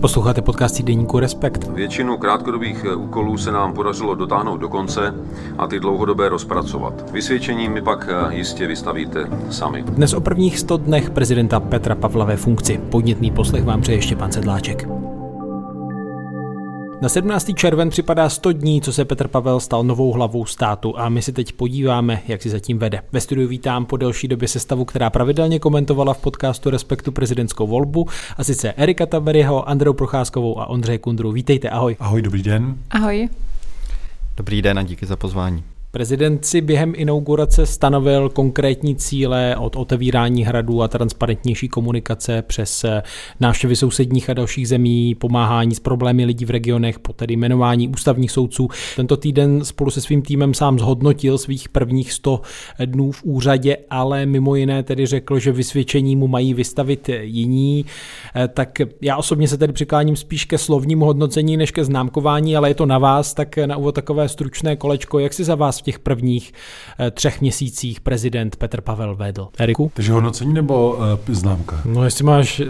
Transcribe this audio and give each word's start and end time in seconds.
Posloucháte 0.00 0.42
podcast 0.42 0.82
Deníku 0.82 1.18
Respekt. 1.18 1.68
Většinu 1.68 2.16
krátkodobých 2.16 2.84
eh, 2.84 2.94
úkolů 2.94 3.36
se 3.36 3.52
nám 3.52 3.72
podařilo 3.72 4.14
dotáhnout 4.14 4.56
do 4.56 4.68
konce 4.68 5.14
a 5.58 5.66
ty 5.66 5.80
dlouhodobé 5.80 6.28
rozpracovat. 6.28 7.10
Vysvědčení 7.12 7.68
mi 7.68 7.82
pak 7.82 8.08
eh, 8.10 8.34
jistě 8.34 8.66
vystavíte 8.66 9.28
sami. 9.50 9.82
Dnes 9.82 10.14
o 10.14 10.20
prvních 10.20 10.58
100 10.58 10.76
dnech 10.76 11.10
prezidenta 11.10 11.60
Petra 11.60 11.94
Pavla 11.94 12.24
ve 12.24 12.36
funkci. 12.36 12.80
Podnětný 12.90 13.30
poslech 13.30 13.64
vám 13.64 13.80
přeje 13.80 13.98
ještě 13.98 14.16
pan 14.16 14.32
Sedláček. 14.32 14.88
Na 17.00 17.08
17. 17.08 17.50
červen 17.54 17.90
připadá 17.90 18.28
100 18.28 18.52
dní, 18.52 18.80
co 18.80 18.92
se 18.92 19.04
Petr 19.04 19.28
Pavel 19.28 19.60
stal 19.60 19.84
novou 19.84 20.12
hlavou 20.12 20.46
státu 20.46 20.98
a 20.98 21.08
my 21.08 21.22
si 21.22 21.32
teď 21.32 21.52
podíváme, 21.52 22.22
jak 22.28 22.42
si 22.42 22.50
zatím 22.50 22.78
vede. 22.78 23.02
Ve 23.12 23.20
studiu 23.20 23.48
vítám 23.48 23.84
po 23.86 23.96
delší 23.96 24.28
době 24.28 24.48
sestavu, 24.48 24.84
která 24.84 25.10
pravidelně 25.10 25.58
komentovala 25.58 26.14
v 26.14 26.18
podcastu 26.20 26.70
Respektu 26.70 27.12
prezidentskou 27.12 27.66
volbu 27.66 28.06
a 28.36 28.44
sice 28.44 28.72
Erika 28.72 29.06
Taveryho, 29.06 29.68
Andreu 29.68 29.92
Procházkovou 29.92 30.60
a 30.60 30.66
Ondřeje 30.66 30.98
Kundru. 30.98 31.32
Vítejte, 31.32 31.70
ahoj. 31.70 31.96
Ahoj, 32.00 32.22
dobrý 32.22 32.42
den. 32.42 32.76
Ahoj. 32.90 33.28
Dobrý 34.36 34.62
den 34.62 34.78
a 34.78 34.82
díky 34.82 35.06
za 35.06 35.16
pozvání. 35.16 35.64
Prezident 35.90 36.44
si 36.44 36.60
během 36.60 36.92
inaugurace 36.96 37.66
stanovil 37.66 38.28
konkrétní 38.28 38.96
cíle 38.96 39.56
od 39.56 39.76
otevírání 39.76 40.44
hradů 40.44 40.82
a 40.82 40.88
transparentnější 40.88 41.68
komunikace 41.68 42.42
přes 42.42 42.84
návštěvy 43.40 43.76
sousedních 43.76 44.30
a 44.30 44.34
dalších 44.34 44.68
zemí, 44.68 45.14
pomáhání 45.14 45.74
s 45.74 45.80
problémy 45.80 46.24
lidí 46.24 46.44
v 46.44 46.50
regionech, 46.50 46.98
po 46.98 47.12
tedy 47.12 47.36
jmenování 47.36 47.88
ústavních 47.88 48.30
soudců. 48.30 48.68
Tento 48.96 49.16
týden 49.16 49.64
spolu 49.64 49.90
se 49.90 50.00
svým 50.00 50.22
týmem 50.22 50.54
sám 50.54 50.78
zhodnotil 50.78 51.38
svých 51.38 51.68
prvních 51.68 52.12
100 52.12 52.40
dnů 52.84 53.12
v 53.12 53.22
úřadě, 53.24 53.76
ale 53.90 54.26
mimo 54.26 54.54
jiné 54.54 54.82
tedy 54.82 55.06
řekl, 55.06 55.38
že 55.38 55.52
vysvědčení 55.52 56.16
mu 56.16 56.28
mají 56.28 56.54
vystavit 56.54 57.10
jiní. 57.20 57.84
Tak 58.54 58.78
já 59.02 59.16
osobně 59.16 59.48
se 59.48 59.58
tedy 59.58 59.72
přikláním 59.72 60.16
spíš 60.16 60.44
ke 60.44 60.58
slovnímu 60.58 61.04
hodnocení 61.04 61.56
než 61.56 61.70
ke 61.70 61.84
známkování, 61.84 62.56
ale 62.56 62.70
je 62.70 62.74
to 62.74 62.86
na 62.86 62.98
vás, 62.98 63.34
tak 63.34 63.56
na 63.56 63.76
úvod 63.76 63.94
takové 63.94 64.28
stručné 64.28 64.76
kolečko. 64.76 65.18
Jak 65.18 65.34
si 65.34 65.44
za 65.44 65.54
vás 65.54 65.77
v 65.78 65.82
těch 65.82 65.98
prvních 65.98 66.52
eh, 66.98 67.10
třech 67.10 67.40
měsících 67.40 68.00
prezident 68.00 68.56
Petr 68.56 68.80
Pavel 68.80 69.16
vedl. 69.16 69.48
Eriku? 69.58 69.90
Takže 69.94 70.12
hodnocení 70.12 70.54
nebo 70.54 70.92
uh, 70.92 71.34
známka? 71.34 71.80
No 71.84 72.04
jestli 72.04 72.24
máš 72.24 72.60
eh, 72.60 72.66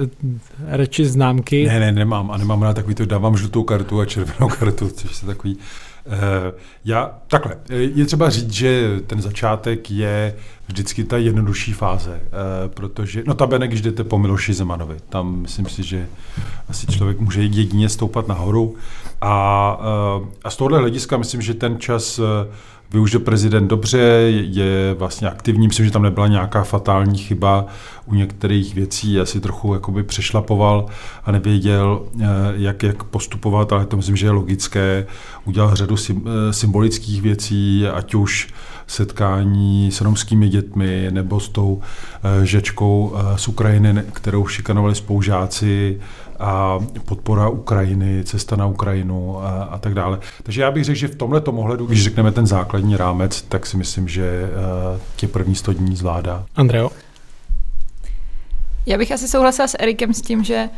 reči 0.67 1.05
známky. 1.05 1.67
Ne, 1.67 1.81
ne, 1.81 1.92
nemám. 1.92 2.31
A 2.31 2.36
nemám 2.36 2.61
na 2.61 2.75
takový 2.75 2.95
to, 2.95 3.06
dávám 3.06 3.36
žlutou 3.36 3.62
kartu 3.62 4.01
a 4.01 4.05
červenou 4.05 4.48
kartu, 4.59 4.89
což 4.89 5.17
se 5.17 5.27
takový... 5.27 5.59
Já, 6.84 7.14
takhle, 7.27 7.56
je 7.70 8.05
třeba 8.05 8.31
říct, 8.31 8.53
že 8.53 9.01
ten 9.06 9.20
začátek 9.20 9.91
je 9.91 10.34
vždycky 10.69 11.05
ta 11.05 11.17
jednodušší 11.17 11.73
fáze, 11.73 12.20
protože, 12.67 13.23
no 13.27 13.34
tabene, 13.34 13.69
když 13.69 13.81
jdete 13.81 14.05
po 14.05 14.19
Miloši 14.19 14.55
Zemanovi, 14.55 14.97
tam 15.09 15.41
myslím 15.41 15.67
si, 15.67 15.83
že 15.83 16.06
asi 16.69 16.86
člověk 16.86 17.20
může 17.20 17.42
jedině 17.42 17.89
stoupat 17.89 18.29
nahoru 18.29 18.77
a, 19.20 19.70
a 20.45 20.51
z 20.51 20.56
tohohle 20.56 20.79
hlediska 20.79 21.17
myslím, 21.17 21.42
že 21.42 21.55
ten 21.55 21.79
čas 21.79 22.20
využil 22.91 23.20
prezident 23.20 23.69
dobře, 23.69 23.98
je 24.31 24.94
vlastně 24.94 25.31
aktivní, 25.31 25.67
myslím, 25.67 25.86
že 25.86 25.92
tam 25.92 26.03
nebyla 26.03 26.27
nějaká 26.27 26.64
fatální 26.64 27.19
chyba 27.19 27.67
u 28.06 28.14
některých 28.14 28.75
věcí, 28.75 29.20
asi 29.20 29.41
trochu 29.41 29.75
jakoby 29.75 30.03
přešlapoval 30.03 30.86
a 31.25 31.33
nevěděl, 31.33 32.03
eh, 32.20 32.27
jak, 32.56 32.83
jak 32.83 33.05
postupovat, 33.05 33.72
ale 33.72 33.86
to 33.86 33.97
myslím, 33.97 34.17
že 34.17 34.27
je 34.27 34.30
logické. 34.30 35.06
Udělal 35.45 35.77
řadu 35.77 35.97
eh, 36.11 36.53
symbolických 36.53 37.22
věcí, 37.22 37.86
ať 37.86 38.14
už 38.14 38.48
setkání 38.89 39.92
s 39.92 40.00
romskými 40.00 40.48
dětmi 40.48 41.06
nebo 41.11 41.41
s 41.41 41.48
tou 41.48 41.81
eh, 41.83 42.47
žečkou 42.47 43.14
z 43.36 43.48
Ukrajiny, 43.48 44.03
kterou 44.12 44.47
šikanovali 44.47 44.95
spoužáci, 44.95 46.00
a 46.39 46.78
podpora 47.05 47.48
Ukrajiny, 47.48 48.25
cesta 48.25 48.56
na 48.56 48.67
Ukrajinu 48.67 49.45
a, 49.45 49.62
a 49.62 49.78
tak 49.78 49.95
dále. 49.95 50.19
Takže 50.42 50.62
já 50.62 50.70
bych 50.70 50.84
řekl, 50.84 50.98
že 50.98 51.08
v 51.08 51.17
tomhle 51.17 51.41
ohledu, 51.41 51.86
když 51.86 52.05
řekneme 52.05 52.33
ten 52.33 52.47
základní 52.47 52.97
rámec, 52.97 53.42
tak 53.42 53.67
si 53.67 53.77
myslím, 53.77 54.08
že 54.08 54.42
uh, 54.42 55.00
tě 55.17 55.29
první 55.29 55.55
100 55.55 55.73
dní 55.73 55.96
zvládá. 55.96 56.45
Andreo? 56.57 56.91
Já 58.86 58.98
bych 58.98 59.12
asi 59.12 59.29
souhlasila 59.29 59.68
s 59.68 59.77
Erikem 59.79 60.14
s 60.14 60.23
tím, 60.23 60.45
že 60.45 60.68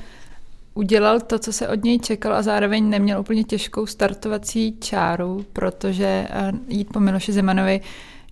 udělal 0.75 1.21
to, 1.21 1.39
co 1.39 1.53
se 1.53 1.69
od 1.69 1.85
něj 1.85 1.99
čekal 1.99 2.35
a 2.35 2.43
zároveň 2.43 2.91
neměl 2.91 3.21
úplně 3.21 3.45
těžkou 3.45 3.87
startovací 3.87 4.77
čáru, 4.81 5.45
protože 5.53 6.29
uh, 6.53 6.59
jít 6.69 6.89
po 6.93 7.01
Miloši 7.01 7.33
Zemanovi 7.33 7.81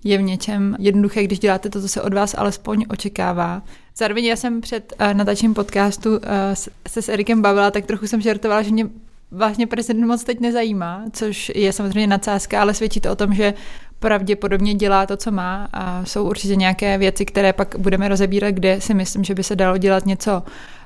je 0.04 0.18
v 0.18 0.22
něčem 0.22 0.76
jednoduché, 0.78 1.24
když 1.24 1.38
děláte 1.38 1.70
to, 1.70 1.80
co 1.80 1.88
se 1.88 2.02
od 2.02 2.14
vás 2.14 2.34
alespoň 2.38 2.84
očekává. 2.88 3.62
Zároveň 3.96 4.24
já 4.24 4.36
jsem 4.36 4.60
před 4.60 4.92
uh, 5.00 5.14
natáčením 5.14 5.54
podcastu 5.54 6.10
uh, 6.10 6.18
se 6.88 7.02
s 7.02 7.08
Erikem 7.08 7.42
bavila, 7.42 7.70
tak 7.70 7.86
trochu 7.86 8.06
jsem 8.06 8.20
žertovala, 8.20 8.62
že 8.62 8.70
mě 8.70 8.86
vlastně 9.30 9.66
prezident 9.66 10.06
moc 10.06 10.24
teď 10.24 10.40
nezajímá, 10.40 11.04
což 11.12 11.52
je 11.54 11.72
samozřejmě 11.72 12.06
nadsázka, 12.06 12.60
ale 12.60 12.74
svědčí 12.74 13.00
to 13.00 13.12
o 13.12 13.16
tom, 13.16 13.34
že 13.34 13.54
pravděpodobně 13.98 14.74
dělá 14.74 15.06
to, 15.06 15.16
co 15.16 15.30
má 15.30 15.68
a 15.72 16.04
jsou 16.04 16.28
určitě 16.28 16.56
nějaké 16.56 16.98
věci, 16.98 17.24
které 17.24 17.52
pak 17.52 17.74
budeme 17.78 18.08
rozebírat, 18.08 18.54
kde 18.54 18.80
si 18.80 18.94
myslím, 18.94 19.24
že 19.24 19.34
by 19.34 19.42
se 19.42 19.56
dalo 19.56 19.78
dělat 19.78 20.06
něco 20.06 20.42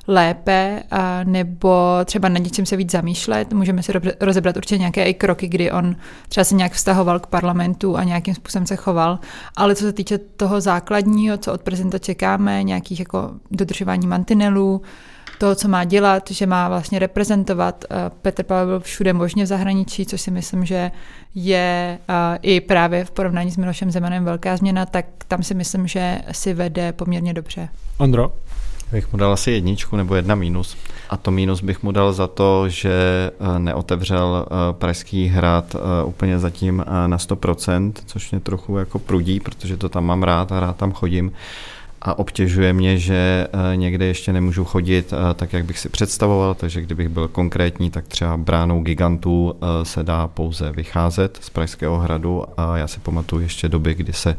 lépe, 0.09 0.83
a 0.91 1.25
nebo 1.25 1.87
třeba 2.05 2.29
na 2.29 2.39
něčem 2.39 2.67
se 2.67 2.77
víc 2.77 2.91
zamýšlet. 2.91 3.53
Můžeme 3.53 3.83
si 3.83 3.93
rozebrat 4.21 4.57
určitě 4.57 4.79
nějaké 4.79 5.05
i 5.05 5.15
kroky, 5.15 5.49
kdy 5.49 5.73
on 5.73 5.97
třeba 6.29 6.45
se 6.45 6.55
nějak 6.55 6.73
vztahoval 6.73 7.21
k 7.21 7.27
parlamentu 7.27 7.97
a 7.97 8.05
nějakým 8.05 8.35
způsobem 8.35 8.67
se 8.67 8.77
choval. 8.77 9.19
Ale 9.57 9.75
co 9.75 9.85
se 9.85 9.93
týče 9.93 10.19
toho 10.19 10.61
základního, 10.61 11.37
co 11.37 11.53
od 11.53 11.63
prezidenta 11.63 11.99
čekáme, 11.99 12.63
nějakých 12.63 12.99
jako 12.99 13.31
dodržování 13.51 14.07
mantinelů, 14.07 14.83
toho, 15.39 15.55
co 15.55 15.69
má 15.69 15.85
dělat, 15.85 16.31
že 16.31 16.47
má 16.47 16.69
vlastně 16.69 16.99
reprezentovat. 16.99 17.85
Petr 18.23 18.43
Pavel 18.43 18.67
byl 18.67 18.81
všude 18.81 19.13
možně 19.13 19.45
v 19.45 19.47
zahraničí, 19.47 20.07
což 20.07 20.21
si 20.21 20.31
myslím, 20.31 20.65
že 20.65 20.91
je 21.35 21.99
i 22.43 22.61
právě 22.61 23.05
v 23.05 23.11
porovnání 23.11 23.51
s 23.51 23.57
Milošem 23.57 23.91
Zemanem 23.91 24.25
velká 24.25 24.57
změna, 24.57 24.87
tak 24.87 25.07
tam 25.29 25.43
si 25.43 25.55
myslím, 25.55 25.87
že 25.87 26.23
si 26.33 26.55
vede 26.55 26.93
poměrně 26.93 27.35
dobře. 27.35 27.69
Ondro? 27.99 28.33
Bych 28.93 29.13
mu 29.13 29.19
dal 29.19 29.33
asi 29.33 29.51
jedničku 29.51 29.97
nebo 29.97 30.15
jedna 30.15 30.35
mínus. 30.35 30.77
A 31.11 31.17
to 31.17 31.31
mínus 31.31 31.61
bych 31.61 31.83
mu 31.83 31.93
dal 31.93 32.13
za 32.13 32.27
to, 32.27 32.69
že 32.69 32.93
eh, 33.41 33.59
neotevřel 33.59 34.47
eh, 34.47 34.73
Pražský 34.73 35.27
hrad 35.27 35.75
eh, 35.75 36.05
úplně 36.05 36.39
zatím 36.39 36.85
na 37.07 37.17
100%, 37.17 37.93
což 38.07 38.31
mě 38.31 38.41
trochu 38.41 38.77
jako 38.77 38.99
prudí, 38.99 39.41
protože 39.41 39.77
to 39.77 39.89
tam 39.89 40.05
mám 40.05 40.23
rád 40.23 40.53
a 40.53 40.61
rád 40.61 40.77
tam 40.77 40.93
chodím 40.93 41.33
a 42.05 42.19
obtěžuje 42.19 42.73
mě, 42.73 42.99
že 42.99 43.47
eh, 43.53 43.77
někde 43.77 44.07
ještě 44.07 44.33
nemůžu 44.33 44.65
chodit 44.65 45.13
eh, 45.13 45.35
tak, 45.35 45.53
jak 45.53 45.65
bych 45.65 45.79
si 45.79 45.89
představoval, 45.89 46.55
takže 46.55 46.81
kdybych 46.81 47.09
byl 47.09 47.29
konkrétní, 47.29 47.91
tak 47.91 48.09
třeba 48.09 48.37
bránou 48.37 48.83
gigantů 48.83 49.55
eh, 49.55 49.85
se 49.85 50.03
dá 50.03 50.29
pouze 50.29 50.73
vycházet 50.73 51.39
z 51.41 51.51
Pražského 51.51 51.99
hradu. 51.99 52.45
A 52.57 52.77
já 52.77 52.87
si 52.87 53.01
pamatuju 53.01 53.43
ještě 53.43 53.69
doby, 53.69 53.95
kdy 53.95 54.13
se 54.13 54.37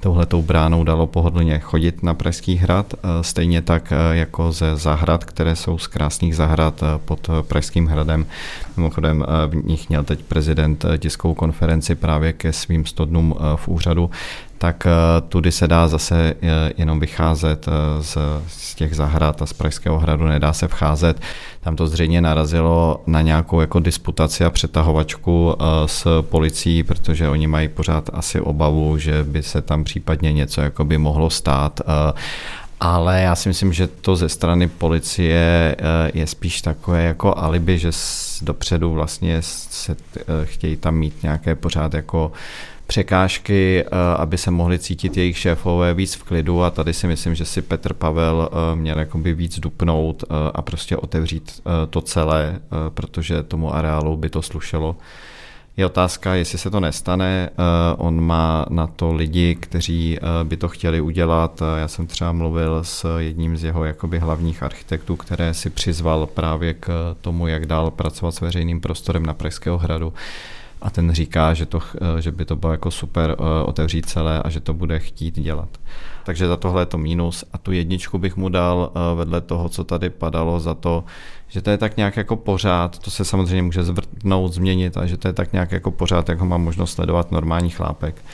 touhletou 0.00 0.42
bránou 0.42 0.84
dalo 0.84 1.06
pohodlně 1.06 1.58
chodit 1.58 2.02
na 2.02 2.14
Pražský 2.14 2.56
hrad, 2.56 2.94
stejně 3.20 3.62
tak 3.62 3.92
jako 4.12 4.52
ze 4.52 4.76
zahrad, 4.76 5.24
které 5.24 5.56
jsou 5.56 5.78
z 5.78 5.86
krásných 5.86 6.36
zahrad 6.36 6.82
pod 7.04 7.30
Pražským 7.42 7.86
hradem. 7.86 8.26
Mimochodem 8.76 9.24
v 9.46 9.66
nich 9.66 9.88
měl 9.88 10.04
teď 10.04 10.22
prezident 10.22 10.84
tiskovou 10.98 11.34
konferenci 11.34 11.94
právě 11.94 12.32
ke 12.32 12.52
svým 12.52 12.86
100 12.86 13.04
dnům 13.04 13.34
v 13.56 13.68
úřadu, 13.68 14.10
tak 14.58 14.86
eh, 14.86 14.90
tudy 15.28 15.52
se 15.52 15.68
dá 15.68 15.88
zase 15.88 16.34
eh, 16.42 16.72
jenom 16.76 17.00
vycházet 17.00 17.68
eh, 17.68 18.02
z, 18.02 18.18
z 18.48 18.74
těch 18.74 18.96
zahrad 18.96 19.42
a 19.42 19.46
z 19.46 19.52
Pražského 19.52 19.98
hradu 19.98 20.26
nedá 20.26 20.52
se 20.52 20.68
vcházet. 20.68 21.20
Tam 21.60 21.76
to 21.76 21.86
zřejmě 21.86 22.20
narazilo 22.20 23.02
na 23.06 23.22
nějakou 23.22 23.60
jako 23.60 23.80
disputaci 23.80 24.44
a 24.44 24.50
přetahovačku 24.50 25.54
s 25.86 26.22
policií, 26.22 26.82
protože 26.82 27.28
oni 27.28 27.46
mají 27.46 27.68
pořád 27.68 28.10
asi 28.12 28.40
obavu, 28.40 28.98
že 28.98 29.24
by 29.24 29.42
se 29.42 29.62
tam 29.62 29.84
případně 29.84 30.32
něco 30.32 30.60
jako 30.60 30.84
by 30.84 30.98
mohlo 30.98 31.30
stát. 31.30 31.80
Ale 32.80 33.20
já 33.20 33.34
si 33.34 33.48
myslím, 33.48 33.72
že 33.72 33.86
to 33.86 34.16
ze 34.16 34.28
strany 34.28 34.68
policie 34.68 35.76
je 36.14 36.26
spíš 36.26 36.62
takové 36.62 37.02
jako 37.02 37.38
alibi, 37.38 37.78
že 37.78 37.90
dopředu 38.42 38.92
vlastně 38.92 39.36
se 39.42 39.96
chtějí 40.44 40.76
tam 40.76 40.94
mít 40.94 41.22
nějaké 41.22 41.54
pořád 41.54 41.94
jako 41.94 42.32
překážky, 42.88 43.84
eh, 43.84 43.88
aby 44.16 44.38
se 44.38 44.50
mohli 44.50 44.78
cítit 44.78 45.16
jejich 45.16 45.38
šéfové 45.38 45.94
víc 45.94 46.14
v 46.14 46.22
klidu 46.22 46.62
a 46.62 46.70
tady 46.70 46.94
si 46.94 47.06
myslím, 47.06 47.34
že 47.34 47.44
si 47.44 47.62
Petr 47.62 47.92
Pavel 47.92 48.48
eh, 48.52 48.76
měl 48.76 48.98
jakoby 48.98 49.34
víc 49.34 49.58
dupnout 49.60 50.24
eh, 50.24 50.34
a 50.54 50.62
prostě 50.62 50.96
otevřít 50.96 51.62
to 51.90 52.00
celé, 52.00 52.60
protože 52.88 53.42
tomu 53.42 53.74
areálu 53.74 54.16
by 54.16 54.30
to 54.30 54.42
slušelo. 54.42 54.96
Je 55.76 55.86
otázka, 55.86 56.34
jestli 56.34 56.58
se 56.58 56.70
to 56.70 56.80
nestane. 56.80 57.50
On 57.96 58.20
má 58.20 58.66
na 58.70 58.86
to 58.86 59.12
lidi, 59.12 59.54
kteří 59.54 60.18
by 60.44 60.56
to 60.56 60.68
chtěli 60.68 61.00
udělat. 61.00 61.62
Já 61.78 61.88
jsem 61.88 62.06
třeba 62.06 62.32
mluvil 62.32 62.84
s 62.84 63.18
jedním 63.18 63.56
z 63.56 63.64
jeho 63.64 63.84
jakoby 63.84 64.18
hlavních 64.18 64.62
architektů, 64.62 65.16
které 65.16 65.54
si 65.54 65.70
přizval 65.70 66.26
právě 66.26 66.74
k 66.74 67.16
tomu, 67.20 67.46
jak 67.46 67.66
dál 67.66 67.90
pracovat 67.90 68.32
s 68.32 68.40
veřejným 68.40 68.80
prostorem 68.80 69.26
na 69.26 69.34
Pražského 69.34 69.78
hradu 69.78 70.12
a 70.82 70.90
ten 70.90 71.12
říká, 71.12 71.54
že, 71.54 71.66
to, 71.66 71.80
že 72.18 72.32
by 72.32 72.44
to 72.44 72.56
bylo 72.56 72.72
jako 72.72 72.90
super 72.90 73.36
otevřít 73.64 74.06
celé 74.06 74.42
a 74.42 74.50
že 74.50 74.60
to 74.60 74.74
bude 74.74 74.98
chtít 74.98 75.40
dělat. 75.40 75.68
Takže 76.24 76.46
za 76.46 76.56
tohle 76.56 76.82
je 76.82 76.86
to 76.86 76.98
mínus 76.98 77.44
a 77.52 77.58
tu 77.58 77.72
jedničku 77.72 78.18
bych 78.18 78.36
mu 78.36 78.48
dal 78.48 78.92
vedle 79.14 79.40
toho, 79.40 79.68
co 79.68 79.84
tady 79.84 80.10
padalo 80.10 80.60
za 80.60 80.74
to, 80.74 81.04
že 81.48 81.62
to 81.62 81.70
je 81.70 81.78
tak 81.78 81.96
nějak 81.96 82.16
jako 82.16 82.36
pořád, 82.36 82.98
to 82.98 83.10
se 83.10 83.24
samozřejmě 83.24 83.62
může 83.62 83.84
zvrtnout, 83.84 84.52
změnit, 84.52 84.96
a 84.96 85.06
že 85.06 85.16
to 85.16 85.28
je 85.28 85.32
tak 85.32 85.52
nějak 85.52 85.72
jako 85.72 85.90
pořád, 85.90 86.28
jak 86.28 86.38
ho 86.38 86.46
má 86.46 86.56
možnost 86.56 86.92
sledovat 86.92 87.32
normální 87.32 87.70
chlápek, 87.70 88.24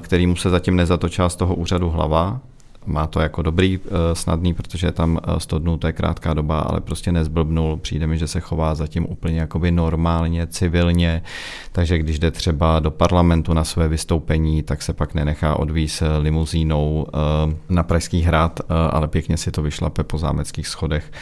který 0.00 0.26
mu 0.26 0.36
se 0.36 0.50
zatím 0.50 0.76
nezatočila 0.76 1.28
z 1.28 1.36
toho 1.36 1.54
úřadu 1.54 1.90
hlava, 1.90 2.40
má 2.86 3.06
to 3.06 3.20
jako 3.20 3.42
dobrý, 3.42 3.78
eh, 3.84 4.14
snadný, 4.14 4.54
protože 4.54 4.92
tam 4.92 5.18
100 5.38 5.58
dnů, 5.58 5.78
to 5.78 5.86
je 5.86 5.92
krátká 5.92 6.34
doba, 6.34 6.60
ale 6.60 6.80
prostě 6.80 7.12
nezblbnul. 7.12 7.76
Přijde 7.76 8.06
mi, 8.06 8.18
že 8.18 8.28
se 8.28 8.40
chová 8.40 8.74
zatím 8.74 9.06
úplně 9.08 9.40
jakoby 9.40 9.70
normálně, 9.70 10.46
civilně, 10.46 11.22
takže 11.72 11.98
když 11.98 12.18
jde 12.18 12.30
třeba 12.30 12.80
do 12.80 12.90
parlamentu 12.90 13.54
na 13.54 13.64
své 13.64 13.88
vystoupení, 13.88 14.62
tak 14.62 14.82
se 14.82 14.92
pak 14.92 15.14
nenechá 15.14 15.58
odvíz 15.58 16.02
limuzínou 16.18 17.06
eh, 17.08 17.54
na 17.68 17.82
Pražský 17.82 18.22
hrad, 18.22 18.60
eh, 18.60 18.64
ale 18.90 19.08
pěkně 19.08 19.36
si 19.36 19.50
to 19.50 19.62
vyšlape 19.62 20.04
po 20.04 20.18
zámeckých 20.18 20.68
schodech 20.68 21.12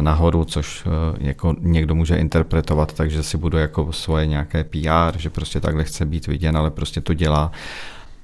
nahoru, 0.00 0.44
což 0.44 0.84
jako 1.18 1.54
někdo 1.60 1.94
může 1.94 2.16
interpretovat, 2.16 2.92
takže 2.92 3.22
si 3.22 3.36
budu 3.36 3.58
jako 3.58 3.92
svoje 3.92 4.26
nějaké 4.26 4.64
PR, 4.64 5.18
že 5.18 5.30
prostě 5.30 5.60
takhle 5.60 5.84
chce 5.84 6.06
být 6.06 6.26
viděn, 6.26 6.56
ale 6.56 6.70
prostě 6.70 7.00
to 7.00 7.14
dělá 7.14 7.52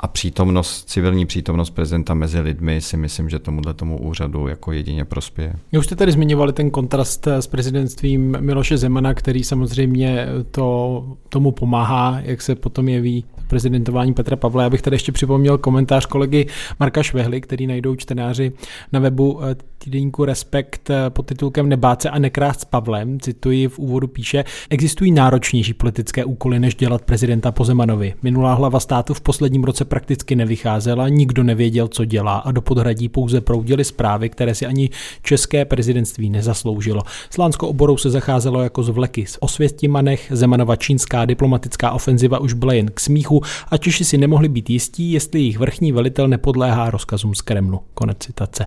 a 0.02 0.08
přítomnost, 0.08 0.88
civilní 0.88 1.26
přítomnost 1.26 1.70
prezidenta 1.70 2.14
mezi 2.14 2.40
lidmi 2.40 2.80
si 2.80 2.96
myslím, 2.96 3.28
že 3.28 3.38
tomuhle 3.38 3.74
tomu 3.74 3.98
úřadu 3.98 4.48
jako 4.48 4.72
jedině 4.72 5.04
prospěje. 5.04 5.52
Už 5.78 5.84
jste 5.84 5.96
tady 5.96 6.12
zmiňovali 6.12 6.52
ten 6.52 6.70
kontrast 6.70 7.26
s 7.26 7.46
prezidentstvím 7.46 8.36
Miloše 8.40 8.78
Zemana, 8.78 9.14
který 9.14 9.44
samozřejmě 9.44 10.26
to, 10.50 11.04
tomu 11.28 11.52
pomáhá, 11.52 12.20
jak 12.22 12.42
se 12.42 12.54
potom 12.54 12.88
jeví 12.88 13.24
prezidentování 13.52 14.14
Petra 14.14 14.36
Pavla. 14.36 14.62
Já 14.62 14.70
bych 14.70 14.82
tady 14.82 14.94
ještě 14.94 15.12
připomněl 15.12 15.58
komentář 15.58 16.06
kolegy 16.06 16.46
Marka 16.80 17.02
Švehly, 17.02 17.40
který 17.40 17.66
najdou 17.66 17.96
čtenáři 17.96 18.52
na 18.92 19.00
webu 19.00 19.40
eh, 19.44 19.56
týdeníku 19.78 20.24
Respekt 20.24 20.90
eh, 20.90 21.10
pod 21.10 21.26
titulkem 21.26 21.68
Nebát 21.68 22.02
se 22.02 22.10
a 22.10 22.18
nekrást 22.18 22.60
s 22.60 22.64
Pavlem. 22.64 23.20
Cituji 23.20 23.68
v 23.68 23.78
úvodu 23.78 24.06
píše, 24.08 24.44
existují 24.70 25.12
náročnější 25.12 25.74
politické 25.74 26.24
úkoly, 26.24 26.58
než 26.58 26.74
dělat 26.74 27.02
prezidenta 27.02 27.52
po 27.52 27.64
Zemanovi. 27.64 28.14
Minulá 28.22 28.54
hlava 28.54 28.80
státu 28.80 29.14
v 29.14 29.20
posledním 29.20 29.64
roce 29.64 29.84
prakticky 29.84 30.36
nevycházela, 30.36 31.08
nikdo 31.08 31.42
nevěděl, 31.42 31.88
co 31.88 32.04
dělá 32.04 32.38
a 32.38 32.52
do 32.52 32.62
podhradí 32.62 33.08
pouze 33.08 33.40
proudily 33.40 33.84
zprávy, 33.84 34.28
které 34.28 34.54
si 34.54 34.66
ani 34.66 34.90
české 35.22 35.64
prezidentství 35.64 36.30
nezasloužilo. 36.30 37.02
S 37.30 37.38
Lánskou 37.38 37.66
oborou 37.66 37.96
se 37.96 38.10
zacházelo 38.10 38.62
jako 38.62 38.82
z 38.82 38.88
vleky. 38.88 39.26
S 39.26 39.42
Osvětimanech 39.42 40.26
Zemanova 40.30 40.76
čínská 40.76 41.24
diplomatická 41.24 41.92
ofenziva 41.92 42.38
už 42.38 42.52
byla 42.52 42.72
jen 42.72 42.90
k 42.94 43.00
smíchu 43.00 43.41
a 43.68 43.76
Češi 43.76 44.04
si 44.04 44.18
nemohli 44.18 44.48
být 44.48 44.70
jistí, 44.70 45.12
jestli 45.12 45.40
jejich 45.40 45.58
vrchní 45.58 45.92
velitel 45.92 46.28
nepodléhá 46.28 46.90
rozkazům 46.90 47.34
z 47.34 47.40
Kremlu. 47.40 47.80
Konec 47.94 48.18
citace. 48.18 48.66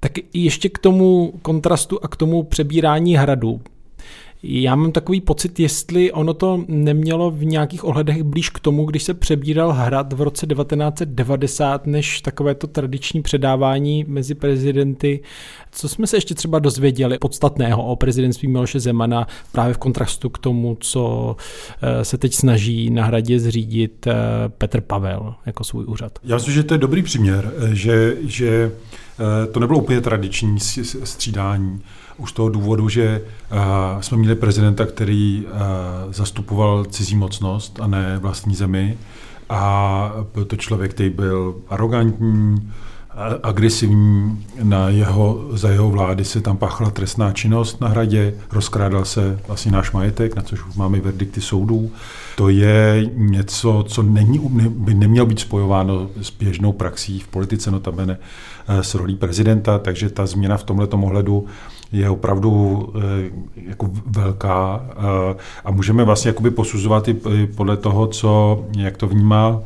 Tak 0.00 0.12
ještě 0.32 0.68
k 0.68 0.78
tomu 0.78 1.32
kontrastu 1.42 1.98
a 2.02 2.08
k 2.08 2.16
tomu 2.16 2.42
přebírání 2.42 3.16
hradu. 3.16 3.60
Já 4.48 4.74
mám 4.74 4.92
takový 4.92 5.20
pocit, 5.20 5.60
jestli 5.60 6.12
ono 6.12 6.34
to 6.34 6.64
nemělo 6.68 7.30
v 7.30 7.44
nějakých 7.44 7.84
ohledech 7.84 8.22
blíž 8.22 8.50
k 8.50 8.58
tomu, 8.58 8.84
když 8.84 9.02
se 9.02 9.14
přebíral 9.14 9.72
hrad 9.72 10.12
v 10.12 10.20
roce 10.20 10.46
1990, 10.46 11.86
než 11.86 12.20
takové 12.20 12.54
to 12.54 12.66
tradiční 12.66 13.22
předávání 13.22 14.04
mezi 14.08 14.34
prezidenty. 14.34 15.20
Co 15.72 15.88
jsme 15.88 16.06
se 16.06 16.16
ještě 16.16 16.34
třeba 16.34 16.58
dozvěděli 16.58 17.18
podstatného 17.18 17.84
o 17.86 17.96
prezidentství 17.96 18.48
Miloše 18.48 18.80
Zemana 18.80 19.26
právě 19.52 19.74
v 19.74 19.78
kontrastu 19.78 20.28
k 20.28 20.38
tomu, 20.38 20.76
co 20.80 21.36
eh, 21.82 22.04
se 22.04 22.18
teď 22.18 22.34
snaží 22.34 22.90
na 22.90 23.04
hradě 23.04 23.40
zřídit 23.40 24.06
eh, 24.06 24.14
Petr 24.48 24.80
Pavel 24.80 25.34
jako 25.46 25.64
svůj 25.64 25.84
úřad? 25.84 26.18
Já 26.24 26.36
myslím, 26.36 26.54
že 26.54 26.62
to 26.62 26.74
je 26.74 26.78
dobrý 26.78 27.02
příměr, 27.02 27.52
eh, 27.56 27.74
že, 27.74 28.16
že 28.22 28.72
to 29.52 29.60
nebylo 29.60 29.78
úplně 29.78 30.00
tradiční 30.00 30.60
střídání 31.04 31.80
už 32.18 32.32
toho 32.32 32.48
důvodu, 32.48 32.88
že 32.88 33.22
uh, 33.52 34.00
jsme 34.00 34.16
měli 34.16 34.34
prezidenta, 34.34 34.86
který 34.86 35.44
uh, 35.46 36.12
zastupoval 36.12 36.84
cizí 36.84 37.16
mocnost 37.16 37.80
a 37.80 37.86
ne 37.86 38.18
vlastní 38.18 38.54
zemi. 38.54 38.98
A 39.48 40.12
byl 40.34 40.44
to 40.44 40.56
člověk, 40.56 40.90
který 40.90 41.10
byl 41.10 41.54
arrogantní, 41.68 42.72
agresivní, 43.42 44.44
na 44.62 44.88
jeho, 44.88 45.44
za 45.52 45.68
jeho 45.68 45.90
vlády 45.90 46.24
se 46.24 46.40
tam 46.40 46.56
páchala 46.56 46.90
trestná 46.90 47.32
činnost 47.32 47.80
na 47.80 47.88
hradě, 47.88 48.34
rozkrádal 48.52 49.04
se 49.04 49.40
vlastně 49.46 49.72
náš 49.72 49.92
majetek, 49.92 50.36
na 50.36 50.42
což 50.42 50.66
už 50.66 50.74
máme 50.74 51.00
verdikty 51.00 51.40
soudů. 51.40 51.90
To 52.36 52.48
je 52.48 53.10
něco, 53.14 53.84
co 53.88 54.02
není, 54.02 54.38
by 54.68 54.94
nemělo 54.94 55.26
být 55.26 55.40
spojováno 55.40 56.08
s 56.22 56.30
běžnou 56.30 56.72
praxí 56.72 57.20
v 57.20 57.28
politice, 57.28 57.70
notabene 57.70 58.18
s 58.68 58.94
rolí 58.94 59.16
prezidenta, 59.16 59.78
takže 59.78 60.10
ta 60.10 60.26
změna 60.26 60.56
v 60.56 60.64
tomto 60.64 60.96
ohledu 60.96 61.46
je 61.92 62.10
opravdu 62.10 62.82
eh, 62.96 63.30
jako 63.56 63.90
velká 64.06 64.86
eh, 64.90 65.36
a 65.64 65.70
můžeme 65.70 66.04
vlastně 66.04 66.28
jakoby 66.28 66.50
posuzovat 66.50 67.08
i 67.08 67.14
podle 67.56 67.76
toho, 67.76 68.06
co, 68.06 68.64
jak 68.76 68.96
to 68.96 69.08
vnímá 69.08 69.60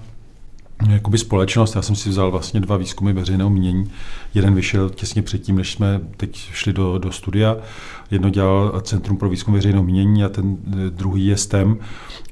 jakoby 0.89 1.19
společnost. 1.19 1.75
Já 1.75 1.83
jsem 1.83 1.97
si 1.97 2.09
vzal 2.09 2.31
vlastně 2.31 2.61
dva 2.61 2.77
výzkumy 2.77 3.13
veřejného 3.13 3.51
mínění. 3.51 3.91
Jeden 4.35 4.55
vyšel 4.55 4.91
těsně 4.91 5.23
předtím, 5.23 5.57
než 5.57 5.73
jsme 5.73 6.01
teď 6.17 6.37
šli 6.37 6.73
do, 6.73 6.99
do 6.99 7.13
studia. 7.13 7.57
Jedno 8.11 8.31
dělal 8.31 8.81
Centrum 8.81 9.17
pro 9.17 9.29
výzkum 9.29 9.55
veřejného 9.55 9.85
mínění 9.85 10.25
a 10.25 10.29
ten 10.29 10.57
eh, 10.67 10.91
druhý 10.91 11.27
je 11.27 11.37
STEM. 11.37 11.79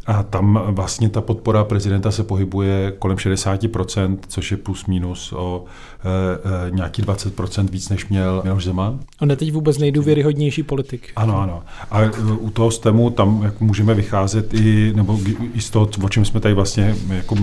A 0.08 0.22
tam 0.22 0.62
vlastně 0.66 1.08
ta 1.08 1.20
podpora 1.20 1.64
prezidenta 1.64 2.10
se 2.10 2.24
pohybuje 2.24 2.92
kolem 2.98 3.16
60%, 3.16 4.18
což 4.28 4.50
je 4.50 4.56
plus 4.56 4.86
minus 4.86 5.32
o 5.32 5.64
e, 5.64 6.68
e, 6.68 6.70
nějaký 6.70 7.02
20% 7.02 7.68
víc, 7.70 7.88
než 7.88 8.08
měl 8.08 8.40
Miloš 8.44 8.64
Zeman. 8.64 9.00
On 9.20 9.30
je 9.30 9.36
teď 9.36 9.52
vůbec 9.52 9.78
nejdůvěryhodnější 9.78 10.62
politik. 10.62 11.10
Ano, 11.16 11.40
ano. 11.40 11.62
A 11.90 12.00
u 12.38 12.50
toho 12.50 12.70
STEMu 12.70 13.10
tam 13.10 13.42
jako 13.42 13.64
můžeme 13.64 13.94
vycházet 13.94 14.54
i, 14.54 14.92
nebo 14.96 15.18
i 15.54 15.60
z 15.60 15.70
toho, 15.70 15.90
o 16.02 16.08
čem 16.08 16.24
jsme 16.24 16.40
tady 16.40 16.54
vlastně 16.54 16.96
jako 17.08 17.34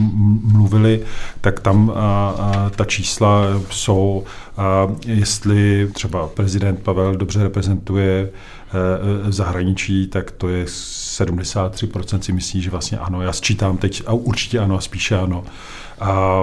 mluvili, 0.44 1.02
tak 1.42 1.60
tam 1.60 1.92
a, 1.96 2.30
a, 2.30 2.70
ta 2.70 2.86
čísla 2.86 3.44
jsou, 3.70 4.24
a, 4.58 4.88
jestli 5.08 5.90
třeba 5.94 6.28
prezident 6.28 6.80
Pavel 6.80 7.16
dobře 7.16 7.44
reprezentuje 7.44 8.30
v 9.24 9.32
zahraničí, 9.32 10.08
tak 10.08 10.32
to 10.32 10.50
je 10.50 10.66
73% 10.66 12.20
si 12.20 12.34
myslí, 12.34 12.62
že 12.62 12.70
vlastně 12.70 12.98
ano. 12.98 13.22
Já 13.22 13.34
sčítám 13.34 13.78
teď, 13.78 14.04
a 14.06 14.14
určitě 14.14 14.60
ano, 14.60 14.78
a 14.78 14.82
spíše 14.82 15.18
ano. 15.18 15.44
A 16.00 16.42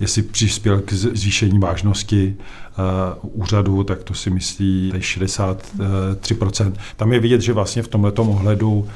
jestli 0.00 0.22
přispěl 0.22 0.80
k 0.80 0.92
zvýšení 0.92 1.58
vážnosti 1.58 2.34
uh, 2.34 3.42
úřadu, 3.42 3.84
tak 3.84 4.02
to 4.04 4.14
si 4.14 4.30
myslí 4.30 4.92
63%. 4.96 6.72
Tam 6.96 7.12
je 7.12 7.20
vidět, 7.20 7.40
že 7.40 7.52
vlastně 7.52 7.82
v 7.82 7.88
tomto 7.88 8.22
ohledu 8.22 8.72
uh, 8.72 8.86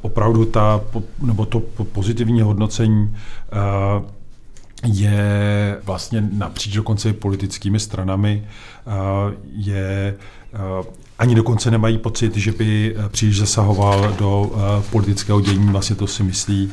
opravdu 0.00 0.44
ta, 0.44 0.80
nebo 1.22 1.46
to 1.46 1.60
pozitivní 1.92 2.40
hodnocení 2.40 3.16
je 4.86 5.80
vlastně 5.84 6.28
napříč 6.32 6.74
dokonce 6.74 7.12
politickými 7.12 7.80
stranami, 7.80 8.44
je 9.52 10.16
ani 11.18 11.34
dokonce 11.34 11.70
nemají 11.70 11.98
pocit, 11.98 12.36
že 12.36 12.52
by 12.52 12.94
eh, 12.96 13.08
příliš 13.08 13.38
zasahoval 13.38 14.14
do 14.18 14.50
eh, 14.54 14.82
politického 14.90 15.40
dění, 15.40 15.72
vlastně 15.72 15.96
to 15.96 16.06
si 16.06 16.22
myslí 16.22 16.72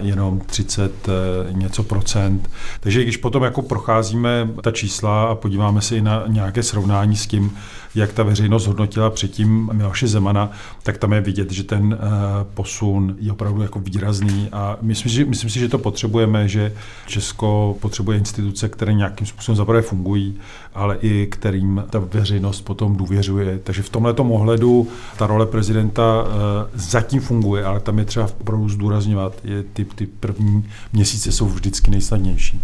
jenom 0.00 0.40
30 0.40 1.08
eh, 1.08 1.12
něco 1.52 1.82
procent. 1.82 2.50
Takže 2.80 3.02
když 3.02 3.16
potom 3.16 3.42
jako 3.42 3.62
procházíme 3.62 4.48
ta 4.62 4.70
čísla 4.70 5.24
a 5.24 5.34
podíváme 5.34 5.80
se 5.80 5.96
i 5.96 6.00
na 6.00 6.24
nějaké 6.26 6.62
srovnání 6.62 7.16
s 7.16 7.26
tím, 7.26 7.56
jak 7.98 8.12
ta 8.12 8.22
veřejnost 8.22 8.66
hodnotila 8.66 9.10
předtím 9.10 9.70
Miloše 9.72 10.08
Zemana, 10.08 10.50
tak 10.82 10.98
tam 10.98 11.12
je 11.12 11.20
vidět, 11.20 11.50
že 11.50 11.62
ten 11.62 11.98
eh, 12.00 12.06
posun 12.54 13.16
je 13.20 13.32
opravdu 13.32 13.62
jako 13.62 13.80
výrazný 13.80 14.48
a 14.52 14.76
myslím, 14.82 15.12
že, 15.12 15.24
myslím 15.24 15.50
si, 15.50 15.58
že 15.58 15.68
to 15.68 15.78
potřebujeme, 15.78 16.48
že 16.48 16.72
Česko 17.06 17.76
potřebuje 17.80 18.18
instituce, 18.18 18.68
které 18.68 18.92
nějakým 18.92 19.26
způsobem 19.26 19.56
zaprvé 19.56 19.82
fungují, 19.82 20.36
ale 20.74 20.96
i 21.00 21.26
kterým 21.26 21.84
ta 21.90 21.98
veřejnost 21.98 22.60
potom 22.60 22.96
důvěřuje. 22.96 23.58
Takže 23.64 23.82
v 23.82 23.90
tomhle 23.90 24.12
ohledu 24.12 24.88
ta 25.16 25.26
role 25.26 25.46
prezidenta 25.46 26.24
eh, 26.26 26.70
zatím 26.74 27.20
funguje, 27.20 27.64
ale 27.64 27.80
tam 27.80 27.98
je 27.98 28.04
třeba 28.04 28.28
opravdu 28.40 28.68
zdůrazňovat, 28.68 29.32
je 29.44 29.62
ty, 29.62 29.84
ty 29.84 30.06
první 30.06 30.68
měsíce 30.92 31.32
jsou 31.32 31.46
vždycky 31.46 31.90
nejsnadnější. 31.90 32.60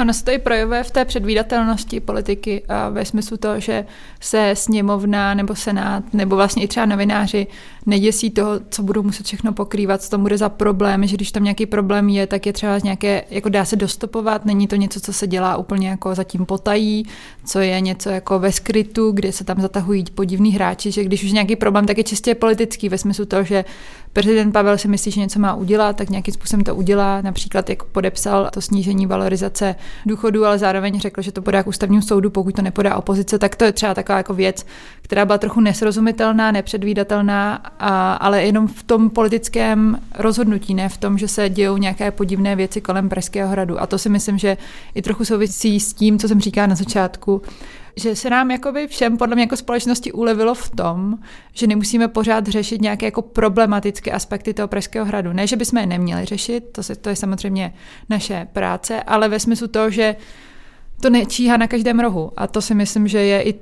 Ono 0.00 0.12
se 0.12 0.24
to 0.24 0.30
i 0.30 0.38
projevuje 0.38 0.82
v 0.82 0.90
té 0.90 1.04
předvídatelnosti 1.04 2.00
politiky 2.00 2.62
a 2.68 2.88
ve 2.88 3.04
smyslu 3.04 3.36
toho, 3.36 3.60
že 3.60 3.84
se 4.20 4.50
sněmovna 4.54 5.34
nebo 5.34 5.54
senát 5.54 6.14
nebo 6.14 6.36
vlastně 6.36 6.62
i 6.62 6.68
třeba 6.68 6.86
novináři 6.86 7.46
neděsí 7.86 8.30
toho, 8.30 8.50
co 8.70 8.82
budou 8.82 9.02
muset 9.02 9.26
všechno 9.26 9.52
pokrývat, 9.52 10.02
co 10.02 10.10
to 10.10 10.18
bude 10.18 10.38
za 10.38 10.48
problém, 10.48 11.06
že 11.06 11.16
když 11.16 11.32
tam 11.32 11.44
nějaký 11.44 11.66
problém 11.66 12.08
je, 12.08 12.26
tak 12.26 12.46
je 12.46 12.52
třeba 12.52 12.78
nějaké, 12.78 13.24
jako 13.30 13.48
dá 13.48 13.64
se 13.64 13.76
dostopovat, 13.76 14.44
není 14.44 14.66
to 14.66 14.76
něco, 14.76 15.00
co 15.00 15.12
se 15.12 15.26
dělá 15.26 15.56
úplně 15.56 15.88
jako 15.88 16.14
zatím 16.14 16.46
potají, 16.46 17.06
co 17.44 17.58
je 17.58 17.80
něco 17.80 18.10
jako 18.10 18.38
ve 18.38 18.52
skrytu, 18.52 19.12
kde 19.12 19.32
se 19.32 19.44
tam 19.44 19.60
zatahují 19.60 20.04
podivní 20.14 20.52
hráči, 20.52 20.90
že 20.90 21.04
když 21.04 21.24
už 21.24 21.32
nějaký 21.32 21.56
problém, 21.56 21.86
tak 21.86 21.98
je 21.98 22.04
čistě 22.04 22.34
politický 22.34 22.88
ve 22.88 22.98
smyslu 22.98 23.24
toho, 23.24 23.44
že 23.44 23.64
prezident 24.18 24.52
Pavel 24.52 24.78
si 24.78 24.88
myslí, 24.88 25.12
že 25.12 25.20
něco 25.20 25.38
má 25.38 25.54
udělat, 25.54 25.96
tak 25.96 26.10
nějakým 26.10 26.34
způsobem 26.34 26.64
to 26.64 26.74
udělá. 26.74 27.20
Například 27.20 27.70
jak 27.70 27.82
podepsal 27.82 28.50
to 28.52 28.60
snížení 28.60 29.06
valorizace 29.06 29.74
důchodu, 30.06 30.46
ale 30.46 30.58
zároveň 30.58 31.00
řekl, 31.00 31.22
že 31.22 31.32
to 31.32 31.42
podá 31.42 31.62
k 31.62 31.66
ústavnímu 31.66 32.02
soudu, 32.02 32.30
pokud 32.30 32.54
to 32.54 32.62
nepodá 32.62 32.96
opozice, 32.96 33.38
tak 33.38 33.56
to 33.56 33.64
je 33.64 33.72
třeba 33.72 33.94
taková 33.94 34.18
jako 34.18 34.34
věc, 34.34 34.66
která 35.02 35.24
byla 35.24 35.38
trochu 35.38 35.60
nesrozumitelná, 35.60 36.52
nepředvídatelná, 36.52 37.54
a, 37.78 38.12
ale 38.12 38.44
jenom 38.44 38.68
v 38.68 38.82
tom 38.82 39.10
politickém 39.10 39.98
rozhodnutí, 40.14 40.74
ne 40.74 40.88
v 40.88 40.96
tom, 40.96 41.18
že 41.18 41.28
se 41.28 41.48
dějou 41.48 41.76
nějaké 41.76 42.10
podivné 42.10 42.56
věci 42.56 42.80
kolem 42.80 43.08
Pražského 43.08 43.50
hradu. 43.50 43.80
A 43.80 43.86
to 43.86 43.98
si 43.98 44.08
myslím, 44.08 44.38
že 44.38 44.56
i 44.94 45.02
trochu 45.02 45.24
souvisí 45.24 45.80
s 45.80 45.94
tím, 45.94 46.18
co 46.18 46.28
jsem 46.28 46.40
říkala 46.40 46.66
na 46.66 46.74
začátku, 46.74 47.42
že 47.98 48.16
se 48.16 48.30
nám 48.30 48.50
jakoby 48.50 48.86
všem 48.86 49.16
podle 49.16 49.34
mě 49.34 49.42
jako 49.42 49.56
společnosti 49.56 50.12
ulevilo 50.12 50.54
v 50.54 50.70
tom, 50.70 51.18
že 51.52 51.66
nemusíme 51.66 52.08
pořád 52.08 52.46
řešit 52.46 52.80
nějaké 52.80 53.06
jako 53.06 53.22
problematické 53.22 54.10
aspekty 54.10 54.54
toho 54.54 54.68
Pražského 54.68 55.06
hradu. 55.06 55.32
Ne, 55.32 55.46
že 55.46 55.56
bychom 55.56 55.78
je 55.78 55.86
neměli 55.86 56.24
řešit, 56.24 56.64
to, 56.72 56.82
se, 56.82 56.96
to 56.96 57.08
je 57.08 57.16
samozřejmě 57.16 57.74
naše 58.08 58.48
práce, 58.52 59.02
ale 59.02 59.28
ve 59.28 59.40
smyslu 59.40 59.68
toho, 59.68 59.90
že 59.90 60.16
to 61.00 61.10
nečíhá 61.10 61.56
na 61.56 61.66
každém 61.66 62.00
rohu. 62.00 62.32
A 62.36 62.46
to 62.46 62.62
si 62.62 62.74
myslím, 62.74 63.08
že 63.08 63.18
je 63.18 63.42
i 63.42 63.54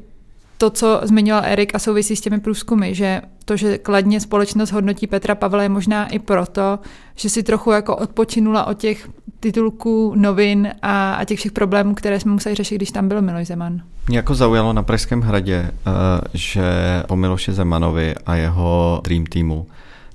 to, 0.58 0.70
co 0.70 1.00
zmiňoval 1.02 1.44
Erik 1.44 1.74
a 1.74 1.78
souvisí 1.78 2.16
s 2.16 2.20
těmi 2.20 2.40
průzkumy, 2.40 2.94
že 2.94 3.22
to, 3.44 3.56
že 3.56 3.78
kladně 3.78 4.20
společnost 4.20 4.72
hodnotí 4.72 5.06
Petra 5.06 5.34
Pavla 5.34 5.62
je 5.62 5.68
možná 5.68 6.06
i 6.06 6.18
proto, 6.18 6.78
že 7.14 7.28
si 7.30 7.42
trochu 7.42 7.70
jako 7.70 7.96
odpočinula 7.96 8.64
od 8.66 8.78
těch 8.78 9.08
titulků 9.40 10.12
novin 10.16 10.68
a, 10.82 11.14
a 11.14 11.24
těch 11.24 11.38
všech 11.38 11.52
problémů, 11.52 11.94
které 11.94 12.20
jsme 12.20 12.32
museli 12.32 12.54
řešit, 12.54 12.76
když 12.76 12.90
tam 12.90 13.08
byl 13.08 13.22
Miloš 13.22 13.46
Zeman. 13.46 13.82
Mě 14.08 14.18
jako 14.18 14.34
zaujalo 14.34 14.72
na 14.72 14.82
Pražském 14.82 15.20
hradě, 15.20 15.70
eh, 15.70 15.70
že 16.34 16.62
po 17.08 17.16
Miloši 17.16 17.52
Zemanovi 17.52 18.14
a 18.26 18.34
jeho 18.34 19.00
Dream 19.04 19.26
Teamu 19.26 19.66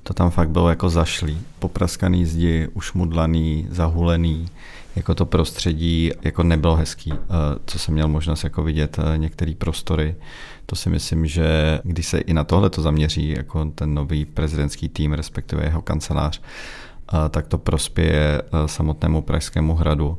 to 0.02 0.14
tam 0.14 0.30
fakt 0.30 0.50
bylo 0.50 0.68
jako 0.68 0.88
zašlý. 0.88 1.38
Popraskaný 1.58 2.26
zdi, 2.26 2.68
ušmudlaný, 2.74 3.66
zahulený, 3.70 4.48
jako 4.96 5.14
to 5.14 5.26
prostředí 5.26 6.10
jako 6.22 6.42
nebylo 6.42 6.76
hezký, 6.76 7.12
eh, 7.12 7.18
co 7.66 7.78
jsem 7.78 7.94
měl 7.94 8.08
možnost 8.08 8.44
jako 8.44 8.62
vidět 8.62 8.98
eh, 8.98 9.18
některé 9.18 9.52
prostory. 9.58 10.16
To 10.66 10.76
si 10.76 10.90
myslím, 10.90 11.26
že 11.26 11.80
když 11.84 12.06
se 12.06 12.18
i 12.18 12.34
na 12.34 12.44
tohle 12.44 12.70
to 12.70 12.82
zaměří, 12.82 13.28
jako 13.28 13.64
ten 13.64 13.94
nový 13.94 14.24
prezidentský 14.24 14.88
tým, 14.88 15.12
respektive 15.12 15.64
jeho 15.64 15.82
kancelář, 15.82 16.42
tak 17.30 17.46
to 17.46 17.58
prospěje 17.58 18.42
samotnému 18.66 19.22
Pražskému 19.22 19.74
hradu. 19.74 20.18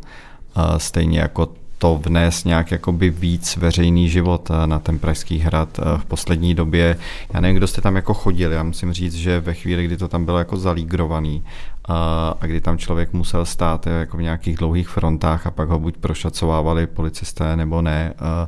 Stejně 0.77 1.19
jako 1.19 1.53
to 1.83 1.99
vnést 2.05 2.45
nějak 2.45 2.71
jakoby 2.71 3.09
víc 3.09 3.57
veřejný 3.57 4.09
život 4.09 4.51
eh, 4.51 4.67
na 4.67 4.79
ten 4.79 4.99
Pražský 4.99 5.39
hrad 5.39 5.79
eh, 5.79 5.97
v 5.97 6.05
poslední 6.05 6.55
době. 6.55 6.97
Já 7.33 7.39
nevím, 7.41 7.57
kdo 7.57 7.67
jste 7.67 7.81
tam 7.81 7.95
jako 7.95 8.13
chodili, 8.13 8.55
já 8.55 8.63
musím 8.63 8.93
říct, 8.93 9.13
že 9.13 9.39
ve 9.39 9.53
chvíli, 9.53 9.85
kdy 9.85 9.97
to 9.97 10.07
tam 10.07 10.25
bylo 10.25 10.37
jako 10.37 10.57
zalígrovaný 10.57 11.43
a, 11.85 12.35
a 12.41 12.45
kdy 12.45 12.61
tam 12.61 12.77
člověk 12.77 13.13
musel 13.13 13.45
stát 13.45 13.87
eh, 13.87 13.89
jako 13.89 14.17
v 14.17 14.21
nějakých 14.21 14.57
dlouhých 14.57 14.89
frontách 14.89 15.47
a 15.47 15.51
pak 15.51 15.69
ho 15.69 15.79
buď 15.79 15.97
prošacovávali 15.97 16.87
policisté 16.87 17.55
nebo 17.55 17.81
ne, 17.81 18.13
a, 18.19 18.47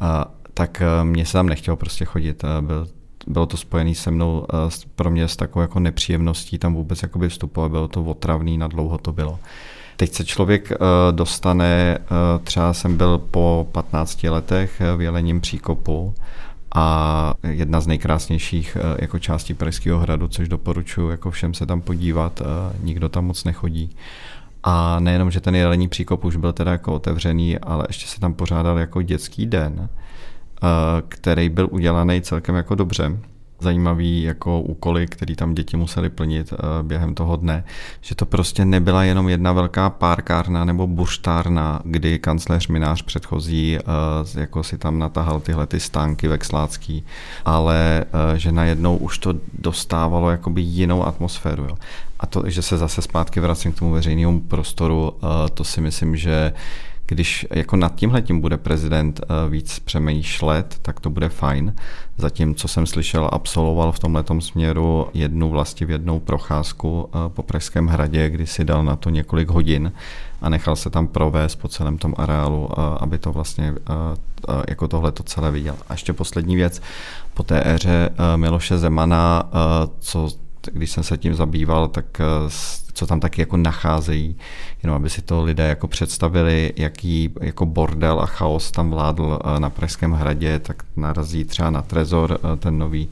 a, 0.00 0.24
tak 0.54 0.82
mě 1.02 1.26
se 1.26 1.32
tam 1.32 1.46
nechtělo 1.46 1.76
prostě 1.76 2.04
chodit. 2.04 2.44
Byl 2.60 2.86
bylo 3.26 3.46
to 3.46 3.56
spojené 3.56 3.94
se 3.94 4.10
mnou 4.10 4.46
pro 4.94 5.10
mě 5.10 5.28
s 5.28 5.36
takovou 5.36 5.60
jako 5.60 5.80
nepříjemností 5.80 6.58
tam 6.58 6.74
vůbec 6.74 7.02
jakoby 7.02 7.28
vstupovat, 7.28 7.70
bylo 7.70 7.88
to 7.88 8.04
otravný, 8.04 8.58
na 8.58 8.68
dlouho 8.68 8.98
to 8.98 9.12
bylo. 9.12 9.38
Teď 9.98 10.12
se 10.12 10.24
člověk 10.24 10.72
eh, 10.72 10.76
dostane, 11.12 11.98
eh, 12.00 12.38
třeba 12.44 12.74
jsem 12.74 12.96
byl 12.96 13.18
po 13.18 13.68
15 13.72 14.30
letech 14.30 14.82
v 14.96 15.00
Jelením 15.00 15.40
příkopu 15.40 16.14
a 16.74 17.34
jedna 17.42 17.80
z 17.80 17.86
nejkrásnějších 17.86 18.76
eh, 18.80 18.96
jako 19.00 19.18
částí 19.18 19.54
Pražského 19.54 19.98
hradu, 19.98 20.28
což 20.28 20.48
doporučuji 20.48 21.10
jako 21.10 21.30
všem 21.30 21.54
se 21.54 21.66
tam 21.66 21.80
podívat, 21.80 22.42
nikdo 22.82 23.08
tam 23.08 23.24
moc 23.26 23.44
nechodí. 23.44 23.96
A 24.62 25.00
nejenom, 25.00 25.30
že 25.30 25.40
ten 25.40 25.54
jelení 25.54 25.88
příkop 25.88 26.24
už 26.24 26.36
byl 26.36 26.52
teda 26.52 26.72
jako 26.72 26.94
otevřený, 26.94 27.58
ale 27.58 27.84
ještě 27.88 28.06
se 28.06 28.20
tam 28.20 28.34
pořádal 28.34 28.78
jako 28.78 29.02
dětský 29.02 29.46
den, 29.46 29.88
který 31.08 31.48
byl 31.48 31.68
udělaný 31.70 32.22
celkem 32.22 32.54
jako 32.54 32.74
dobře 32.74 33.18
zajímavý 33.60 34.22
jako 34.22 34.60
úkoly, 34.60 35.06
které 35.06 35.34
tam 35.34 35.54
děti 35.54 35.76
museli 35.76 36.10
plnit 36.10 36.52
eh, 36.52 36.82
během 36.82 37.14
toho 37.14 37.36
dne, 37.36 37.64
že 38.00 38.14
to 38.14 38.26
prostě 38.26 38.64
nebyla 38.64 39.04
jenom 39.04 39.28
jedna 39.28 39.52
velká 39.52 39.90
párkárna 39.90 40.64
nebo 40.64 40.86
buštárna, 40.86 41.80
kdy 41.84 42.18
kancléř 42.18 42.68
Minář 42.68 43.02
předchozí 43.02 43.78
eh, 43.78 44.40
jako 44.40 44.62
si 44.62 44.78
tam 44.78 44.98
natahal 44.98 45.40
tyhle 45.40 45.66
ty 45.66 45.80
stánky 45.80 46.28
vexlácký, 46.28 47.04
ale 47.44 48.04
eh, 48.04 48.38
že 48.38 48.52
najednou 48.52 48.96
už 48.96 49.18
to 49.18 49.34
dostávalo 49.58 50.30
jakoby 50.30 50.60
jinou 50.60 51.06
atmosféru. 51.06 51.64
Jo. 51.64 51.76
A 52.20 52.26
to, 52.26 52.42
že 52.46 52.62
se 52.62 52.78
zase 52.78 53.02
zpátky 53.02 53.40
vracím 53.40 53.72
k 53.72 53.78
tomu 53.78 53.92
veřejnému 53.92 54.40
prostoru, 54.40 55.12
to 55.54 55.64
si 55.64 55.80
myslím, 55.80 56.16
že 56.16 56.52
když 57.08 57.46
jako 57.50 57.76
nad 57.76 57.94
tímhle 57.94 58.22
tím 58.22 58.40
bude 58.40 58.56
prezident 58.56 59.20
eh, 59.22 59.50
víc 59.50 59.78
přemýšlet, 59.78 60.78
tak 60.82 61.00
to 61.00 61.10
bude 61.10 61.28
fajn. 61.28 61.74
Zatím, 62.16 62.54
co 62.54 62.68
jsem 62.68 62.86
slyšel, 62.86 63.28
absolvoval 63.32 63.92
v 63.92 63.98
tomhle 63.98 64.24
směru 64.38 65.08
jednu 65.14 65.50
vlastně 65.50 65.86
jednou 65.90 66.20
procházku 66.20 67.08
eh, 67.08 67.28
po 67.28 67.42
Pražském 67.42 67.86
hradě, 67.86 68.30
kdy 68.30 68.46
si 68.46 68.64
dal 68.64 68.84
na 68.84 68.96
to 68.96 69.10
několik 69.10 69.48
hodin 69.48 69.92
a 70.42 70.48
nechal 70.48 70.76
se 70.76 70.90
tam 70.90 71.06
provést 71.06 71.56
po 71.56 71.68
celém 71.68 71.98
tom 71.98 72.14
areálu, 72.16 72.68
eh, 72.70 72.74
aby 73.00 73.18
to 73.18 73.32
vlastně 73.32 73.74
jako 74.68 74.88
tohle 74.88 75.12
to 75.12 75.22
celé 75.22 75.50
viděl. 75.50 75.76
A 75.88 75.92
ještě 75.92 76.12
poslední 76.12 76.56
věc, 76.56 76.82
po 77.34 77.42
té 77.42 77.62
éře 77.74 78.10
Miloše 78.36 78.78
Zemana, 78.78 79.50
co 79.98 80.28
když 80.72 80.90
jsem 80.90 81.02
se 81.04 81.16
tím 81.16 81.34
zabýval, 81.34 81.88
tak 81.88 82.20
co 82.98 83.06
tam 83.06 83.20
taky 83.20 83.42
jako 83.42 83.56
nacházejí, 83.56 84.36
jenom 84.82 84.96
aby 84.96 85.10
si 85.10 85.22
to 85.22 85.42
lidé 85.42 85.68
jako 85.68 85.88
představili, 85.88 86.72
jaký 86.76 87.30
jako 87.40 87.66
bordel 87.66 88.20
a 88.20 88.26
chaos 88.26 88.70
tam 88.70 88.90
vládl 88.90 89.38
eh, 89.44 89.60
na 89.60 89.70
Pražském 89.70 90.12
hradě, 90.12 90.58
tak 90.58 90.82
narazí 90.96 91.44
třeba 91.44 91.70
na 91.70 91.82
Trezor, 91.82 92.38
eh, 92.42 92.56
ten 92.56 92.78
nový 92.78 93.08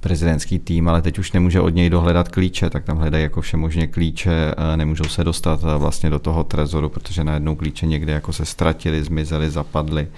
prezidentský 0.00 0.58
tým, 0.58 0.88
ale 0.88 1.02
teď 1.02 1.18
už 1.18 1.32
nemůže 1.32 1.60
od 1.60 1.68
něj 1.68 1.90
dohledat 1.90 2.28
klíče, 2.28 2.70
tak 2.70 2.84
tam 2.84 2.98
hledají 2.98 3.22
jako 3.22 3.40
všemožně 3.40 3.86
klíče, 3.86 4.54
eh, 4.56 4.76
nemůžou 4.76 5.04
se 5.04 5.24
dostat 5.24 5.60
vlastně 5.78 6.10
do 6.10 6.18
toho 6.18 6.44
trezoru, 6.44 6.88
protože 6.88 7.24
najednou 7.24 7.56
klíče 7.56 7.86
někde 7.86 8.12
jako 8.12 8.32
se 8.32 8.44
ztratili, 8.44 9.04
zmizely, 9.04 9.50
zapadly 9.50 10.08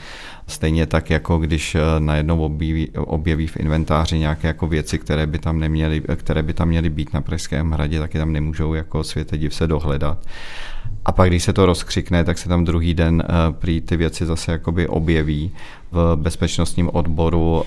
Stejně 0.53 0.87
tak, 0.87 1.11
jako 1.11 1.39
když 1.39 1.75
eh, 1.75 1.81
najednou 1.99 2.41
objeví, 2.41 2.91
objeví 2.97 3.47
v 3.47 3.57
inventáři 3.57 4.19
nějaké 4.19 4.49
jako 4.49 4.67
věci, 4.67 4.99
které 4.99 5.27
by 5.27 5.39
tam 5.39 5.59
neměly, 5.59 6.03
které 6.17 6.43
by 6.43 6.55
tam 6.55 6.69
měly 6.69 6.91
být 6.91 7.13
na 7.13 7.21
Pražském 7.21 7.71
hradě, 7.71 7.99
taky 7.99 8.19
tam 8.19 8.33
nemůžou 8.33 8.75
jako 8.75 9.05
světe 9.05 9.39
div 9.39 9.55
se 9.55 9.67
dohledat. 9.67 10.19
A 11.05 11.13
pak, 11.13 11.29
když 11.29 11.43
se 11.43 11.53
to 11.53 11.67
rozkřikne, 11.67 12.25
tak 12.25 12.39
se 12.39 12.49
tam 12.49 12.65
druhý 12.65 12.95
den 12.95 13.23
uh, 13.29 13.55
prý 13.55 13.81
ty 13.81 13.97
věci 13.97 14.27
zase 14.27 14.53
jakoby 14.53 14.89
objeví. 14.89 15.53
V 15.93 16.17
bezpečnostním 16.17 16.91
odboru 16.93 17.65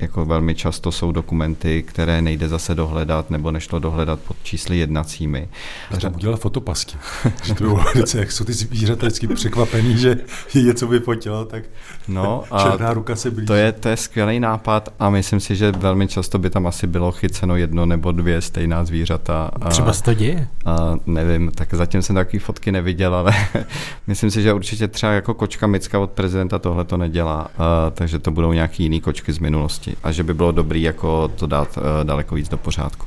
jako 0.00 0.24
velmi 0.24 0.54
často 0.54 0.92
jsou 0.92 1.12
dokumenty, 1.12 1.82
které 1.82 2.22
nejde 2.22 2.48
zase 2.48 2.74
dohledat 2.74 3.30
nebo 3.30 3.50
nešlo 3.50 3.78
dohledat 3.78 4.20
pod 4.20 4.36
čísly 4.42 4.78
jednacími. 4.78 5.48
Já 5.90 6.00
jsem 6.00 6.14
udělal 6.14 6.36
fotopasky. 6.36 6.96
že 7.44 7.54
to 7.54 7.64
bylo 7.64 7.84
velice, 7.94 8.18
jak 8.18 8.32
jsou 8.32 8.44
ty 8.44 8.52
zvířata 8.52 9.06
vždycky 9.06 9.28
překvapený, 9.28 9.98
že 9.98 10.16
je 10.54 10.62
něco 10.62 10.86
vyfotilo, 10.86 11.44
tak 11.44 11.64
no, 12.08 12.19
a 12.50 12.70
černá 12.70 12.92
ruka 12.92 13.16
se 13.16 13.30
blíží. 13.30 13.46
To 13.46 13.54
je, 13.54 13.72
to 13.72 13.88
je 13.88 13.96
skvělý 13.96 14.40
nápad 14.40 14.88
a 14.98 15.10
myslím 15.10 15.40
si, 15.40 15.56
že 15.56 15.72
velmi 15.72 16.08
často 16.08 16.38
by 16.38 16.50
tam 16.50 16.66
asi 16.66 16.86
bylo 16.86 17.12
chyceno 17.12 17.56
jedno 17.56 17.86
nebo 17.86 18.12
dvě 18.12 18.40
stejná 18.40 18.84
zvířata. 18.84 19.50
Třeba 19.68 19.92
se 19.92 20.02
to 20.02 20.14
děje? 20.14 20.48
A, 20.64 20.96
nevím, 21.06 21.50
tak 21.54 21.74
zatím 21.74 22.02
jsem 22.02 22.16
takový 22.16 22.38
fotky 22.38 22.72
neviděl, 22.72 23.14
ale 23.14 23.32
myslím 24.06 24.30
si, 24.30 24.42
že 24.42 24.52
určitě 24.52 24.88
třeba 24.88 25.12
jako 25.12 25.34
kočka 25.34 25.66
Micka 25.66 25.98
od 25.98 26.10
prezidenta 26.10 26.58
tohle 26.58 26.84
to 26.84 26.96
nedělá, 26.96 27.44
uh, 27.44 27.64
takže 27.92 28.18
to 28.18 28.30
budou 28.30 28.52
nějaký 28.52 28.82
jiný 28.82 29.00
kočky 29.00 29.32
z 29.32 29.38
minulosti 29.38 29.96
a 30.02 30.12
že 30.12 30.22
by 30.22 30.34
bylo 30.34 30.52
dobrý 30.52 30.82
jako 30.82 31.28
to 31.28 31.46
dát 31.46 31.76
uh, 31.76 32.04
daleko 32.04 32.34
víc 32.34 32.48
do 32.48 32.56
pořádku. 32.56 33.06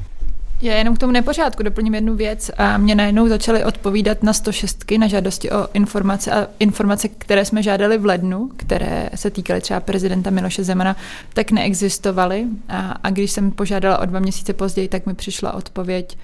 Já 0.62 0.74
jenom 0.76 0.96
k 0.96 1.00
tomu 1.00 1.14
nepořádku 1.14 1.64
doplním 1.64 1.96
jednu 1.96 2.16
věc. 2.16 2.52
A 2.58 2.78
mě 2.78 2.96
najednou 2.96 3.28
začaly 3.28 3.66
odpovídat 3.66 4.24
na 4.24 4.34
106 4.34 4.92
na 4.98 5.08
žádosti 5.08 5.52
o 5.52 5.68
informace 5.74 6.32
a 6.32 6.48
informace, 6.60 7.08
které 7.08 7.46
jsme 7.46 7.64
žádali 7.64 7.98
v 7.98 8.06
lednu, 8.06 8.50
které 8.58 9.10
se 9.16 9.30
týkaly 9.30 9.62
třeba 9.62 9.80
prezidenta 9.80 10.30
Miloše 10.30 10.64
Zemana, 10.64 10.96
tak 11.34 11.52
neexistovaly. 11.52 12.46
A, 12.70 12.80
a 13.04 13.10
když 13.10 13.32
jsem 13.32 13.52
požádala 13.52 14.00
o 14.00 14.06
dva 14.06 14.20
měsíce 14.20 14.54
později, 14.54 14.88
tak 14.88 15.06
mi 15.06 15.14
přišla 15.14 15.54
odpověď 15.54 16.18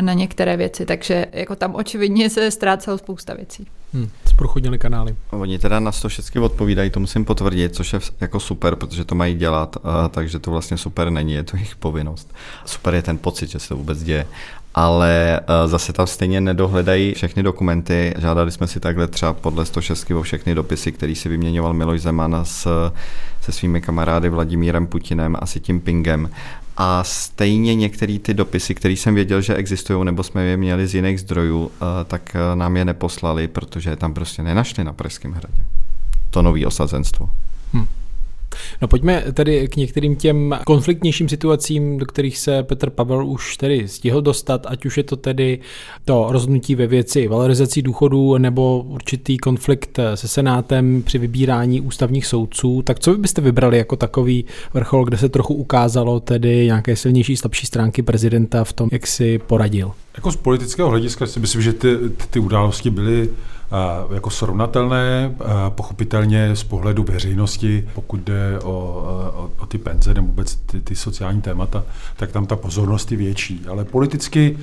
na 0.00 0.12
některé 0.12 0.56
věci, 0.56 0.86
takže 0.86 1.26
jako 1.32 1.56
tam 1.56 1.74
očividně 1.74 2.30
se 2.30 2.50
ztrácelo 2.50 2.98
spousta 2.98 3.34
věcí. 3.34 3.66
Hmm, 3.94 4.10
zprochodnili 4.24 4.78
kanály. 4.78 5.16
Oni 5.30 5.58
teda 5.58 5.80
na 5.80 5.92
to 5.92 6.08
všechny 6.08 6.40
odpovídají, 6.40 6.90
to 6.90 7.00
musím 7.00 7.24
potvrdit, 7.24 7.74
což 7.74 7.92
je 7.92 8.00
jako 8.20 8.40
super, 8.40 8.76
protože 8.76 9.04
to 9.04 9.14
mají 9.14 9.34
dělat, 9.34 9.76
takže 10.10 10.38
to 10.38 10.50
vlastně 10.50 10.76
super 10.76 11.10
není, 11.10 11.32
je 11.32 11.42
to 11.42 11.56
jejich 11.56 11.76
povinnost. 11.76 12.34
Super 12.64 12.94
je 12.94 13.02
ten 13.02 13.18
pocit, 13.18 13.50
že 13.50 13.58
se 13.58 13.68
to 13.68 13.76
vůbec 13.76 14.02
děje 14.02 14.26
ale 14.76 15.40
zase 15.66 15.92
tam 15.92 16.06
stejně 16.06 16.40
nedohledají 16.40 17.14
všechny 17.14 17.42
dokumenty. 17.42 18.14
Žádali 18.18 18.50
jsme 18.52 18.66
si 18.66 18.80
takhle 18.80 19.06
třeba 19.06 19.32
podle 19.32 19.66
106 19.66 20.10
o 20.10 20.22
všechny 20.22 20.54
dopisy, 20.54 20.92
který 20.92 21.14
si 21.14 21.28
vyměňoval 21.28 21.74
Miloš 21.74 22.00
Zeman 22.00 22.40
s, 22.42 22.68
se 23.40 23.52
svými 23.52 23.80
kamarády 23.80 24.28
Vladimírem 24.28 24.86
Putinem 24.86 25.36
a 25.40 25.46
si 25.46 25.60
tím 25.60 25.80
Pingem. 25.80 26.30
A 26.76 27.04
stejně 27.04 27.74
některé 27.74 28.18
ty 28.18 28.34
dopisy, 28.34 28.74
které 28.74 28.94
jsem 28.94 29.14
věděl, 29.14 29.40
že 29.40 29.54
existují, 29.54 30.04
nebo 30.04 30.22
jsme 30.22 30.44
je 30.44 30.56
měli 30.56 30.86
z 30.86 30.94
jiných 30.94 31.20
zdrojů, 31.20 31.70
eh, 31.74 32.04
tak 32.04 32.36
eh, 32.36 32.56
nám 32.56 32.76
je 32.76 32.84
neposlali, 32.84 33.48
protože 33.48 33.90
je 33.90 33.96
tam 33.96 34.14
prostě 34.14 34.42
nenašli 34.42 34.84
na 34.84 34.92
Pražském 34.92 35.32
hradě. 35.32 35.64
To 36.30 36.42
nový 36.42 36.66
osazenstvo. 36.66 37.30
Hmm. 37.72 37.86
No 38.82 38.88
pojďme 38.88 39.24
tedy 39.32 39.68
k 39.68 39.76
některým 39.76 40.16
těm 40.16 40.54
konfliktnějším 40.66 41.28
situacím, 41.28 41.98
do 41.98 42.06
kterých 42.06 42.38
se 42.38 42.62
Petr 42.62 42.90
Pavel 42.90 43.26
už 43.26 43.56
tedy 43.56 43.88
stihl 43.88 44.22
dostat, 44.22 44.66
ať 44.68 44.86
už 44.86 44.96
je 44.96 45.02
to 45.02 45.16
tedy 45.16 45.58
to 46.04 46.26
rozhodnutí 46.30 46.74
ve 46.74 46.86
věci 46.86 47.28
valorizací 47.28 47.82
důchodů 47.82 48.38
nebo 48.38 48.84
určitý 48.88 49.38
konflikt 49.38 49.98
se 50.14 50.28
Senátem 50.28 51.02
při 51.02 51.18
vybírání 51.18 51.80
ústavních 51.80 52.26
soudců. 52.26 52.82
Tak 52.82 53.00
co 53.00 53.14
byste 53.14 53.40
vybrali 53.40 53.78
jako 53.78 53.96
takový 53.96 54.44
vrchol, 54.74 55.04
kde 55.04 55.18
se 55.18 55.28
trochu 55.28 55.54
ukázalo 55.54 56.20
tedy 56.20 56.64
nějaké 56.64 56.96
silnější, 56.96 57.36
slabší 57.36 57.66
stránky 57.66 58.02
prezidenta 58.02 58.64
v 58.64 58.72
tom, 58.72 58.88
jak 58.92 59.06
si 59.06 59.38
poradil? 59.38 59.92
Jako 60.16 60.32
z 60.32 60.36
politického 60.36 60.88
hlediska 60.88 61.26
si 61.26 61.40
myslím, 61.40 61.62
že 61.62 61.72
ty, 61.72 61.96
ty 62.30 62.38
události 62.38 62.90
byly 62.90 63.28
jako 64.14 64.30
srovnatelné, 64.30 65.34
pochopitelně 65.68 66.56
z 66.56 66.64
pohledu 66.64 67.04
veřejnosti, 67.04 67.88
pokud 67.94 68.20
jde 68.20 68.58
o, 68.62 68.70
o, 68.70 69.50
o 69.58 69.66
ty 69.66 69.78
penze 69.78 70.14
nebo 70.14 70.26
vůbec 70.26 70.56
ty, 70.56 70.80
ty 70.80 70.96
sociální 70.96 71.42
témata, 71.42 71.82
tak 72.16 72.32
tam 72.32 72.46
ta 72.46 72.56
pozornost 72.56 73.12
je 73.12 73.18
větší. 73.18 73.62
Ale 73.68 73.84
politicky 73.84 74.58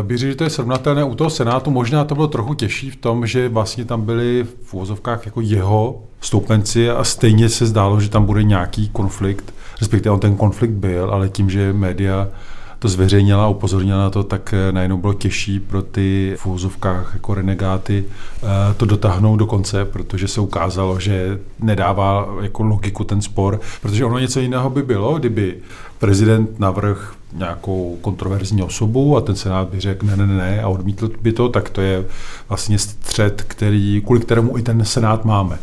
e, 0.00 0.02
bych 0.02 0.18
řekl, 0.18 0.30
že 0.30 0.36
to 0.36 0.44
je 0.44 0.50
srovnatelné. 0.50 1.04
U 1.04 1.14
toho 1.14 1.30
Senátu 1.30 1.70
možná 1.70 2.04
to 2.04 2.14
bylo 2.14 2.26
trochu 2.26 2.54
těžší 2.54 2.90
v 2.90 2.96
tom, 2.96 3.26
že 3.26 3.48
vlastně 3.48 3.84
tam 3.84 4.02
byli 4.02 4.46
v 4.64 4.74
úvozovkách 4.74 5.26
jako 5.26 5.40
jeho 5.40 6.02
stoupenci 6.20 6.90
a 6.90 7.04
stejně 7.04 7.48
se 7.48 7.66
zdálo, 7.66 8.00
že 8.00 8.08
tam 8.08 8.24
bude 8.24 8.42
nějaký 8.42 8.88
konflikt, 8.88 9.54
respektive 9.80 10.12
on 10.12 10.20
ten 10.20 10.36
konflikt 10.36 10.72
byl, 10.72 11.10
ale 11.10 11.28
tím, 11.28 11.50
že 11.50 11.72
média 11.72 12.28
to 12.78 12.88
zveřejnila 12.88 13.48
upozornila 13.48 13.98
na 13.98 14.10
to, 14.10 14.22
tak 14.22 14.54
eh, 14.54 14.72
najednou 14.72 14.96
bylo 14.96 15.14
těžší 15.14 15.60
pro 15.60 15.82
ty 15.82 16.36
v 16.38 16.46
úzovkách 16.46 17.10
jako 17.14 17.34
renegáty 17.34 18.04
eh, 18.42 18.74
to 18.76 18.86
dotáhnout 18.86 19.36
do 19.36 19.46
konce, 19.46 19.84
protože 19.84 20.28
se 20.28 20.40
ukázalo, 20.40 21.00
že 21.00 21.38
nedává 21.60 22.28
jako 22.42 22.62
logiku 22.62 23.04
ten 23.04 23.22
spor, 23.22 23.60
protože 23.82 24.04
ono 24.04 24.18
něco 24.18 24.40
jiného 24.40 24.70
by 24.70 24.82
bylo, 24.82 25.18
kdyby 25.18 25.56
prezident 25.98 26.60
navrh 26.60 27.14
nějakou 27.32 27.98
kontroverzní 28.00 28.62
osobu 28.62 29.16
a 29.16 29.20
ten 29.20 29.36
senát 29.36 29.68
by 29.68 29.80
řekl 29.80 30.06
ne, 30.06 30.16
ne, 30.16 30.26
ne 30.26 30.62
a 30.62 30.68
odmítl 30.68 31.10
by 31.20 31.32
to, 31.32 31.48
tak 31.48 31.70
to 31.70 31.80
je 31.80 32.04
vlastně 32.48 32.78
střed, 32.78 33.42
který, 33.42 34.02
kvůli 34.04 34.20
kterému 34.20 34.58
i 34.58 34.62
ten 34.62 34.84
senát 34.84 35.24
máme 35.24 35.58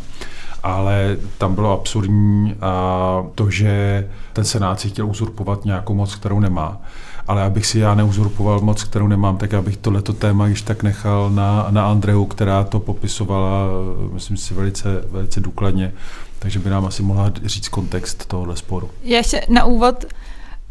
ale 0.64 1.16
tam 1.38 1.54
bylo 1.54 1.72
absurdní 1.72 2.54
a 2.60 3.26
to, 3.34 3.50
že 3.50 4.08
ten 4.32 4.44
senát 4.44 4.80
si 4.80 4.88
chtěl 4.88 5.06
uzurpovat 5.06 5.64
nějakou 5.64 5.94
moc, 5.94 6.14
kterou 6.14 6.40
nemá. 6.40 6.80
Ale 7.28 7.42
abych 7.42 7.66
si 7.66 7.78
já 7.78 7.94
neuzurpoval 7.94 8.60
moc, 8.60 8.84
kterou 8.84 9.06
nemám, 9.06 9.36
tak 9.36 9.54
abych 9.54 9.76
tohleto 9.76 10.12
téma 10.12 10.46
již 10.46 10.62
tak 10.62 10.82
nechal 10.82 11.30
na, 11.30 11.66
na 11.70 11.90
Andreu, 11.90 12.24
která 12.24 12.64
to 12.64 12.80
popisovala, 12.80 13.68
myslím 14.12 14.36
si, 14.36 14.54
velice, 14.54 15.04
velice 15.10 15.40
důkladně. 15.40 15.92
Takže 16.38 16.58
by 16.58 16.70
nám 16.70 16.84
asi 16.84 17.02
mohla 17.02 17.32
říct 17.44 17.68
kontext 17.68 18.26
tohohle 18.26 18.56
sporu. 18.56 18.90
Já 19.02 19.16
ještě 19.16 19.40
na 19.48 19.64
úvod 19.64 20.04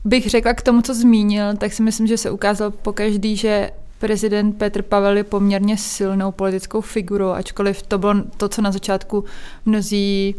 bych 0.05 0.29
řekla 0.29 0.53
k 0.53 0.61
tomu, 0.61 0.81
co 0.81 0.93
zmínil, 0.93 1.57
tak 1.57 1.73
si 1.73 1.83
myslím, 1.83 2.07
že 2.07 2.17
se 2.17 2.31
ukázalo 2.31 2.71
pokaždý, 2.71 3.37
že 3.37 3.71
prezident 4.03 4.53
Petr 4.53 4.81
Pavel 4.81 5.17
je 5.17 5.23
poměrně 5.23 5.77
silnou 5.77 6.31
politickou 6.31 6.81
figurou, 6.81 7.29
ačkoliv 7.29 7.81
to 7.81 7.97
bylo 7.97 8.13
to, 8.37 8.49
co 8.49 8.61
na 8.61 8.71
začátku 8.71 9.23
mnozí 9.65 10.35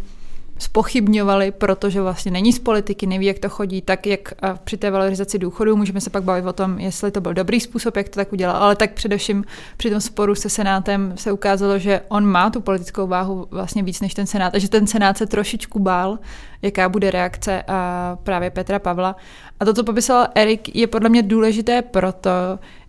spochybňovali, 0.58 1.50
protože 1.50 2.00
vlastně 2.00 2.30
není 2.30 2.52
z 2.52 2.58
politiky, 2.58 3.06
neví, 3.06 3.26
jak 3.26 3.38
to 3.38 3.48
chodí, 3.48 3.82
tak 3.82 4.06
jak 4.06 4.32
při 4.64 4.76
té 4.76 4.90
valorizaci 4.90 5.38
důchodu 5.38 5.76
můžeme 5.76 6.00
se 6.00 6.10
pak 6.10 6.22
bavit 6.22 6.46
o 6.46 6.52
tom, 6.52 6.78
jestli 6.78 7.10
to 7.10 7.20
byl 7.20 7.34
dobrý 7.34 7.60
způsob, 7.60 7.96
jak 7.96 8.08
to 8.08 8.14
tak 8.14 8.32
udělal, 8.32 8.56
ale 8.56 8.76
tak 8.76 8.92
především 8.92 9.44
při 9.76 9.90
tom 9.90 10.00
sporu 10.00 10.34
se 10.34 10.48
Senátem 10.48 11.12
se 11.16 11.32
ukázalo, 11.32 11.78
že 11.78 12.00
on 12.08 12.26
má 12.26 12.50
tu 12.50 12.60
politickou 12.60 13.06
váhu 13.06 13.46
vlastně 13.50 13.82
víc 13.82 14.00
než 14.00 14.14
ten 14.14 14.26
Senát 14.26 14.54
a 14.54 14.58
že 14.58 14.68
ten 14.68 14.86
Senát 14.86 15.18
se 15.18 15.26
trošičku 15.26 15.78
bál, 15.78 16.18
jaká 16.62 16.88
bude 16.88 17.10
reakce 17.10 17.62
a 17.68 18.18
právě 18.22 18.50
Petra 18.50 18.78
Pavla. 18.78 19.16
A 19.60 19.64
to, 19.64 19.74
co 19.74 19.84
popisal 19.84 20.26
Erik, 20.34 20.76
je 20.76 20.86
podle 20.86 21.08
mě 21.08 21.22
důležité 21.22 21.82
proto, 21.82 22.30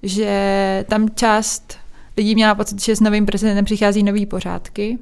že 0.03 0.85
tam 0.89 1.09
část 1.15 1.77
lidí 2.17 2.35
měla 2.35 2.55
pocit, 2.55 2.81
že 2.81 2.95
s 2.95 3.01
novým 3.01 3.25
prezidentem 3.25 3.65
přichází 3.65 4.03
nový 4.03 4.25
pořádky, 4.25 4.97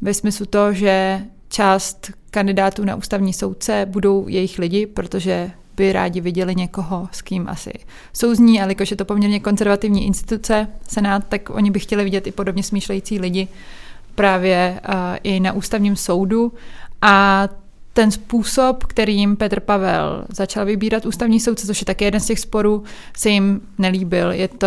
ve 0.00 0.14
smyslu 0.14 0.46
to, 0.46 0.72
že 0.72 1.22
část 1.48 2.10
kandidátů 2.30 2.84
na 2.84 2.96
ústavní 2.96 3.32
soudce 3.32 3.86
budou 3.90 4.28
jejich 4.28 4.58
lidi, 4.58 4.86
protože 4.86 5.50
by 5.76 5.92
rádi 5.92 6.20
viděli 6.20 6.54
někoho, 6.54 7.08
s 7.12 7.22
kým 7.22 7.48
asi 7.48 7.72
souzní, 8.12 8.60
ale 8.60 8.70
jakož 8.70 8.90
je 8.90 8.96
to 8.96 9.04
poměrně 9.04 9.40
konzervativní 9.40 10.06
instituce, 10.06 10.68
Senát, 10.88 11.24
tak 11.28 11.50
oni 11.50 11.70
by 11.70 11.78
chtěli 11.78 12.04
vidět 12.04 12.26
i 12.26 12.32
podobně 12.32 12.62
smýšlející 12.62 13.18
lidi 13.18 13.48
právě 14.14 14.80
uh, 14.88 14.94
i 15.22 15.40
na 15.40 15.52
ústavním 15.52 15.96
soudu. 15.96 16.52
A 17.02 17.48
ten 17.98 18.10
způsob, 18.10 18.84
kterým 18.84 19.36
Petr 19.36 19.60
Pavel 19.60 20.24
začal 20.28 20.64
vybírat 20.64 21.06
ústavní 21.06 21.40
soudce, 21.40 21.66
což 21.66 21.80
je 21.80 21.84
také 21.84 22.04
jeden 22.04 22.20
z 22.20 22.26
těch 22.26 22.38
sporů, 22.38 22.84
se 23.16 23.30
jim 23.30 23.60
nelíbil. 23.78 24.32
Je 24.32 24.48
to, 24.48 24.66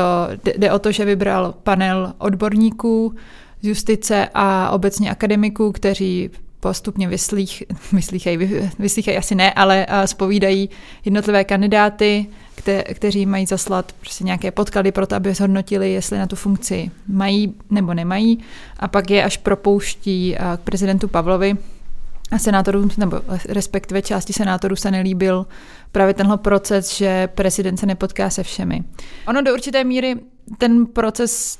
jde 0.58 0.72
o 0.72 0.80
to, 0.80 0.92
že 0.92 1.06
vybral 1.06 1.54
panel 1.64 2.14
odborníků 2.18 3.16
z 3.62 3.68
justice 3.68 4.30
a 4.34 4.70
obecně 4.72 5.12
akademiků, 5.12 5.72
kteří 5.72 6.30
postupně 6.60 7.08
vyslých, 7.08 7.64
vyslíchají, 7.92 8.38
vyslíchají 8.80 9.18
asi 9.18 9.36
ne, 9.36 9.54
ale 9.54 9.88
spovídají 10.06 10.70
jednotlivé 11.06 11.44
kandidáty, 11.44 12.26
kte, 12.56 12.84
kteří 12.84 13.26
mají 13.26 13.46
zaslat 13.46 13.92
prostě 13.92 14.24
nějaké 14.24 14.52
podklady 14.52 14.92
pro 14.92 15.08
to, 15.08 15.16
aby 15.16 15.34
zhodnotili, 15.34 15.92
jestli 15.92 16.18
na 16.18 16.28
tu 16.28 16.36
funkci 16.36 16.92
mají 17.08 17.54
nebo 17.70 17.94
nemají. 17.94 18.40
A 18.80 18.88
pak 18.88 19.10
je 19.10 19.24
až 19.24 19.38
propouští 19.38 20.36
k 20.58 20.60
prezidentu 20.60 21.08
Pavlovi, 21.08 21.58
a 22.32 22.38
senátorům, 22.38 22.90
nebo 22.98 23.22
respektive 23.50 24.02
části 24.02 24.34
senátorů 24.34 24.76
se 24.76 24.92
nelíbil 24.92 25.46
právě 25.92 26.14
tenhle 26.14 26.38
proces, 26.38 26.96
že 26.98 27.28
prezident 27.28 27.78
se 27.78 27.86
nepotká 27.86 28.30
se 28.30 28.44
všemi. 28.44 28.84
Ono 29.28 29.42
do 29.42 29.54
určité 29.54 29.84
míry 29.84 30.16
ten 30.58 30.86
proces 30.86 31.58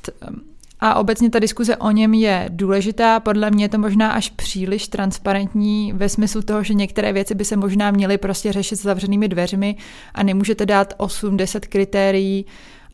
a 0.80 0.96
obecně 0.96 1.30
ta 1.30 1.40
diskuze 1.40 1.78
o 1.78 1.92
něm 1.92 2.14
je 2.14 2.46
důležitá. 2.50 3.20
Podle 3.20 3.52
mě 3.52 3.66
je 3.66 3.70
to 3.70 3.78
možná 3.78 4.12
až 4.12 4.30
příliš 4.30 4.88
transparentní 4.88 5.94
ve 5.94 6.10
smyslu 6.10 6.42
toho, 6.42 6.64
že 6.64 6.74
některé 6.74 7.14
věci 7.14 7.36
by 7.36 7.46
se 7.46 7.56
možná 7.56 7.92
měly 7.92 8.18
prostě 8.18 8.52
řešit 8.52 8.76
s 8.76 8.82
zavřenými 8.82 9.28
dveřmi 9.28 9.76
a 10.14 10.24
nemůžete 10.24 10.66
dát 10.66 10.94
8-10 10.98 11.60
kritérií 11.60 12.46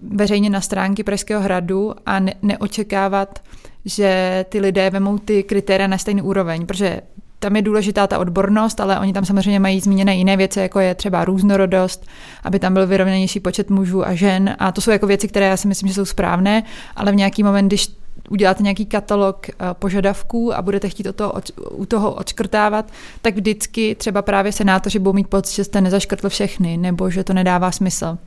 veřejně 0.02 0.50
na 0.50 0.62
stránky 0.62 1.04
Pražského 1.04 1.42
hradu 1.42 1.94
a 2.06 2.20
ne- 2.20 2.34
neočekávat, 2.42 3.40
že 3.86 4.46
ty 4.50 4.60
lidé 4.60 4.90
vemou 4.90 5.18
ty 5.18 5.44
kritéria 5.44 5.88
na 5.88 5.98
stejný 5.98 6.22
úroveň, 6.22 6.66
protože 6.66 7.02
tam 7.40 7.56
je 7.56 7.62
důležitá 7.62 8.08
ta 8.08 8.20
odbornost, 8.20 8.80
ale 8.80 9.00
oni 9.00 9.14
tam 9.14 9.26
samozřejmě 9.26 9.60
mají 9.60 9.80
zmíněné 9.80 10.16
jiné 10.16 10.38
věci, 10.38 10.60
jako 10.60 10.80
je 10.80 10.96
třeba 10.96 11.26
různorodost, 11.26 12.06
aby 12.44 12.60
tam 12.60 12.74
byl 12.74 12.88
vyrovnanější 12.88 13.40
počet 13.40 13.70
mužů 13.70 14.08
a 14.08 14.14
žen. 14.14 14.56
A 14.60 14.72
to 14.72 14.82
jsou 14.82 14.92
jako 14.92 15.08
věci, 15.08 15.28
které 15.28 15.46
já 15.46 15.58
si 15.58 15.68
myslím, 15.68 15.88
že 15.88 15.94
jsou 15.94 16.06
správné, 16.06 16.64
ale 16.96 17.12
v 17.12 17.16
nějaký 17.16 17.44
moment, 17.44 17.68
když 17.68 17.88
uděláte 18.30 18.64
nějaký 18.64 18.86
katalog 18.86 19.50
eh, 19.50 19.54
požadavků 19.74 20.54
a 20.54 20.62
budete 20.62 20.90
chtít 20.90 21.08
o 21.08 21.14
toho, 21.14 21.34
u 21.72 21.86
toho 21.86 22.14
odškrtávat, 22.14 22.92
tak 23.22 23.36
vždycky 23.36 23.96
třeba 23.96 24.22
právě 24.22 24.52
senátoři 24.52 25.00
budou 25.00 25.14
mít 25.14 25.28
pocit, 25.28 25.56
že 25.56 25.64
jste 25.64 25.82
nezaškrtl 25.82 26.30
všechny, 26.30 26.78
nebo 26.78 27.10
že 27.10 27.24
to 27.24 27.34
nedává 27.34 27.72
smysl. 27.72 28.18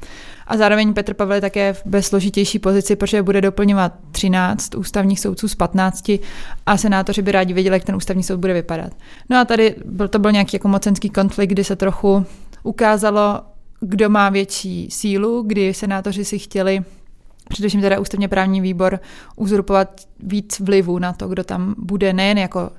A 0.47 0.57
zároveň 0.57 0.95
Petr 0.95 1.15
Pavel 1.15 1.35
je 1.35 1.41
také 1.41 1.73
v 1.73 1.83
bezsložitější 1.85 2.59
pozici, 2.59 2.97
protože 2.97 3.23
bude 3.23 3.41
doplňovat 3.41 3.93
13 4.13 4.75
ústavních 4.75 5.21
soudců 5.21 5.49
z 5.49 5.55
15 5.55 6.11
a 6.67 6.77
senátoři 6.77 7.23
by 7.23 7.33
rádi 7.33 7.55
věděli, 7.55 7.77
jak 7.77 7.85
ten 7.85 7.95
ústavní 7.97 8.23
soud 8.23 8.41
bude 8.41 8.53
vypadat. 8.53 8.93
No 9.31 9.39
a 9.39 9.45
tady 9.45 9.75
byl, 9.85 10.09
to 10.09 10.19
byl 10.19 10.33
nějaký 10.33 10.57
jako 10.57 10.69
mocenský 10.69 11.11
konflikt, 11.11 11.51
kdy 11.51 11.65
se 11.65 11.77
trochu 11.77 12.27
ukázalo, 12.63 13.41
kdo 13.81 14.11
má 14.11 14.29
větší 14.29 14.89
sílu, 14.91 15.43
kdy 15.43 15.75
senátoři 15.75 16.25
si 16.25 16.39
chtěli 16.39 16.83
především 17.51 17.81
teda 17.81 18.01
ústavně 18.01 18.29
právní 18.29 18.61
výbor 18.61 19.01
uzurpovat 19.37 20.01
víc 20.23 20.61
vlivu 20.61 20.99
na 20.99 21.13
to, 21.13 21.29
kdo 21.29 21.45
tam 21.45 21.75
bude 21.79 22.13
nejen 22.13 22.39
jako 22.39 22.71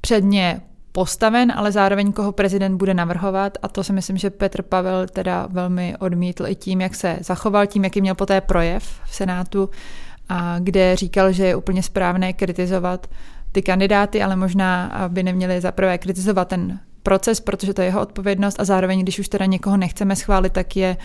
předně 0.00 0.60
postaven, 0.92 1.52
ale 1.56 1.72
zároveň 1.72 2.12
koho 2.12 2.32
prezident 2.32 2.76
bude 2.76 2.94
navrhovat. 2.94 3.58
A 3.62 3.68
to 3.68 3.84
si 3.84 3.92
myslím, 3.92 4.16
že 4.16 4.30
Petr 4.30 4.62
Pavel 4.62 5.06
teda 5.06 5.46
velmi 5.50 5.96
odmítl 5.98 6.46
i 6.46 6.54
tím, 6.54 6.80
jak 6.80 6.94
se 6.94 7.18
zachoval, 7.20 7.66
tím, 7.66 7.84
jaký 7.84 8.00
měl 8.00 8.14
poté 8.14 8.40
projev 8.40 9.00
v 9.04 9.14
Senátu, 9.14 9.70
a 10.28 10.58
kde 10.58 10.96
říkal, 10.96 11.32
že 11.32 11.46
je 11.46 11.56
úplně 11.56 11.82
správné 11.82 12.32
kritizovat 12.32 13.06
ty 13.52 13.62
kandidáty, 13.62 14.22
ale 14.22 14.36
možná 14.36 14.92
by 15.08 15.22
neměli 15.22 15.60
zaprvé 15.60 15.98
kritizovat 15.98 16.48
ten 16.48 16.80
proces, 17.02 17.40
protože 17.40 17.74
to 17.74 17.80
je 17.80 17.86
jeho 17.86 18.00
odpovědnost 18.00 18.60
a 18.60 18.64
zároveň, 18.64 19.02
když 19.02 19.18
už 19.18 19.28
teda 19.28 19.46
někoho 19.46 19.76
nechceme 19.76 20.16
schválit, 20.16 20.52
tak 20.52 20.76
je 20.76 20.96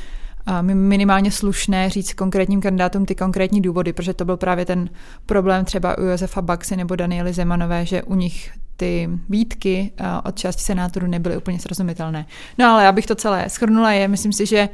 minimálně 0.62 1.32
slušné 1.32 1.90
říct 1.90 2.14
konkrétním 2.14 2.62
kandidátům 2.62 3.06
ty 3.06 3.16
konkrétní 3.16 3.62
důvody, 3.62 3.94
protože 3.94 4.14
to 4.14 4.26
byl 4.26 4.38
právě 4.38 4.66
ten 4.66 4.90
problém 5.26 5.66
třeba 5.66 5.98
u 5.98 6.02
Josefa 6.02 6.42
Baxy 6.42 6.76
nebo 6.76 6.96
Daniely 6.96 7.34
Zemanové, 7.34 7.86
že 7.86 8.04
u 8.04 8.16
nich 8.16 8.52
ty 8.78 9.10
výtky 9.30 9.92
od 10.24 10.38
části 10.38 10.64
senátorů 10.64 11.08
nebyly 11.08 11.38
úplně 11.38 11.60
srozumitelné. 11.60 12.26
No 12.58 12.66
ale 12.66 12.88
abych 12.88 13.06
to 13.06 13.16
celé 13.16 13.50
schrnula, 13.50 13.92
je, 13.92 14.08
myslím 14.08 14.34
si, 14.34 14.46
že 14.46 14.70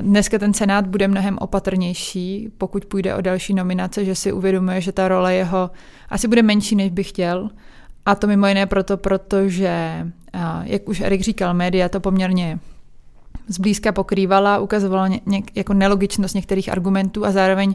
Dneska 0.00 0.38
ten 0.38 0.54
senát 0.54 0.86
bude 0.86 1.08
mnohem 1.08 1.38
opatrnější, 1.40 2.48
pokud 2.58 2.84
půjde 2.84 3.14
o 3.14 3.20
další 3.20 3.54
nominace, 3.54 4.04
že 4.04 4.14
si 4.14 4.32
uvědomuje, 4.32 4.80
že 4.80 4.92
ta 4.92 5.08
role 5.08 5.34
jeho 5.34 5.70
asi 6.08 6.28
bude 6.28 6.42
menší, 6.42 6.76
než 6.76 6.90
by 6.90 7.04
chtěl. 7.04 7.50
A 8.06 8.14
to 8.14 8.26
mimo 8.26 8.46
jiné 8.46 8.66
proto, 8.66 8.96
protože, 8.96 10.06
jak 10.62 10.88
už 10.88 11.00
Erik 11.00 11.20
říkal, 11.20 11.54
média 11.54 11.88
to 11.88 12.00
poměrně 12.00 12.58
zblízka 13.48 13.92
pokrývala, 13.92 14.58
ukazovala 14.58 15.08
ně, 15.08 15.42
jako 15.54 15.74
nelogičnost 15.74 16.34
některých 16.34 16.72
argumentů 16.72 17.26
a 17.26 17.32
zároveň 17.32 17.74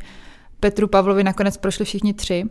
Petru 0.60 0.88
Pavlovi 0.88 1.23
nakonec 1.23 1.58
prošli 1.58 1.86
všichni 1.86 2.13
tři. 2.13 2.43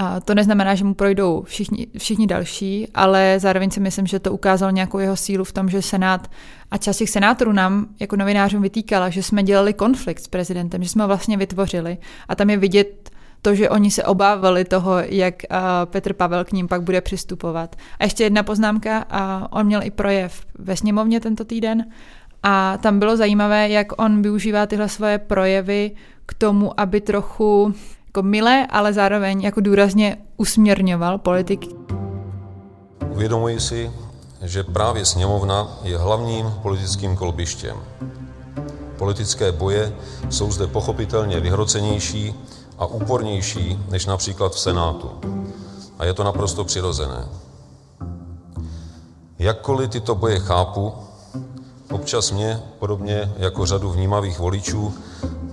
A 0.00 0.20
to 0.20 0.34
neznamená, 0.34 0.74
že 0.74 0.84
mu 0.84 0.94
projdou 0.94 1.42
všichni, 1.42 1.86
všichni 1.98 2.26
další, 2.26 2.88
ale 2.94 3.36
zároveň 3.40 3.70
si 3.70 3.80
myslím, 3.80 4.06
že 4.06 4.18
to 4.18 4.32
ukázal 4.32 4.72
nějakou 4.72 4.98
jeho 4.98 5.16
sílu 5.16 5.44
v 5.44 5.52
tom, 5.52 5.68
že 5.68 5.82
Senát 5.82 6.30
a 6.70 6.76
část 6.76 6.96
těch 6.96 7.10
senátorů 7.10 7.52
nám 7.52 7.86
jako 8.00 8.16
novinářům 8.16 8.62
vytýkala, 8.62 9.08
že 9.08 9.22
jsme 9.22 9.42
dělali 9.42 9.74
konflikt 9.74 10.20
s 10.20 10.28
prezidentem, 10.28 10.82
že 10.82 10.88
jsme 10.88 11.02
ho 11.02 11.08
vlastně 11.08 11.36
vytvořili. 11.36 11.98
A 12.28 12.34
tam 12.34 12.50
je 12.50 12.56
vidět 12.56 13.10
to, 13.42 13.54
že 13.54 13.70
oni 13.70 13.90
se 13.90 14.04
obávali 14.04 14.64
toho, 14.64 14.98
jak 14.98 15.34
Petr 15.84 16.12
Pavel 16.12 16.44
k 16.44 16.52
ním 16.52 16.68
pak 16.68 16.82
bude 16.82 17.00
přistupovat. 17.00 17.76
A 17.98 18.04
ještě 18.04 18.24
jedna 18.24 18.42
poznámka, 18.42 19.06
a 19.10 19.52
on 19.52 19.66
měl 19.66 19.82
i 19.82 19.90
projev 19.90 20.46
ve 20.58 20.76
sněmovně 20.76 21.20
tento 21.20 21.44
týden 21.44 21.84
a 22.42 22.78
tam 22.82 22.98
bylo 22.98 23.16
zajímavé, 23.16 23.68
jak 23.68 24.02
on 24.02 24.22
využívá 24.22 24.66
tyhle 24.66 24.88
svoje 24.88 25.18
projevy 25.18 25.90
k 26.26 26.34
tomu, 26.34 26.80
aby 26.80 27.00
trochu 27.00 27.74
jako 28.06 28.22
milé, 28.22 28.66
ale 28.70 28.92
zároveň 28.92 29.40
jako 29.40 29.60
důrazně 29.60 30.16
usměrňoval 30.36 31.18
politiky. 31.18 31.68
Uvědomuji 33.10 33.60
si, 33.60 33.90
že 34.42 34.64
právě 34.64 35.04
sněmovna 35.04 35.78
je 35.82 35.98
hlavním 35.98 36.54
politickým 36.62 37.16
kolbištěm. 37.16 37.76
Politické 38.98 39.52
boje 39.52 39.92
jsou 40.30 40.52
zde 40.52 40.66
pochopitelně 40.66 41.40
vyhrocenější 41.40 42.34
a 42.78 42.86
úpornější 42.86 43.78
než 43.90 44.06
například 44.06 44.52
v 44.52 44.60
Senátu. 44.60 45.10
A 45.98 46.04
je 46.04 46.14
to 46.14 46.24
naprosto 46.24 46.64
přirozené. 46.64 47.28
Jakkoliv 49.38 49.90
tyto 49.90 50.14
boje 50.14 50.38
chápu, 50.38 50.92
občas 51.90 52.30
mě, 52.30 52.62
podobně 52.78 53.32
jako 53.36 53.66
řadu 53.66 53.90
vnímavých 53.90 54.38
voličů, 54.38 54.94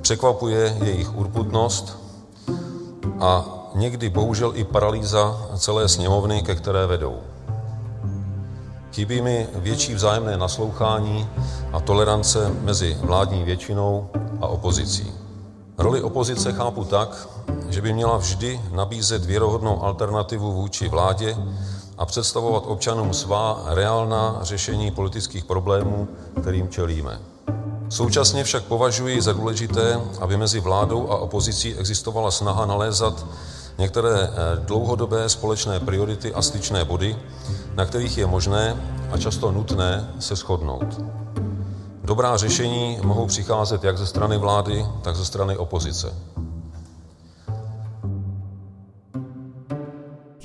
překvapuje 0.02 0.78
jejich 0.84 1.18
urputnost 1.18 1.98
a 3.20 3.46
někdy 3.76 4.10
bohužel 4.10 4.52
i 4.56 4.64
paralýza 4.64 5.48
celé 5.58 5.90
sněmovny, 5.90 6.42
ke 6.42 6.56
které 6.56 6.86
vedou. 6.86 7.20
Chybí 8.94 9.22
mi 9.22 9.48
větší 9.56 9.94
vzájemné 9.94 10.38
naslouchání 10.38 11.28
a 11.74 11.80
tolerance 11.80 12.52
mezi 12.62 12.98
vládní 13.02 13.44
většinou 13.44 14.10
a 14.42 14.48
opozicí. 14.48 15.12
Roli 15.78 16.02
opozice 16.02 16.54
chápu 16.54 16.84
tak, 16.84 17.28
že 17.70 17.82
by 17.82 17.94
měla 17.94 18.18
vždy 18.18 18.62
nabízet 18.72 19.26
věrohodnou 19.26 19.84
alternativu 19.84 20.52
vůči 20.52 20.90
vládě 20.90 21.38
a 21.98 22.06
představovat 22.06 22.64
občanům 22.68 23.14
svá 23.14 23.64
reálná 23.68 24.40
řešení 24.42 24.92
politických 24.92 25.46
problémů, 25.46 26.08
kterým 26.42 26.70
čelíme. 26.70 27.20
Současně 27.90 28.44
však 28.44 28.64
považuji 28.64 29.22
za 29.22 29.34
důležité, 29.34 30.02
aby 30.20 30.38
mezi 30.38 30.60
vládou 30.60 31.12
a 31.12 31.18
opozicí 31.18 31.76
existovala 31.76 32.32
snaha 32.32 32.66
nalézat 32.66 33.26
některé 33.78 34.20
eh, 34.24 34.30
dlouhodobé 34.60 35.30
společné 35.30 35.80
priority 35.80 36.34
a 36.34 36.42
styčné 36.42 36.86
body, 36.86 37.18
na 37.76 37.86
kterých 37.86 38.18
je 38.18 38.28
možné 38.28 38.76
a 39.12 39.18
často 39.18 39.52
nutné 39.52 40.14
se 40.20 40.36
shodnout. 40.36 41.02
Dobrá 42.04 42.38
řešení 42.38 43.00
mohou 43.04 43.26
přicházet 43.26 43.84
jak 43.84 43.98
ze 43.98 44.06
strany 44.06 44.38
vlády, 44.38 44.86
tak 45.02 45.16
ze 45.16 45.26
strany 45.26 45.58
opozice. 45.58 46.14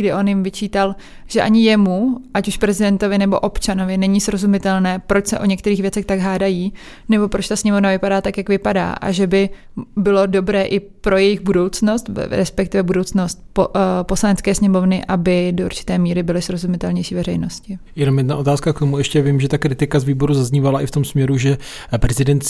Kdy 0.00 0.12
on 0.12 0.28
jim 0.28 0.42
vyčítal, 0.42 0.94
že 1.26 1.42
ani 1.42 1.64
jemu, 1.64 2.16
ať 2.34 2.48
už 2.48 2.56
prezidentovi 2.56 3.18
nebo 3.18 3.40
občanovi, 3.40 3.98
není 3.98 4.20
srozumitelné, 4.20 5.02
proč 5.06 5.26
se 5.26 5.38
o 5.38 5.44
některých 5.44 5.80
věcech 5.80 6.04
tak 6.04 6.18
hádají, 6.18 6.72
nebo 7.08 7.28
proč 7.28 7.48
ta 7.48 7.56
sněmovna 7.56 7.90
vypadá 7.90 8.20
tak, 8.20 8.38
jak 8.38 8.48
vypadá, 8.48 8.92
a 8.92 9.12
že 9.12 9.26
by 9.26 9.48
bylo 9.96 10.26
dobré 10.26 10.62
i 10.62 10.80
pro 10.80 11.18
jejich 11.18 11.40
budoucnost, 11.40 12.10
respektive 12.30 12.82
budoucnost 12.82 13.42
po, 13.52 13.68
uh, 13.68 13.74
poslanecké 14.02 14.54
sněmovny, 14.54 15.04
aby 15.08 15.52
do 15.52 15.64
určité 15.64 15.98
míry 15.98 16.22
byly 16.22 16.42
srozumitelnější 16.42 17.14
veřejnosti. 17.14 17.78
Jenom 17.96 18.18
jedna 18.18 18.36
otázka 18.36 18.72
k 18.72 18.78
tomu. 18.78 18.98
Ještě 18.98 19.22
vím, 19.22 19.40
že 19.40 19.48
ta 19.48 19.58
kritika 19.58 20.00
z 20.00 20.04
výboru 20.04 20.34
zaznívala 20.34 20.80
i 20.80 20.86
v 20.86 20.90
tom 20.90 21.04
směru, 21.04 21.36
že 21.36 21.58
prezident 21.96 22.44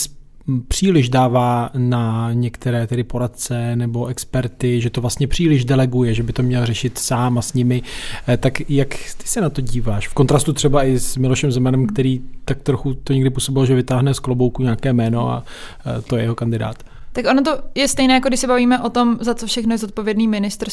příliš 0.67 1.09
dává 1.09 1.69
na 1.77 2.33
některé 2.33 2.87
tedy 2.87 3.03
poradce 3.03 3.75
nebo 3.75 4.07
experty, 4.07 4.81
že 4.81 4.89
to 4.89 5.01
vlastně 5.01 5.27
příliš 5.27 5.65
deleguje, 5.65 6.13
že 6.13 6.23
by 6.23 6.33
to 6.33 6.43
měl 6.43 6.65
řešit 6.65 6.97
sám 6.97 7.37
a 7.37 7.41
s 7.41 7.53
nimi. 7.53 7.81
Eh, 8.27 8.37
tak 8.37 8.69
jak 8.69 8.89
ty 8.89 9.27
se 9.27 9.41
na 9.41 9.49
to 9.49 9.61
díváš? 9.61 10.07
V 10.07 10.13
kontrastu 10.13 10.53
třeba 10.53 10.83
i 10.83 10.99
s 10.99 11.17
Milošem 11.17 11.51
Zemanem, 11.51 11.87
který 11.87 12.21
tak 12.45 12.59
trochu 12.61 12.93
to 12.93 13.13
někdy 13.13 13.29
působilo, 13.29 13.65
že 13.65 13.75
vytáhne 13.75 14.13
z 14.13 14.19
klobouku 14.19 14.63
nějaké 14.63 14.93
jméno 14.93 15.29
a 15.29 15.43
eh, 15.85 16.01
to 16.01 16.17
je 16.17 16.23
jeho 16.23 16.35
kandidát. 16.35 16.90
Tak 17.13 17.25
ono 17.31 17.41
to 17.41 17.57
je 17.75 17.87
stejné, 17.87 18.13
jako 18.13 18.27
když 18.27 18.39
se 18.39 18.47
bavíme 18.47 18.79
o 18.79 18.89
tom, 18.89 19.17
za 19.21 19.35
co 19.35 19.47
všechno 19.47 19.73
je 19.73 19.77
zodpovědný 19.77 20.27
ministr 20.27 20.67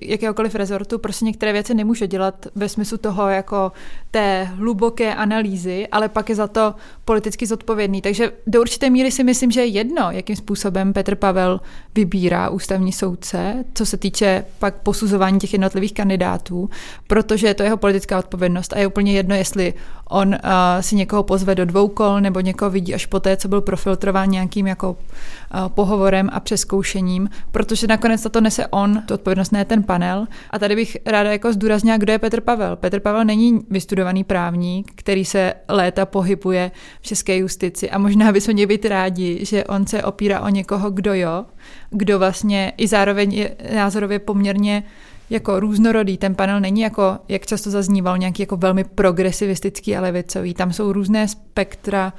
jakéhokoliv 0.00 0.54
rezortu. 0.54 0.98
Prostě 0.98 1.24
některé 1.24 1.52
věci 1.52 1.74
nemůže 1.74 2.06
dělat 2.06 2.46
ve 2.54 2.68
smyslu 2.68 2.98
toho 2.98 3.28
jako 3.28 3.72
té 4.10 4.44
hluboké 4.44 5.14
analýzy, 5.14 5.88
ale 5.92 6.08
pak 6.08 6.28
je 6.28 6.34
za 6.34 6.46
to 6.46 6.74
politicky 7.04 7.46
zodpovědný. 7.46 8.02
Takže 8.02 8.32
do 8.46 8.60
určité 8.60 8.90
míry 8.90 9.10
si 9.10 9.24
myslím, 9.24 9.50
že 9.50 9.60
je 9.60 9.66
jedno, 9.66 10.10
jakým 10.10 10.36
způsobem 10.36 10.92
Petr 10.92 11.14
Pavel 11.14 11.60
vybírá 11.96 12.48
ústavní 12.48 12.92
soudce, 12.92 13.64
co 13.74 13.86
se 13.86 13.96
týče 13.96 14.44
pak 14.58 14.74
posuzování 14.74 15.38
těch 15.38 15.52
jednotlivých 15.52 15.94
kandidátů, 15.94 16.70
protože 17.06 17.46
je 17.46 17.54
to 17.54 17.62
jeho 17.62 17.76
politická 17.76 18.18
odpovědnost 18.18 18.72
a 18.72 18.78
je 18.78 18.86
úplně 18.86 19.12
jedno, 19.12 19.34
jestli 19.34 19.74
on 20.10 20.28
uh, 20.28 20.34
si 20.80 20.96
někoho 20.96 21.22
pozve 21.22 21.54
do 21.54 21.64
dvou 21.64 21.88
kol 21.88 22.20
nebo 22.20 22.40
někoho 22.40 22.70
vidí 22.70 22.94
až 22.94 23.06
poté, 23.06 23.36
co 23.36 23.48
byl 23.48 23.60
profiltrován 23.60 24.30
nějakým 24.30 24.66
jako 24.66 24.90
uh, 24.90 25.68
pohovorem 25.68 26.30
a 26.32 26.40
přeskoušením, 26.40 27.30
protože 27.50 27.86
nakonec 27.86 28.26
to 28.30 28.40
nese 28.40 28.66
on, 28.66 29.02
tu 29.06 29.14
odpovědnost 29.14 29.52
ne 29.52 29.64
ten 29.64 29.82
panel. 29.82 30.26
A 30.50 30.58
tady 30.58 30.76
bych 30.76 30.96
ráda 31.06 31.32
jako 31.32 31.52
zdůraznila, 31.52 31.96
kdo 31.96 32.12
je 32.12 32.18
Petr 32.18 32.40
Pavel. 32.40 32.76
Petr 32.76 33.00
Pavel 33.00 33.24
není 33.24 33.60
vystudovaný 33.70 34.24
právník, 34.24 34.92
který 34.94 35.24
se 35.24 35.54
léta 35.68 36.06
pohybuje 36.06 36.70
v 37.00 37.02
české 37.02 37.36
justici 37.36 37.90
a 37.90 37.98
možná 37.98 38.32
bychom 38.32 38.54
měli 38.54 38.66
být 38.66 38.84
rádi, 38.84 39.44
že 39.44 39.64
on 39.64 39.86
se 39.86 40.02
opírá 40.02 40.40
o 40.40 40.48
někoho, 40.48 40.90
kdo 40.90 41.14
jo, 41.14 41.44
kdo 41.90 42.18
vlastně 42.18 42.72
i 42.76 42.88
zároveň 42.88 43.34
je 43.34 43.56
názorově 43.74 44.18
poměrně 44.18 44.82
jako 45.30 45.60
různorodý. 45.60 46.18
Ten 46.18 46.34
panel 46.34 46.60
není 46.60 46.80
jako, 46.80 47.18
jak 47.28 47.46
často 47.46 47.70
zazníval, 47.70 48.18
nějaký 48.18 48.42
jako 48.42 48.56
velmi 48.56 48.84
progresivistický 48.84 49.96
a 49.96 50.00
levicový. 50.00 50.54
Tam 50.54 50.72
jsou 50.72 50.92
různé 50.92 51.28
spektra 51.28 52.12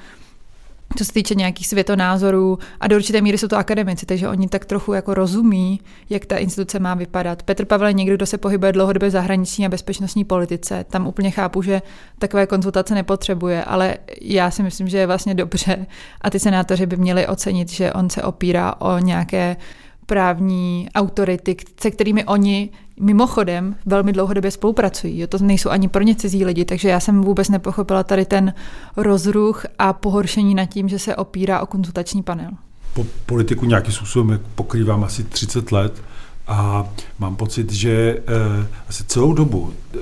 co 0.95 1.05
se 1.05 1.13
týče 1.13 1.35
nějakých 1.35 1.67
světonázorů 1.67 2.59
a 2.79 2.87
do 2.87 2.95
určité 2.95 3.21
míry 3.21 3.37
jsou 3.37 3.47
to 3.47 3.57
akademici, 3.57 4.05
takže 4.05 4.29
oni 4.29 4.47
tak 4.47 4.65
trochu 4.65 4.93
jako 4.93 5.13
rozumí, 5.13 5.81
jak 6.09 6.25
ta 6.25 6.37
instituce 6.37 6.79
má 6.79 6.93
vypadat. 6.93 7.43
Petr 7.43 7.65
Pavel 7.65 7.87
je 7.87 7.93
někdo, 7.93 8.15
kdo 8.15 8.25
se 8.25 8.37
pohybuje 8.37 8.71
dlouhodobě 8.71 9.09
v 9.09 9.11
zahraniční 9.11 9.65
a 9.65 9.69
bezpečnostní 9.69 10.23
politice. 10.23 10.85
Tam 10.89 11.07
úplně 11.07 11.31
chápu, 11.31 11.61
že 11.61 11.81
takové 12.19 12.47
konzultace 12.47 12.95
nepotřebuje, 12.95 13.63
ale 13.63 13.97
já 14.21 14.51
si 14.51 14.63
myslím, 14.63 14.87
že 14.87 14.97
je 14.97 15.07
vlastně 15.07 15.33
dobře 15.33 15.85
a 16.21 16.29
ty 16.29 16.39
senátoři 16.39 16.85
by 16.85 16.97
měli 16.97 17.27
ocenit, 17.27 17.69
že 17.69 17.93
on 17.93 18.09
se 18.09 18.23
opírá 18.23 18.75
o 18.79 18.99
nějaké 18.99 19.57
právní 20.07 20.89
autority, 20.95 21.57
se 21.81 21.91
kterými 21.91 22.25
oni 22.25 22.69
mimochodem 22.99 23.75
velmi 23.85 24.13
dlouhodobě 24.13 24.51
spolupracují. 24.51 25.19
Jo, 25.19 25.27
to 25.27 25.37
nejsou 25.37 25.69
ani 25.69 25.87
pro 25.87 26.03
ně 26.03 26.15
cizí 26.15 26.45
lidi, 26.45 26.65
takže 26.65 26.89
já 26.89 26.99
jsem 26.99 27.21
vůbec 27.21 27.49
nepochopila 27.49 28.03
tady 28.03 28.25
ten 28.25 28.53
rozruch 28.97 29.65
a 29.79 29.93
pohoršení 29.93 30.55
nad 30.55 30.65
tím, 30.65 30.89
že 30.89 30.99
se 30.99 31.15
opírá 31.15 31.59
o 31.59 31.65
konzultační 31.65 32.23
panel. 32.23 32.51
Po 32.93 33.05
politiku 33.25 33.65
nějakým 33.65 33.93
způsobem 33.93 34.39
pokrývám 34.55 35.03
asi 35.03 35.23
30 35.23 35.71
let 35.71 36.03
a 36.47 36.87
mám 37.19 37.35
pocit, 37.35 37.71
že 37.71 38.17
eh, 38.17 38.67
asi 38.89 39.03
celou 39.03 39.33
dobu 39.33 39.73
eh, 39.95 39.99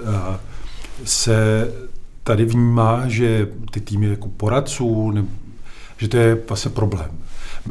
se 1.04 1.68
tady 2.24 2.46
vnímá, 2.46 3.04
že 3.08 3.48
ty 3.72 3.82
týmy 3.82 4.08
jako 4.08 4.30
poradců, 4.30 5.12
ne, 5.12 5.26
že 5.98 6.08
to 6.08 6.18
je 6.18 6.38
vlastně 6.48 6.72
problém. 6.72 7.12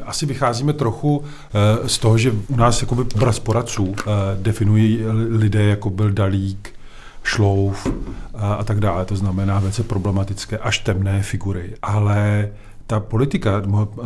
Asi 0.04 0.26
vycházíme 0.26 0.72
trochu 0.72 1.24
eh, 1.85 1.88
z 1.88 1.98
toho, 1.98 2.18
že 2.18 2.33
u 2.48 2.57
nás 2.57 2.80
jakoby 2.80 3.02
obraz 3.14 3.38
poradců 3.38 3.94
eh, 3.98 4.11
definují 4.42 5.00
lidé, 5.28 5.64
jako 5.64 5.90
byl 5.90 6.11
Dalík, 6.11 6.70
Šlouf 7.22 7.87
a, 8.35 8.54
a 8.54 8.64
tak 8.64 8.80
dále. 8.80 9.04
To 9.04 9.16
znamená 9.16 9.61
velice 9.61 9.83
problematické 9.83 10.59
až 10.59 10.78
temné 10.78 11.22
figury. 11.22 11.74
Ale 11.83 12.48
ta 12.87 13.00
politika, 13.00 13.62
eh, 13.62 14.04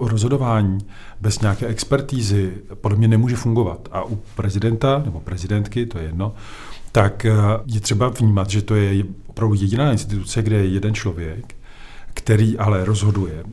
rozhodování 0.00 0.78
bez 1.20 1.40
nějaké 1.40 1.66
expertízy 1.66 2.52
podle 2.80 2.98
mě 2.98 3.08
nemůže 3.08 3.36
fungovat. 3.36 3.88
A 3.92 4.04
u 4.04 4.16
prezidenta 4.34 5.02
nebo 5.04 5.20
prezidentky, 5.20 5.86
to 5.86 5.98
je 5.98 6.04
jedno, 6.04 6.34
tak 6.92 7.26
je 7.66 7.80
třeba 7.80 8.08
vnímat, 8.08 8.50
že 8.50 8.62
to 8.62 8.74
je 8.74 9.04
opravdu 9.26 9.54
jediná 9.54 9.92
instituce, 9.92 10.42
kde 10.42 10.56
je 10.56 10.66
jeden 10.66 10.94
člověk, 10.94 11.54
který 12.14 12.58
ale 12.58 12.84
rozhoduje, 12.84 13.44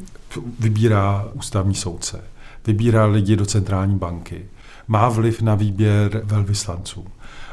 vybírá 0.59 1.25
ústavní 1.33 1.75
soudce, 1.75 2.23
vybírá 2.67 3.05
lidi 3.05 3.35
do 3.35 3.45
centrální 3.45 3.95
banky, 3.95 4.45
má 4.87 5.09
vliv 5.09 5.41
na 5.41 5.55
výběr 5.55 6.21
velvyslanců 6.23 7.05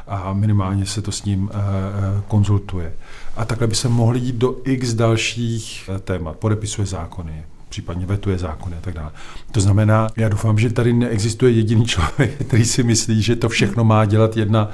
a 0.07 0.33
minimálně 0.33 0.85
se 0.85 1.01
to 1.01 1.11
s 1.11 1.23
ním 1.23 1.49
eh, 1.53 1.57
eh, 1.57 2.21
konzultuje. 2.27 2.93
A 3.35 3.45
takhle 3.45 3.67
by 3.67 3.75
se 3.75 3.89
mohli 3.89 4.19
jít 4.19 4.35
do 4.35 4.55
x 4.63 4.93
dalších 4.93 5.89
eh, 5.95 5.99
témat. 5.99 6.37
Podepisuje 6.37 6.85
zákony, 6.85 7.43
případně 7.69 8.05
vetuje 8.05 8.37
zákony 8.37 8.75
a 8.77 8.81
tak 8.81 8.93
dále. 8.93 9.11
To 9.51 9.61
znamená, 9.61 10.07
já 10.17 10.29
doufám, 10.29 10.59
že 10.59 10.69
tady 10.69 10.93
neexistuje 10.93 11.51
jediný 11.51 11.85
člověk, 11.87 12.45
který 12.47 12.65
si 12.65 12.83
myslí, 12.83 13.21
že 13.21 13.35
to 13.35 13.49
všechno 13.49 13.83
má 13.83 14.05
dělat 14.05 14.37
jedna 14.37 14.69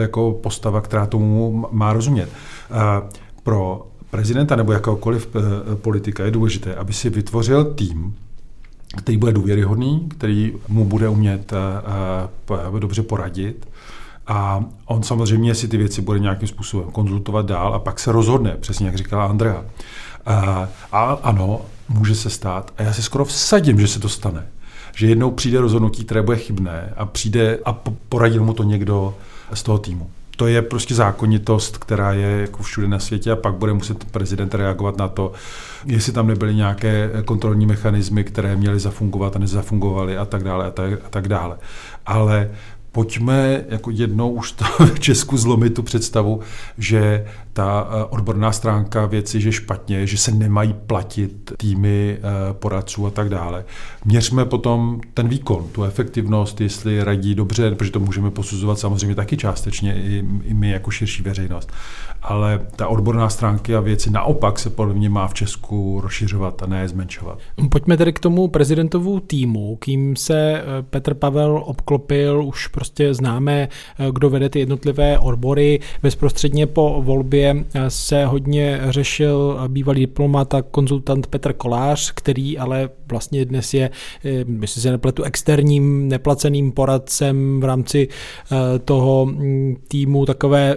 jako 0.00 0.32
postava, 0.42 0.80
která 0.80 1.06
tomu 1.06 1.66
má 1.70 1.92
rozumět. 1.92 2.28
Pro 3.42 3.86
prezidenta 4.10 4.56
nebo 4.56 4.72
jakéhokoliv 4.72 5.28
politika 5.74 6.24
je 6.24 6.30
důležité, 6.30 6.74
aby 6.74 6.92
si 6.92 7.10
vytvořil 7.10 7.64
tým, 7.64 8.14
který 8.96 9.18
bude 9.18 9.32
důvěryhodný, 9.32 10.08
který 10.08 10.52
mu 10.68 10.84
bude 10.84 11.08
umět 11.08 11.52
dobře 12.78 13.02
poradit, 13.02 13.68
a 14.26 14.64
on 14.86 15.02
samozřejmě 15.02 15.54
si 15.54 15.68
ty 15.68 15.76
věci 15.76 16.02
bude 16.02 16.18
nějakým 16.18 16.48
způsobem 16.48 16.90
konzultovat 16.90 17.46
dál 17.46 17.74
a 17.74 17.78
pak 17.78 18.00
se 18.00 18.12
rozhodne, 18.12 18.56
přesně 18.60 18.86
jak 18.86 18.96
říkala 18.96 19.26
Andrea. 19.26 19.64
A, 20.26 20.68
a 20.92 21.02
ano, 21.22 21.60
může 21.88 22.14
se 22.14 22.30
stát, 22.30 22.72
a 22.78 22.82
já 22.82 22.92
si 22.92 23.02
skoro 23.02 23.24
vsadím, 23.24 23.80
že 23.80 23.88
se 23.88 24.00
to 24.00 24.08
stane, 24.08 24.46
že 24.94 25.06
jednou 25.06 25.30
přijde 25.30 25.60
rozhodnutí, 25.60 26.04
které 26.04 26.22
bude 26.22 26.36
chybné 26.36 26.92
a 26.96 27.06
přijde 27.06 27.58
a 27.64 27.72
poradil 28.08 28.44
mu 28.44 28.52
to 28.52 28.62
někdo 28.62 29.14
z 29.54 29.62
toho 29.62 29.78
týmu. 29.78 30.10
To 30.36 30.46
je 30.46 30.62
prostě 30.62 30.94
zákonitost, 30.94 31.78
která 31.78 32.12
je 32.12 32.40
jako 32.40 32.62
všude 32.62 32.88
na 32.88 32.98
světě 32.98 33.30
a 33.30 33.36
pak 33.36 33.54
bude 33.54 33.72
muset 33.72 34.04
prezident 34.04 34.54
reagovat 34.54 34.96
na 34.96 35.08
to, 35.08 35.32
jestli 35.84 36.12
tam 36.12 36.26
nebyly 36.26 36.54
nějaké 36.54 37.10
kontrolní 37.24 37.66
mechanismy, 37.66 38.24
které 38.24 38.56
měly 38.56 38.80
zafungovat 38.80 39.36
a 39.36 39.38
nezafungovaly 39.38 40.16
a 40.16 40.24
tak 40.24 40.44
dále 40.44 40.66
a 40.66 40.70
tak, 40.70 40.92
a 40.92 41.08
tak 41.10 41.28
dále. 41.28 41.56
Ale 42.06 42.50
pojďme 42.96 43.64
jako 43.68 43.90
jednou 43.90 44.30
už 44.30 44.52
to 44.52 44.64
v 44.94 45.00
Česku 45.00 45.36
zlomit 45.36 45.74
tu 45.74 45.82
představu, 45.82 46.40
že 46.78 47.26
ta 47.52 47.88
eh, 47.90 48.04
odborná 48.04 48.52
stránka 48.52 49.06
věci, 49.06 49.40
že 49.40 49.52
špatně, 49.52 50.06
že 50.06 50.18
se 50.18 50.30
nemají 50.30 50.74
platit 50.86 51.52
týmy 51.56 52.18
eh, 52.18 52.22
poradců 52.52 53.06
a 53.06 53.10
tak 53.10 53.28
dále. 53.28 53.64
Měřme 54.04 54.44
potom 54.44 55.00
ten 55.14 55.28
výkon, 55.28 55.64
tu 55.72 55.84
efektivnost, 55.84 56.60
jestli 56.60 57.04
radí 57.04 57.34
dobře, 57.34 57.70
protože 57.74 57.90
to 57.90 58.00
můžeme 58.00 58.30
posuzovat 58.30 58.78
samozřejmě 58.78 59.14
taky 59.14 59.36
částečně 59.36 59.94
i, 59.94 60.24
i 60.44 60.54
my 60.54 60.70
jako 60.70 60.90
širší 60.90 61.22
veřejnost. 61.22 61.72
Ale 62.22 62.60
ta 62.76 62.88
odborná 62.88 63.28
stránka 63.28 63.78
a 63.78 63.80
věci 63.80 64.10
naopak 64.10 64.58
se 64.58 64.70
podle 64.70 64.94
mě 64.94 65.08
má 65.08 65.28
v 65.28 65.34
Česku 65.34 66.00
rozšiřovat 66.00 66.62
a 66.62 66.66
ne 66.66 66.88
zmenšovat. 66.88 67.38
Pojďme 67.70 67.96
tedy 67.96 68.12
k 68.12 68.20
tomu 68.20 68.48
prezidentovu 68.48 69.20
týmu, 69.20 69.76
kým 69.76 70.16
se 70.16 70.38
eh, 70.38 70.82
Petr 70.82 71.14
Pavel 71.14 71.62
obklopil, 71.64 72.44
už 72.44 72.66
prostě 72.66 72.85
známe, 73.10 73.68
kdo 74.12 74.30
vede 74.30 74.48
ty 74.48 74.58
jednotlivé 74.58 75.18
odbory. 75.18 75.80
Bezprostředně 76.02 76.66
po 76.66 77.02
volbě 77.02 77.56
Eh, 77.74 77.90
se 77.90 78.24
hodně 78.26 78.80
řešil 78.88 79.58
bývalý 79.68 80.00
diplomat 80.00 80.54
a 80.54 80.62
konzultant 80.62 81.26
Petr 81.26 81.52
Kolář, 81.52 82.12
který 82.12 82.58
ale 82.58 82.90
vlastně 83.10 83.44
dnes 83.44 83.74
je, 83.74 83.90
eh, 84.24 84.44
myslím 84.44 84.82
se 84.82 84.90
nepletu, 84.90 85.22
externím 85.22 86.08
neplaceným 86.08 86.72
poradcem 86.72 87.60
v 87.60 87.64
rámci 87.64 88.08
eh, 88.08 88.78
toho 88.78 89.26
mm, 89.26 89.76
týmu 89.88 90.26
takové 90.26 90.76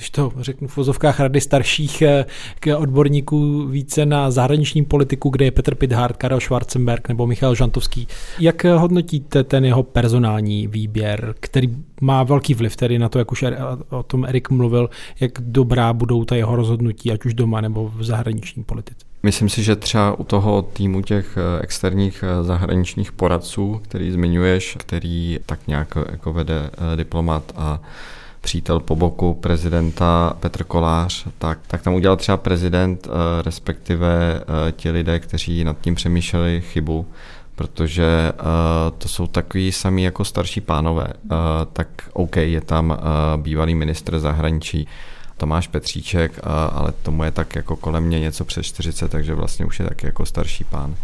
když 0.00 0.10
to 0.10 0.32
řeknu 0.38 0.68
v 0.68 0.76
vozovkách 0.76 1.20
rady 1.20 1.40
starších 1.40 2.02
eh, 2.02 2.24
k 2.60 2.76
odborníků 2.76 3.66
více 3.66 4.06
na 4.06 4.30
zahraniční 4.30 4.84
politiku, 4.84 5.28
kde 5.28 5.44
je 5.44 5.50
Petr 5.50 5.74
Pithard, 5.74 6.16
Karel 6.16 6.40
Schwarzenberg 6.40 7.08
nebo 7.08 7.26
Michal 7.26 7.54
Žantovský. 7.54 8.08
Jak 8.38 8.64
hodnotíte 8.64 9.44
ten 9.44 9.64
jeho 9.64 9.82
personální 9.82 10.66
výběr, 10.66 11.34
který 11.40 11.68
má 12.00 12.22
velký 12.22 12.54
vliv 12.54 12.76
tedy 12.76 12.98
na 12.98 13.08
to, 13.08 13.18
jak 13.18 13.32
už 13.32 13.44
o 13.90 14.02
tom 14.02 14.24
Erik 14.24 14.50
mluvil, 14.50 14.90
jak 15.20 15.32
dobrá 15.40 15.92
budou 15.92 16.24
ta 16.24 16.36
jeho 16.36 16.56
rozhodnutí, 16.56 17.12
ať 17.12 17.24
už 17.24 17.34
doma 17.34 17.60
nebo 17.60 17.92
v 17.96 18.04
zahraniční 18.04 18.64
politice? 18.64 19.06
Myslím 19.22 19.48
si, 19.48 19.62
že 19.62 19.76
třeba 19.76 20.18
u 20.18 20.24
toho 20.24 20.62
týmu 20.62 21.02
těch 21.02 21.36
eh, 21.36 21.62
externích 21.62 22.24
eh, 22.26 22.44
zahraničních 22.44 23.12
poradců, 23.12 23.80
který 23.84 24.10
zmiňuješ, 24.10 24.76
který 24.80 25.38
tak 25.46 25.66
nějak 25.66 25.94
jako 26.10 26.32
vede 26.32 26.70
diplomat 26.96 27.52
a 27.56 27.80
přítel 28.40 28.80
po 28.80 28.96
boku 28.96 29.34
prezidenta 29.34 30.36
Petr 30.40 30.64
Kolář, 30.64 31.26
tak, 31.38 31.58
tak 31.66 31.82
tam 31.82 31.94
udělal 31.94 32.16
třeba 32.16 32.36
prezident, 32.36 33.06
eh, 33.06 33.42
respektive 33.42 34.40
eh, 34.40 34.72
ti 34.72 34.90
lidé, 34.90 35.18
kteří 35.18 35.64
nad 35.64 35.76
tím 35.80 35.94
přemýšleli 35.94 36.60
chybu, 36.60 37.06
protože 37.54 38.32
uh, 38.32 38.46
to 38.98 39.08
jsou 39.08 39.26
takový 39.26 39.72
samý 39.72 40.02
jako 40.02 40.24
starší 40.24 40.60
pánové. 40.60 41.06
Tak 41.72 41.88
OK, 42.12 42.36
je 42.36 42.60
tam 42.60 42.98
bývalý 43.36 43.74
ministr 43.74 44.18
zahraničí 44.18 44.88
Tomáš 45.36 45.66
Petříček, 45.66 46.40
ale 46.72 46.92
tomu 46.92 47.24
je 47.24 47.30
tak 47.30 47.54
jako 47.54 47.76
kolem 47.76 48.04
mě 48.04 48.20
něco 48.20 48.44
přes 48.44 48.66
40, 48.66 49.08
takže 49.08 49.34
vlastně 49.34 49.66
už 49.66 49.78
je 49.78 49.88
taky 49.88 50.06
jako 50.06 50.26
starší 50.26 50.64
pán 50.64 50.94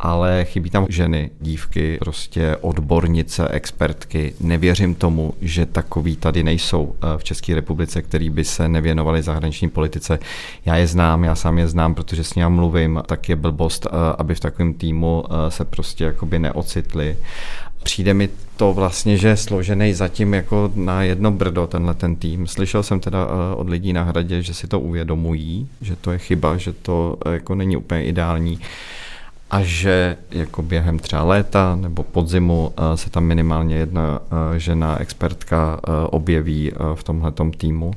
ale 0.00 0.44
chybí 0.44 0.70
tam 0.70 0.86
ženy, 0.88 1.30
dívky, 1.40 1.98
prostě 1.98 2.56
odbornice, 2.60 3.48
expertky. 3.48 4.34
Nevěřím 4.40 4.94
tomu, 4.94 5.34
že 5.40 5.66
takový 5.66 6.16
tady 6.16 6.44
nejsou 6.44 6.94
v 7.16 7.24
České 7.24 7.54
republice, 7.54 8.02
který 8.02 8.30
by 8.30 8.44
se 8.44 8.68
nevěnovali 8.68 9.22
zahraniční 9.22 9.68
politice. 9.68 10.18
Já 10.64 10.76
je 10.76 10.86
znám, 10.86 11.24
já 11.24 11.34
sám 11.34 11.58
je 11.58 11.68
znám, 11.68 11.94
protože 11.94 12.24
s 12.24 12.34
ním 12.34 12.48
mluvím, 12.48 13.02
tak 13.06 13.28
je 13.28 13.36
blbost, 13.36 13.86
aby 14.18 14.34
v 14.34 14.40
takovém 14.40 14.74
týmu 14.74 15.24
se 15.48 15.64
prostě 15.64 16.04
jakoby 16.04 16.38
neocitli. 16.38 17.16
Přijde 17.82 18.14
mi 18.14 18.28
to 18.56 18.72
vlastně, 18.72 19.16
že 19.16 19.28
je 19.28 19.36
složený 19.36 19.94
zatím 19.94 20.34
jako 20.34 20.72
na 20.74 21.02
jedno 21.02 21.30
brdo 21.30 21.66
tenhle 21.66 21.94
ten 21.94 22.16
tým. 22.16 22.46
Slyšel 22.46 22.82
jsem 22.82 23.00
teda 23.00 23.26
od 23.56 23.68
lidí 23.68 23.92
na 23.92 24.02
hradě, 24.02 24.42
že 24.42 24.54
si 24.54 24.68
to 24.68 24.80
uvědomují, 24.80 25.68
že 25.80 25.96
to 25.96 26.12
je 26.12 26.18
chyba, 26.18 26.56
že 26.56 26.72
to 26.72 27.16
jako 27.32 27.54
není 27.54 27.76
úplně 27.76 28.04
ideální 28.04 28.60
a 29.50 29.62
že 29.62 30.16
jako 30.30 30.62
během 30.62 30.98
třeba 30.98 31.24
léta 31.24 31.74
nebo 31.74 32.02
podzimu 32.02 32.72
eh, 32.76 32.96
se 32.96 33.10
tam 33.10 33.24
minimálně 33.24 33.76
jedna 33.76 34.20
eh, 34.54 34.58
žena 34.58 35.00
expertka 35.00 35.80
eh, 35.80 35.90
objeví 36.06 36.72
v 36.94 37.04
tomhletom 37.04 37.52
týmu. 37.52 37.92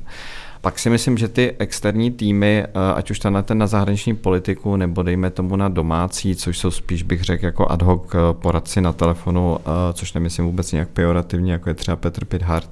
Pak 0.60 0.78
si 0.78 0.90
myslím, 0.90 1.18
že 1.18 1.28
ty 1.28 1.56
externí 1.58 2.10
týmy, 2.10 2.64
ať 2.94 3.10
už 3.10 3.18
ten 3.18 3.44
na 3.52 3.66
zahraniční 3.66 4.16
politiku, 4.16 4.76
nebo 4.76 5.02
dejme 5.02 5.30
tomu 5.30 5.56
na 5.56 5.68
domácí, 5.68 6.36
což 6.36 6.58
jsou 6.58 6.70
spíš 6.70 7.02
bych 7.02 7.22
řekl 7.22 7.44
jako 7.44 7.70
ad 7.70 7.82
hoc 7.82 8.02
poradci 8.32 8.80
na 8.80 8.92
telefonu, 8.92 9.58
což 9.92 10.12
nemyslím 10.12 10.46
vůbec 10.46 10.72
nějak 10.72 10.88
pejorativně, 10.88 11.52
jako 11.52 11.68
je 11.68 11.74
třeba 11.74 11.96
Petr 11.96 12.24
Pithart, 12.24 12.68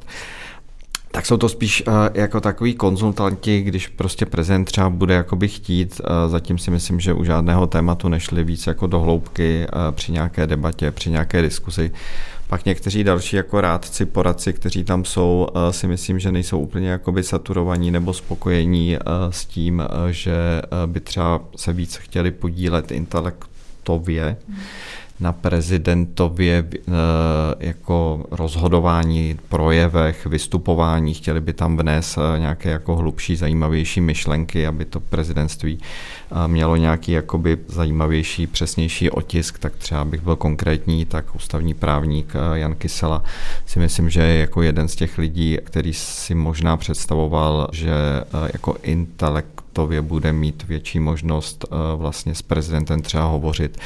tak 1.19 1.27
jsou 1.27 1.37
to 1.37 1.49
spíš 1.49 1.83
uh, 1.87 1.95
jako 2.15 2.41
takový 2.41 2.75
konzultanti, 2.75 3.63
když 3.63 3.89
prostě 3.89 4.27
prezident 4.27 4.65
třeba 4.65 4.91
bude 4.91 5.15
jakoby 5.15 5.49
chtít. 5.49 6.01
Uh, 6.01 6.31
zatím 6.31 6.59
si 6.59 6.71
myslím, 6.71 7.01
že 7.01 7.13
u 7.13 7.25
žádného 7.25 7.67
tématu 7.67 8.09
nešli 8.09 8.45
víc 8.45 8.67
jako 8.67 8.87
do 8.87 9.01
hloubky 9.01 9.67
uh, 9.73 9.95
při 9.95 10.13
nějaké 10.13 10.47
debatě, 10.47 10.91
při 10.91 11.11
nějaké 11.11 11.43
diskuzi. 11.43 11.91
Pak 12.49 12.65
někteří 12.65 13.05
další 13.05 13.37
jako 13.37 13.61
rádci, 13.61 14.07
poradci, 14.07 14.53
kteří 14.53 14.85
tam 14.85 15.05
jsou, 15.05 15.49
si 15.71 15.87
myslím, 15.87 16.19
že 16.19 16.33
nejsou 16.33 16.59
úplně 16.59 16.89
jakoby 16.89 17.23
saturovaní 17.23 17.91
nebo 17.91 18.15
spokojení 18.15 18.97
s 19.31 19.45
tím, 19.45 19.83
že 20.11 20.63
by 20.87 21.01
třeba 21.01 21.41
se 21.57 21.73
víc 21.73 21.97
chtěli 21.97 22.31
podílet 22.31 22.91
intelektově. 22.91 24.37
Hmm 24.49 24.59
na 25.21 25.33
prezidentově 25.33 26.65
eh, 26.73 26.91
jako 27.61 28.25
rozhodování, 28.31 29.39
projevech, 29.49 30.27
vystupování, 30.27 31.15
chtěli 31.15 31.41
by 31.41 31.53
tam 31.53 31.77
vnést 31.77 32.19
eh, 32.19 32.39
nějaké 32.39 32.71
jako 32.71 32.97
hlubší, 32.97 33.37
zajímavější 33.37 34.01
myšlenky, 34.01 34.67
aby 34.67 34.85
to 34.85 35.01
prezidentství 35.01 35.79
eh, 35.81 36.49
mělo 36.49 36.77
nějaký 36.77 37.13
jakoby 37.13 37.59
zajímavější, 37.67 38.47
přesnější 38.47 39.11
otisk, 39.11 39.59
tak 39.59 39.77
třeba 39.77 40.05
bych 40.05 40.21
byl 40.21 40.37
konkrétní, 40.37 41.05
tak 41.05 41.35
ústavní 41.35 41.75
právník 41.75 42.33
Jan 42.55 42.75
Kysela 42.75 43.23
si 43.67 43.79
myslím, 43.79 44.11
že 44.11 44.23
je 44.23 44.41
jako 44.41 44.63
jeden 44.63 44.89
z 44.89 44.97
těch 44.97 45.19
lidí, 45.19 45.59
který 45.65 45.95
si 45.95 46.35
možná 46.35 46.77
představoval, 46.77 47.69
že 47.73 47.91
jako 48.53 48.77
intelekt 48.83 49.58
projektově 49.79 50.03
bude 50.03 50.33
mít 50.33 50.65
větší 50.69 51.01
možnost 51.01 51.65
eh, 51.65 51.77
vlastně 51.97 52.35
s 52.35 52.43
prezidentem 52.43 53.03
třeba 53.03 53.25
hovořit 53.25 53.79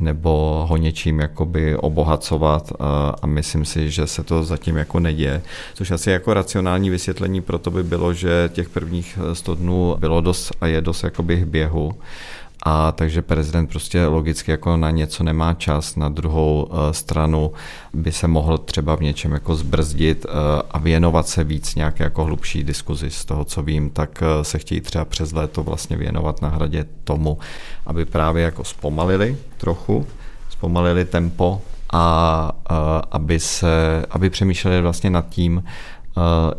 nebo 0.00 0.64
ho 0.68 0.76
něčím 0.76 1.20
jakoby 1.20 1.76
obohacovat 1.76 2.72
eh, 2.72 2.84
a 3.22 3.26
myslím 3.26 3.64
si, 3.64 3.90
že 3.90 4.06
se 4.06 4.22
to 4.24 4.42
zatím 4.44 4.76
jako 4.76 5.00
neděje. 5.00 5.42
Což 5.74 5.90
asi 5.90 6.10
jako 6.10 6.34
racionální 6.34 6.90
vysvětlení 6.90 7.40
pro 7.40 7.58
to 7.58 7.70
by 7.70 7.82
bylo, 7.82 8.12
že 8.12 8.50
těch 8.52 8.68
prvních 8.68 9.18
100 9.32 9.54
dnů 9.54 9.96
bylo 9.98 10.20
dost 10.20 10.52
a 10.60 10.66
je 10.66 10.80
dost 10.80 11.04
jakoby 11.04 11.44
běhu 11.46 11.94
a 12.62 12.92
takže 12.92 13.22
prezident 13.22 13.66
prostě 13.66 14.06
logicky 14.06 14.50
jako 14.50 14.76
na 14.76 14.90
něco 14.90 15.24
nemá 15.24 15.54
čas, 15.54 15.96
na 15.96 16.08
druhou 16.08 16.68
uh, 16.70 16.78
stranu 16.90 17.52
by 17.94 18.12
se 18.12 18.28
mohl 18.28 18.58
třeba 18.58 18.94
v 18.94 19.00
něčem 19.00 19.32
jako 19.32 19.56
zbrzdit 19.56 20.24
uh, 20.24 20.30
a 20.70 20.78
věnovat 20.78 21.28
se 21.28 21.44
víc 21.44 21.74
nějaké 21.74 22.04
jako 22.04 22.24
hlubší 22.24 22.64
diskuzi. 22.64 23.10
Z 23.10 23.24
toho, 23.24 23.44
co 23.44 23.62
vím, 23.62 23.90
tak 23.90 24.22
uh, 24.22 24.42
se 24.42 24.58
chtějí 24.58 24.80
třeba 24.80 25.04
přes 25.04 25.32
léto 25.32 25.62
vlastně 25.62 25.96
věnovat 25.96 26.42
na 26.42 26.48
hradě 26.48 26.86
tomu, 27.04 27.38
aby 27.86 28.04
právě 28.04 28.44
jako 28.44 28.64
zpomalili 28.64 29.36
trochu, 29.56 30.06
zpomalili 30.50 31.04
tempo 31.04 31.62
a 31.92 32.52
uh, 32.70 32.76
aby, 33.10 33.40
se, 33.40 34.04
aby 34.10 34.30
přemýšleli 34.30 34.80
vlastně 34.80 35.10
nad 35.10 35.28
tím, 35.28 35.62
Eh, 35.62 35.95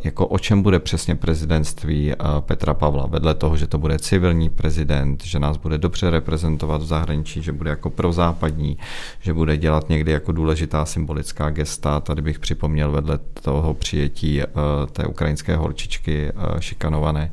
jako 0.04 0.28
o 0.28 0.40
čem 0.40 0.62
bude 0.62 0.80
přesně 0.80 1.16
prezidentství 1.16 2.12
eh, 2.12 2.16
Petra 2.40 2.74
Pavla. 2.74 3.06
Vedle 3.06 3.34
toho, 3.34 3.58
že 3.58 3.68
to 3.68 3.78
bude 3.78 4.00
civilní 4.00 4.50
prezident, 4.50 5.24
že 5.24 5.40
nás 5.40 5.58
bude 5.58 5.78
dobře 5.78 6.10
reprezentovat 6.10 6.82
v 6.82 6.86
zahraničí, 6.86 7.42
že 7.42 7.52
bude 7.52 7.70
jako 7.70 7.90
prozápadní, 7.90 8.78
že 9.22 9.34
bude 9.34 9.58
dělat 9.58 9.90
někdy 9.90 10.12
jako 10.12 10.32
důležitá 10.32 10.86
symbolická 10.86 11.50
gesta. 11.50 12.00
Tady 12.00 12.22
bych 12.22 12.40
připomněl 12.40 12.92
vedle 12.92 13.20
toho 13.42 13.74
přijetí 13.74 14.42
eh, 14.42 14.48
té 14.92 15.06
ukrajinské 15.06 15.56
holčičky 15.56 16.32
šikanované 16.60 17.32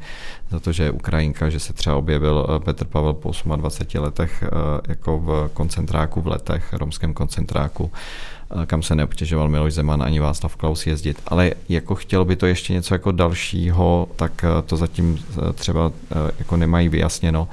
za 0.51 0.61
to, 0.61 0.73
že 0.73 0.83
je 0.83 0.91
Ukrajinka, 0.91 1.51
že 1.51 1.61
se 1.61 1.73
třeba 1.73 1.97
objevil 1.97 2.61
Petr 2.65 2.85
Pavel 2.85 3.15
po 3.15 3.33
28 3.57 4.03
letech 4.03 4.45
jako 4.89 5.19
v 5.19 5.51
koncentráku 5.55 6.21
v 6.21 6.27
letech, 6.27 6.73
romském 6.73 7.15
koncentráku 7.15 7.93
kam 8.67 8.83
se 8.83 8.95
neobtěžoval 8.95 9.49
Miloš 9.49 9.75
Zeman 9.75 10.03
ani 10.03 10.21
Václav 10.21 10.57
Klaus 10.57 10.87
jezdit. 10.87 11.23
Ale 11.27 11.53
jako 11.69 11.95
chtělo 11.95 12.25
by 12.25 12.37
to 12.37 12.47
ještě 12.47 12.73
něco 12.73 12.95
jako 12.95 13.13
dalšího, 13.13 14.09
tak 14.17 14.45
eh, 14.45 14.63
to 14.63 14.77
zatím 14.77 15.19
eh, 15.19 15.53
třeba 15.53 15.93
eh, 16.11 16.31
jako 16.39 16.57
nemají 16.57 16.89
vyjasněno. 16.89 17.49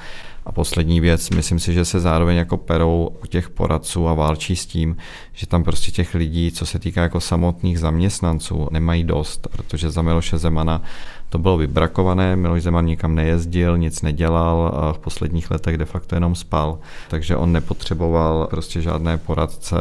A 0.46 0.52
poslední 0.52 1.00
věc, 1.00 1.30
myslím 1.30 1.60
si, 1.60 1.74
že 1.74 1.86
se 1.86 2.00
zároveň 2.00 2.38
jako 2.38 2.58
perou 2.58 3.10
u 3.24 3.26
těch 3.26 3.50
poradců 3.50 4.08
a 4.08 4.14
válčí 4.14 4.56
s 4.56 4.66
tím, 4.66 4.98
že 5.34 5.48
tam 5.48 5.64
prostě 5.64 5.92
těch 5.92 6.16
lidí, 6.16 6.52
co 6.52 6.66
se 6.66 6.80
týká 6.80 7.02
jako 7.02 7.20
samotných 7.20 7.80
zaměstnanců, 7.80 8.68
nemají 8.72 9.04
dost, 9.04 9.48
protože 9.52 9.92
za 9.92 10.02
Miloše 10.02 10.38
Zemana 10.38 10.82
to 11.32 11.38
bylo 11.38 11.58
vybrakované, 11.58 12.36
Miloš 12.36 12.64
Zeman 12.64 12.86
nikam 12.86 13.16
nejezdil, 13.16 13.78
nic 13.78 14.02
nedělal, 14.02 14.72
a 14.76 14.94
v 14.94 15.00
posledních 15.00 15.52
letech 15.52 15.78
de 15.78 15.86
facto 15.86 16.16
jenom 16.16 16.36
spal, 16.36 16.80
takže 17.10 17.36
on 17.36 17.52
nepotřeboval 17.52 18.48
prostě 18.50 18.82
žádné 18.82 19.18
poradce, 19.18 19.76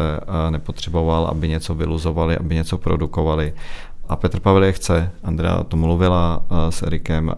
nepotřeboval, 0.50 1.26
aby 1.26 1.48
něco 1.48 1.74
vyluzovali, 1.74 2.36
aby 2.36 2.54
něco 2.54 2.78
produkovali 2.78 3.52
a 4.08 4.16
Petr 4.16 4.40
Pavel 4.40 4.64
je 4.64 4.72
chce. 4.72 5.10
Andrea 5.24 5.64
to 5.64 5.76
mluvila 5.76 6.42
uh, 6.50 6.58
s 6.70 6.82
Erikem 6.82 7.28
uh, 7.28 7.32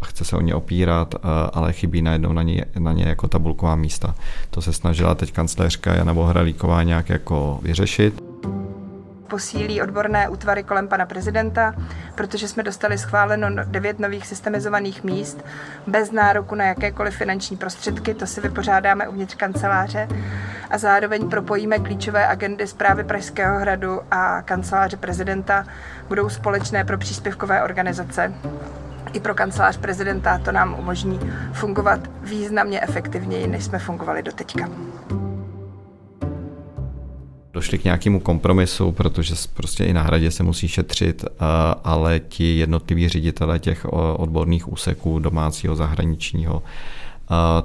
a 0.00 0.06
chce 0.06 0.24
se 0.24 0.36
o 0.36 0.40
ně 0.40 0.54
opírat, 0.54 1.14
uh, 1.14 1.20
ale 1.52 1.72
chybí 1.72 2.02
najednou 2.02 2.32
na 2.32 2.42
ně, 2.42 2.64
na 2.78 2.92
ně 2.92 3.04
jako 3.04 3.28
tabulková 3.28 3.76
místa. 3.76 4.14
To 4.50 4.62
se 4.62 4.72
snažila 4.72 5.14
teď 5.14 5.32
kancléřka 5.32 5.94
Jana 5.94 6.14
Bohralíková 6.14 6.82
nějak 6.82 7.08
jako 7.08 7.58
vyřešit 7.62 8.31
posílí 9.32 9.82
odborné 9.82 10.28
útvary 10.28 10.62
kolem 10.62 10.88
pana 10.88 11.06
prezidenta, 11.06 11.74
protože 12.14 12.48
jsme 12.48 12.62
dostali 12.62 12.98
schváleno 12.98 13.50
no, 13.50 13.64
devět 13.64 13.98
nových 13.98 14.26
systemizovaných 14.26 15.04
míst 15.04 15.44
bez 15.86 16.12
nároku 16.12 16.54
na 16.54 16.64
jakékoliv 16.64 17.16
finanční 17.16 17.56
prostředky, 17.56 18.14
to 18.14 18.26
si 18.26 18.40
vypořádáme 18.40 19.08
uvnitř 19.08 19.34
kanceláře. 19.34 20.08
A 20.70 20.78
zároveň 20.78 21.28
propojíme 21.28 21.78
klíčové 21.78 22.26
agendy 22.26 22.66
zprávy 22.66 23.04
Pražského 23.04 23.58
hradu 23.58 24.00
a 24.10 24.42
kanceláře 24.42 24.96
prezidenta, 24.96 25.64
budou 26.08 26.28
společné 26.28 26.84
pro 26.84 26.98
příspěvkové 26.98 27.62
organizace. 27.62 28.34
I 29.12 29.20
pro 29.20 29.34
kancelář 29.34 29.76
prezidenta 29.76 30.38
to 30.38 30.52
nám 30.52 30.76
umožní 30.78 31.20
fungovat 31.52 32.00
významně 32.22 32.80
efektivněji, 32.80 33.46
než 33.46 33.64
jsme 33.64 33.78
fungovali 33.78 34.22
doteďka 34.22 34.68
došli 37.52 37.78
k 37.78 37.84
nějakému 37.84 38.20
kompromisu, 38.20 38.92
protože 38.92 39.34
prostě 39.54 39.84
i 39.84 39.92
na 39.92 40.02
hradě 40.02 40.30
se 40.30 40.42
musí 40.42 40.68
šetřit, 40.68 41.24
ale 41.84 42.20
ti 42.20 42.56
jednotliví 42.56 43.08
ředitele 43.08 43.58
těch 43.58 43.84
odborných 44.16 44.72
úseků 44.72 45.18
domácího, 45.18 45.76
zahraničního, 45.76 46.62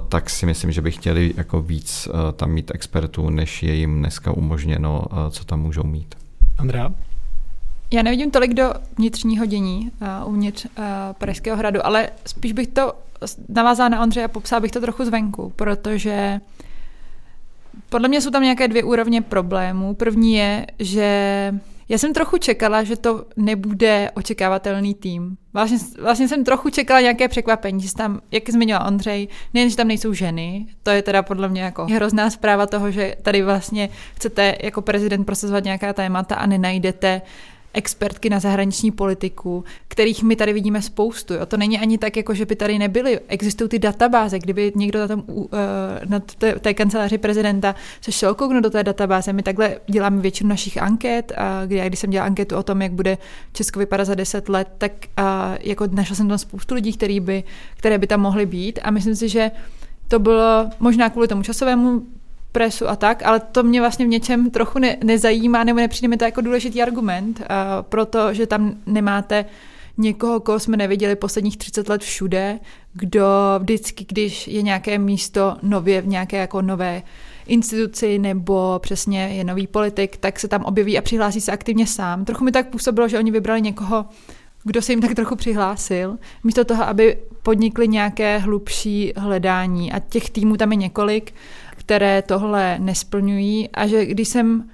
tak 0.08 0.30
si 0.30 0.46
myslím, 0.46 0.72
že 0.72 0.82
by 0.82 0.90
chtěli 0.90 1.34
jako 1.36 1.62
víc 1.62 2.08
tam 2.36 2.50
mít 2.50 2.70
expertů, 2.74 3.30
než 3.30 3.62
je 3.62 3.74
jim 3.74 3.98
dneska 3.98 4.32
umožněno, 4.32 5.02
co 5.30 5.44
tam 5.44 5.60
můžou 5.60 5.82
mít. 5.82 6.14
Andrea? 6.58 6.90
Já 7.90 8.02
nevidím 8.02 8.30
tolik 8.30 8.54
do 8.54 8.74
vnitřního 8.98 9.46
dění 9.46 9.90
uh, 10.22 10.28
uvnitř 10.32 10.64
uh, 10.64 10.84
Pražského 11.18 11.56
hradu, 11.56 11.86
ale 11.86 12.08
spíš 12.26 12.52
bych 12.52 12.68
to 12.68 12.92
navázala 13.48 13.88
na 13.88 14.02
Ondřeje 14.02 14.24
a 14.24 14.28
popsala 14.28 14.60
bych 14.60 14.70
to 14.70 14.80
trochu 14.80 15.04
zvenku, 15.04 15.52
protože 15.56 16.40
podle 17.88 18.08
mě 18.08 18.20
jsou 18.20 18.30
tam 18.30 18.42
nějaké 18.42 18.68
dvě 18.68 18.84
úrovně 18.84 19.22
problémů. 19.22 19.94
První 19.94 20.34
je, 20.34 20.66
že 20.78 21.08
já 21.88 21.98
jsem 21.98 22.12
trochu 22.12 22.38
čekala, 22.38 22.82
že 22.82 22.96
to 22.96 23.24
nebude 23.36 24.10
očekávatelný 24.14 24.94
tým. 24.94 25.36
Vlastně, 25.52 25.78
vlastně 26.02 26.28
jsem 26.28 26.44
trochu 26.44 26.70
čekala 26.70 27.00
nějaké 27.00 27.28
překvapení, 27.28 27.82
že 27.82 27.94
tam, 27.94 28.20
jak 28.30 28.50
zmiňoval 28.50 28.86
Ondřej, 28.86 29.28
nejen, 29.54 29.70
že 29.70 29.76
tam 29.76 29.88
nejsou 29.88 30.12
ženy, 30.12 30.66
to 30.82 30.90
je 30.90 31.02
teda 31.02 31.22
podle 31.22 31.48
mě 31.48 31.62
jako 31.62 31.86
hrozná 31.86 32.30
zpráva 32.30 32.66
toho, 32.66 32.90
že 32.90 33.14
tady 33.22 33.42
vlastně 33.42 33.88
chcete 34.14 34.56
jako 34.62 34.82
prezident 34.82 35.24
prosazovat 35.24 35.64
nějaká 35.64 35.92
témata 35.92 36.34
a 36.34 36.46
nenajdete 36.46 37.22
expertky 37.74 38.30
na 38.30 38.40
zahraniční 38.40 38.90
politiku, 38.90 39.64
kterých 39.88 40.22
my 40.22 40.36
tady 40.36 40.52
vidíme 40.52 40.82
spoustu. 40.82 41.34
Jo. 41.34 41.46
To 41.46 41.56
není 41.56 41.78
ani 41.78 41.98
tak, 41.98 42.16
jako 42.16 42.34
že 42.34 42.46
by 42.46 42.56
tady 42.56 42.78
nebyly. 42.78 43.20
Existují 43.28 43.68
ty 43.68 43.78
databáze, 43.78 44.38
kdyby 44.38 44.72
někdo 44.76 44.98
na, 44.98 45.08
tom, 45.08 45.24
uh, 45.26 45.48
na 46.04 46.20
té, 46.20 46.58
té 46.58 46.74
kanceláři 46.74 47.18
prezidenta 47.18 47.74
se 48.00 48.12
šel 48.12 48.34
kouknout 48.34 48.62
do 48.62 48.70
té 48.70 48.84
databáze. 48.84 49.32
My 49.32 49.42
takhle 49.42 49.76
děláme 49.86 50.20
většinu 50.20 50.48
našich 50.50 50.82
anket. 50.82 51.32
A 51.36 51.66
kdy, 51.66 51.82
když 51.86 52.00
jsem 52.00 52.10
dělala 52.10 52.26
anketu 52.26 52.56
o 52.56 52.62
tom, 52.62 52.82
jak 52.82 52.92
bude 52.92 53.18
Česko 53.52 53.78
vypadat 53.78 54.04
za 54.04 54.14
deset 54.14 54.48
let, 54.48 54.68
tak 54.78 54.92
uh, 55.18 55.24
jako 55.60 55.86
našla 55.90 56.16
jsem 56.16 56.28
tam 56.28 56.38
spoustu 56.38 56.74
lidí, 56.74 56.92
který 56.92 57.20
by, 57.20 57.44
které 57.76 57.98
by 57.98 58.06
tam 58.06 58.20
mohly 58.20 58.46
být. 58.46 58.78
A 58.82 58.90
myslím 58.90 59.14
si, 59.14 59.28
že 59.28 59.50
to 60.08 60.18
bylo 60.18 60.70
možná 60.80 61.10
kvůli 61.10 61.28
tomu 61.28 61.42
časovému 61.42 62.02
presu 62.52 62.88
a 62.88 62.96
tak, 62.96 63.22
ale 63.22 63.40
to 63.40 63.62
mě 63.62 63.80
vlastně 63.80 64.04
v 64.04 64.08
něčem 64.08 64.50
trochu 64.50 64.78
ne, 64.78 64.96
nezajímá, 65.04 65.64
nebo 65.64 65.78
nepřijde 65.78 66.08
mi 66.08 66.16
to 66.16 66.24
jako 66.24 66.40
důležitý 66.40 66.82
argument, 66.82 67.40
uh, 67.40 67.46
protože 67.82 68.46
tam 68.46 68.74
nemáte 68.86 69.44
někoho, 69.98 70.40
koho 70.40 70.58
jsme 70.58 70.76
neviděli 70.76 71.16
posledních 71.16 71.56
30 71.56 71.88
let 71.88 72.02
všude, 72.02 72.58
kdo 72.92 73.24
vždycky, 73.58 74.06
když 74.08 74.48
je 74.48 74.62
nějaké 74.62 74.98
místo 74.98 75.56
nově 75.62 76.00
v 76.00 76.06
nějaké 76.06 76.36
jako 76.36 76.62
nové 76.62 77.02
instituci 77.46 78.18
nebo 78.18 78.78
přesně 78.82 79.28
je 79.28 79.44
nový 79.44 79.66
politik, 79.66 80.16
tak 80.16 80.40
se 80.40 80.48
tam 80.48 80.64
objeví 80.64 80.98
a 80.98 81.02
přihlásí 81.02 81.40
se 81.40 81.52
aktivně 81.52 81.86
sám. 81.86 82.24
Trochu 82.24 82.44
mi 82.44 82.52
tak 82.52 82.68
působilo, 82.68 83.08
že 83.08 83.18
oni 83.18 83.30
vybrali 83.30 83.60
někoho, 83.60 84.06
kdo 84.64 84.82
se 84.82 84.92
jim 84.92 85.00
tak 85.00 85.14
trochu 85.14 85.36
přihlásil, 85.36 86.18
místo 86.44 86.64
toho, 86.64 86.84
aby 86.84 87.18
podnikli 87.42 87.88
nějaké 87.88 88.38
hlubší 88.38 89.12
hledání. 89.16 89.92
A 89.92 89.98
těch 89.98 90.30
týmů 90.30 90.56
tam 90.56 90.72
je 90.72 90.76
několik 90.76 91.34
které 91.88 92.22
tohle 92.22 92.78
nesplňují 92.78 93.68
a 93.68 93.86
že 93.86 94.06
když 94.06 94.28
jsem 94.28 94.68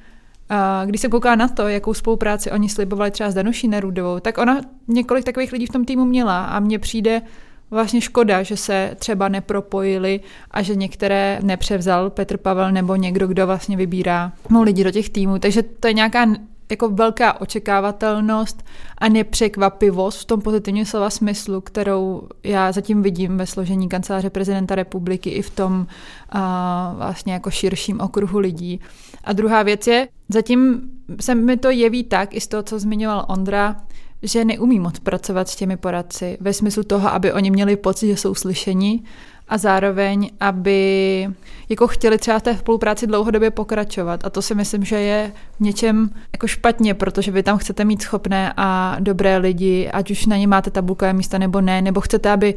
když 0.84 1.00
jsem 1.00 1.10
koukala 1.10 1.34
na 1.34 1.48
to, 1.48 1.68
jakou 1.68 1.94
spolupráci 1.94 2.50
oni 2.50 2.68
slibovali 2.68 3.10
třeba 3.10 3.30
s 3.30 3.34
Danuší 3.34 3.68
Nerudovou, 3.68 4.20
tak 4.20 4.38
ona 4.38 4.60
několik 4.88 5.24
takových 5.24 5.52
lidí 5.52 5.66
v 5.66 5.72
tom 5.72 5.84
týmu 5.84 6.04
měla 6.04 6.44
a 6.44 6.60
mně 6.60 6.78
přijde 6.78 7.22
vlastně 7.70 8.00
škoda, 8.00 8.42
že 8.42 8.56
se 8.56 8.96
třeba 8.98 9.28
nepropojili 9.28 10.20
a 10.50 10.62
že 10.62 10.74
některé 10.74 11.38
nepřevzal 11.42 12.10
Petr 12.10 12.36
Pavel 12.36 12.72
nebo 12.72 12.96
někdo, 12.96 13.26
kdo 13.26 13.46
vlastně 13.46 13.76
vybírá 13.76 14.32
lidi 14.62 14.84
do 14.84 14.90
těch 14.90 15.10
týmů. 15.10 15.38
Takže 15.38 15.62
to 15.62 15.86
je 15.88 15.92
nějaká 15.92 16.26
jako 16.70 16.88
velká 16.88 17.40
očekávatelnost 17.40 18.64
a 18.98 19.08
nepřekvapivost 19.08 20.20
v 20.20 20.24
tom 20.24 20.40
pozitivním 20.40 20.84
slova 20.84 21.10
smyslu, 21.10 21.60
kterou 21.60 22.28
já 22.44 22.72
zatím 22.72 23.02
vidím 23.02 23.36
ve 23.36 23.46
složení 23.46 23.88
kanceláře 23.88 24.30
prezidenta 24.30 24.74
republiky 24.74 25.30
i 25.30 25.42
v 25.42 25.50
tom 25.50 25.86
a, 26.28 26.94
vlastně 26.96 27.32
jako 27.32 27.50
širším 27.50 28.00
okruhu 28.00 28.38
lidí. 28.38 28.80
A 29.24 29.32
druhá 29.32 29.62
věc 29.62 29.86
je, 29.86 30.08
zatím 30.28 30.80
se 31.20 31.34
mi 31.34 31.56
to 31.56 31.70
jeví 31.70 32.04
tak, 32.04 32.34
i 32.34 32.40
z 32.40 32.46
toho, 32.46 32.62
co 32.62 32.78
zmiňoval 32.78 33.26
Ondra, 33.28 33.76
že 34.22 34.44
neumí 34.44 34.80
moc 34.80 34.98
pracovat 34.98 35.48
s 35.48 35.56
těmi 35.56 35.76
poradci 35.76 36.38
ve 36.40 36.52
smyslu 36.52 36.82
toho, 36.82 37.08
aby 37.08 37.32
oni 37.32 37.50
měli 37.50 37.76
pocit, 37.76 38.06
že 38.06 38.16
jsou 38.16 38.34
slyšeni 38.34 39.02
a 39.48 39.58
zároveň, 39.58 40.30
aby 40.40 41.28
jako 41.68 41.86
chtěli 41.86 42.18
třeba 42.18 42.38
v 42.38 42.42
té 42.42 42.56
spolupráci 42.56 43.06
dlouhodobě 43.06 43.50
pokračovat. 43.50 44.24
A 44.24 44.30
to 44.30 44.42
si 44.42 44.54
myslím, 44.54 44.84
že 44.84 45.00
je 45.00 45.32
v 45.56 45.60
něčem 45.60 46.10
jako 46.32 46.46
špatně, 46.46 46.94
protože 46.94 47.30
vy 47.30 47.42
tam 47.42 47.58
chcete 47.58 47.84
mít 47.84 48.02
schopné 48.02 48.52
a 48.56 48.96
dobré 49.00 49.36
lidi, 49.36 49.90
ať 49.92 50.10
už 50.10 50.26
na 50.26 50.36
ně 50.36 50.46
máte 50.46 50.70
tabulkové 50.70 51.12
místa 51.12 51.38
nebo 51.38 51.60
ne, 51.60 51.82
nebo 51.82 52.00
chcete, 52.00 52.30
aby 52.30 52.54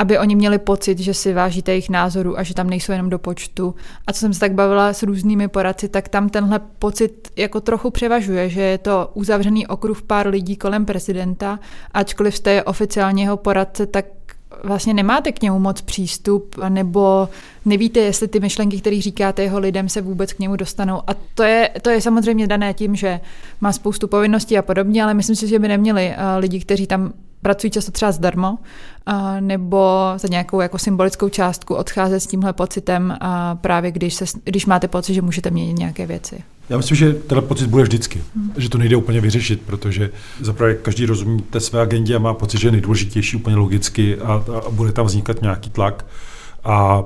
aby 0.00 0.18
oni 0.18 0.36
měli 0.36 0.58
pocit, 0.58 0.98
že 0.98 1.14
si 1.14 1.32
vážíte 1.32 1.72
jejich 1.72 1.90
názoru 1.90 2.38
a 2.38 2.42
že 2.42 2.54
tam 2.54 2.70
nejsou 2.70 2.92
jenom 2.92 3.10
do 3.10 3.18
počtu. 3.18 3.74
A 4.06 4.12
co 4.12 4.20
jsem 4.20 4.34
se 4.34 4.40
tak 4.40 4.52
bavila 4.52 4.92
s 4.92 5.02
různými 5.02 5.48
poradci, 5.48 5.88
tak 5.88 6.08
tam 6.08 6.28
tenhle 6.28 6.60
pocit 6.78 7.28
jako 7.36 7.60
trochu 7.60 7.90
převažuje, 7.90 8.48
že 8.48 8.62
je 8.62 8.78
to 8.78 9.10
uzavřený 9.14 9.66
okruh 9.66 10.02
pár 10.02 10.26
lidí 10.26 10.56
kolem 10.56 10.86
prezidenta, 10.86 11.58
ačkoliv 11.94 12.36
jste 12.36 12.62
oficiálně 12.62 13.22
jeho 13.24 13.36
poradce, 13.36 13.86
tak 13.86 14.04
vlastně 14.64 14.94
nemáte 14.94 15.32
k 15.32 15.42
němu 15.42 15.58
moc 15.58 15.80
přístup, 15.80 16.56
nebo 16.68 17.28
nevíte, 17.64 18.00
jestli 18.00 18.28
ty 18.28 18.40
myšlenky, 18.40 18.80
které 18.80 19.00
říkáte 19.00 19.42
jeho 19.42 19.58
lidem, 19.58 19.88
se 19.88 20.00
vůbec 20.00 20.32
k 20.32 20.38
němu 20.38 20.56
dostanou. 20.56 21.02
A 21.06 21.14
to 21.34 21.42
je, 21.42 21.70
to 21.82 21.90
je 21.90 22.00
samozřejmě 22.00 22.46
dané 22.46 22.74
tím, 22.74 22.96
že 22.96 23.20
má 23.60 23.72
spoustu 23.72 24.08
povinností 24.08 24.58
a 24.58 24.62
podobně, 24.62 25.04
ale 25.04 25.14
myslím 25.14 25.36
si, 25.36 25.48
že 25.48 25.58
by 25.58 25.68
neměli 25.68 26.14
lidi, 26.38 26.60
kteří 26.60 26.86
tam 26.86 27.12
pracují 27.42 27.70
často 27.70 27.90
třeba 27.90 28.12
zdarmo, 28.12 28.58
nebo 29.40 30.12
za 30.16 30.28
nějakou 30.28 30.60
jako 30.60 30.78
symbolickou 30.78 31.28
částku 31.28 31.74
odcházet 31.74 32.20
s 32.20 32.26
tímhle 32.26 32.52
pocitem, 32.52 33.16
a 33.20 33.54
právě 33.54 33.92
když, 33.92 34.14
se, 34.14 34.24
když 34.44 34.66
máte 34.66 34.88
pocit, 34.88 35.14
že 35.14 35.22
můžete 35.22 35.50
měnit 35.50 35.78
nějaké 35.78 36.06
věci. 36.06 36.42
Já 36.68 36.76
myslím, 36.76 36.96
že 36.96 37.12
ten 37.12 37.42
pocit 37.42 37.66
bude 37.66 37.82
vždycky, 37.82 38.22
hmm. 38.36 38.52
že 38.56 38.68
to 38.68 38.78
nejde 38.78 38.96
úplně 38.96 39.20
vyřešit, 39.20 39.60
protože 39.66 40.10
zaprvé 40.40 40.74
každý 40.74 41.06
rozumí 41.06 41.42
té 41.42 41.60
své 41.60 41.80
agendě 41.80 42.16
a 42.16 42.18
má 42.18 42.34
pocit, 42.34 42.60
že 42.60 42.68
je 42.68 42.72
nejdůležitější 42.72 43.36
úplně 43.36 43.56
logicky 43.56 44.18
a, 44.18 44.44
a 44.66 44.70
bude 44.70 44.92
tam 44.92 45.06
vznikat 45.06 45.42
nějaký 45.42 45.70
tlak. 45.70 46.06
A 46.64 47.04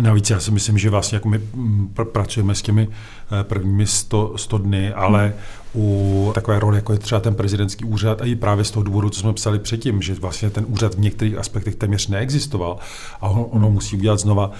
Navíc 0.00 0.30
já 0.30 0.40
si 0.40 0.50
myslím, 0.50 0.78
že 0.78 0.90
vlastně 0.90 1.16
jako 1.16 1.28
my 1.28 1.38
mm, 1.38 1.88
pr- 1.94 2.04
pracujeme 2.04 2.54
s 2.54 2.62
těmi 2.62 2.88
eh, 3.40 3.44
prvními 3.44 3.86
100, 3.86 4.32
100 4.36 4.58
dny, 4.58 4.92
ale 4.92 5.34
u 5.74 6.30
takové 6.34 6.58
role, 6.60 6.76
jako 6.76 6.92
je 6.92 6.98
třeba 6.98 7.20
ten 7.20 7.34
prezidentský 7.34 7.84
úřad, 7.84 8.20
a 8.20 8.24
i 8.24 8.34
právě 8.34 8.64
z 8.64 8.70
toho 8.70 8.82
důvodu, 8.82 9.10
co 9.10 9.20
jsme 9.20 9.32
psali 9.32 9.58
předtím, 9.58 10.02
že 10.02 10.14
vlastně 10.14 10.50
ten 10.50 10.64
úřad 10.68 10.94
v 10.94 11.00
některých 11.00 11.38
aspektech 11.38 11.74
téměř 11.74 12.08
neexistoval 12.08 12.78
a 13.20 13.28
ono, 13.28 13.44
ono 13.44 13.70
musí 13.70 13.96
udělat 13.96 14.20
znova, 14.20 14.50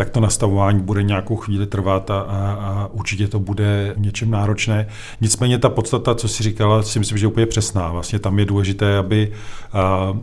tak 0.00 0.10
to 0.10 0.20
nastavování 0.20 0.80
bude 0.80 1.02
nějakou 1.02 1.36
chvíli 1.36 1.66
trvat 1.66 2.10
a, 2.10 2.20
a, 2.20 2.52
a 2.52 2.88
určitě 2.92 3.28
to 3.28 3.40
bude 3.40 3.94
něčem 3.96 4.30
náročné. 4.30 4.86
Nicméně 5.20 5.58
ta 5.58 5.68
podstata, 5.68 6.14
co 6.14 6.28
si 6.28 6.42
říkala, 6.42 6.82
si 6.82 6.98
myslím, 6.98 7.18
že 7.18 7.24
je 7.24 7.28
úplně 7.28 7.46
přesná. 7.46 7.92
Vlastně 7.92 8.18
tam 8.18 8.38
je 8.38 8.44
důležité, 8.44 8.98
aby 8.98 9.32
a, 9.72 10.18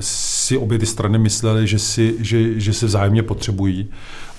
si 0.00 0.56
obě 0.58 0.78
ty 0.78 0.86
strany 0.86 1.18
myslely, 1.18 1.66
že, 1.66 1.78
si, 1.78 2.16
že, 2.18 2.60
že 2.60 2.72
se 2.72 2.86
vzájemně 2.86 3.22
potřebují 3.22 3.88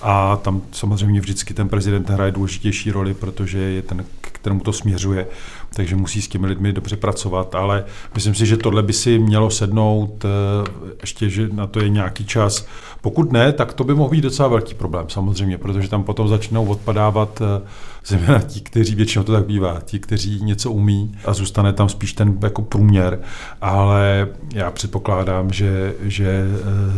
a 0.02 0.36
tam 0.36 0.62
samozřejmě 0.72 1.20
vždycky 1.20 1.54
ten 1.54 1.68
prezident 1.68 2.10
hraje 2.10 2.32
důležitější 2.32 2.90
roli, 2.90 3.14
protože 3.14 3.58
je 3.58 3.82
ten, 3.82 4.04
k 4.20 4.30
kterému 4.30 4.60
to 4.60 4.72
směřuje, 4.72 5.26
takže 5.74 5.96
musí 5.96 6.22
s 6.22 6.28
těmi 6.28 6.46
lidmi 6.46 6.72
dobře 6.72 6.96
pracovat, 6.96 7.54
ale 7.54 7.84
myslím 8.14 8.34
si, 8.34 8.46
že 8.46 8.56
tohle 8.56 8.82
by 8.82 8.92
si 8.92 9.18
mělo 9.18 9.50
sednout, 9.50 10.24
eh, 10.24 10.70
ještě, 11.00 11.30
že 11.30 11.48
na 11.52 11.66
to 11.66 11.80
je 11.80 11.88
nějaký 11.88 12.24
čas. 12.24 12.66
Pokud 13.00 13.32
ne, 13.32 13.52
tak 13.52 13.72
to 13.72 13.84
by 13.84 13.94
mohl 13.94 14.10
být 14.10 14.20
docela 14.20 14.48
velký 14.48 14.74
problém 14.74 15.06
samozřejmě, 15.08 15.58
protože 15.58 15.88
tam 15.88 16.04
potom 16.04 16.28
začnou 16.28 16.66
odpadávat 16.66 17.42
eh, 17.42 17.68
zejména 18.06 18.38
ti, 18.38 18.60
kteří 18.60 18.94
většinou 18.94 19.24
to 19.24 19.32
tak 19.32 19.46
bývá, 19.46 19.80
ti, 19.84 19.98
kteří 19.98 20.44
něco 20.44 20.70
umí 20.70 21.12
a 21.24 21.32
zůstane 21.32 21.72
tam 21.72 21.88
spíš 21.88 22.12
ten 22.12 22.38
jako 22.42 22.62
průměr, 22.62 23.20
ale 23.60 24.28
já 24.54 24.70
předpokládám, 24.70 25.52
že, 25.52 25.94
že 26.02 26.44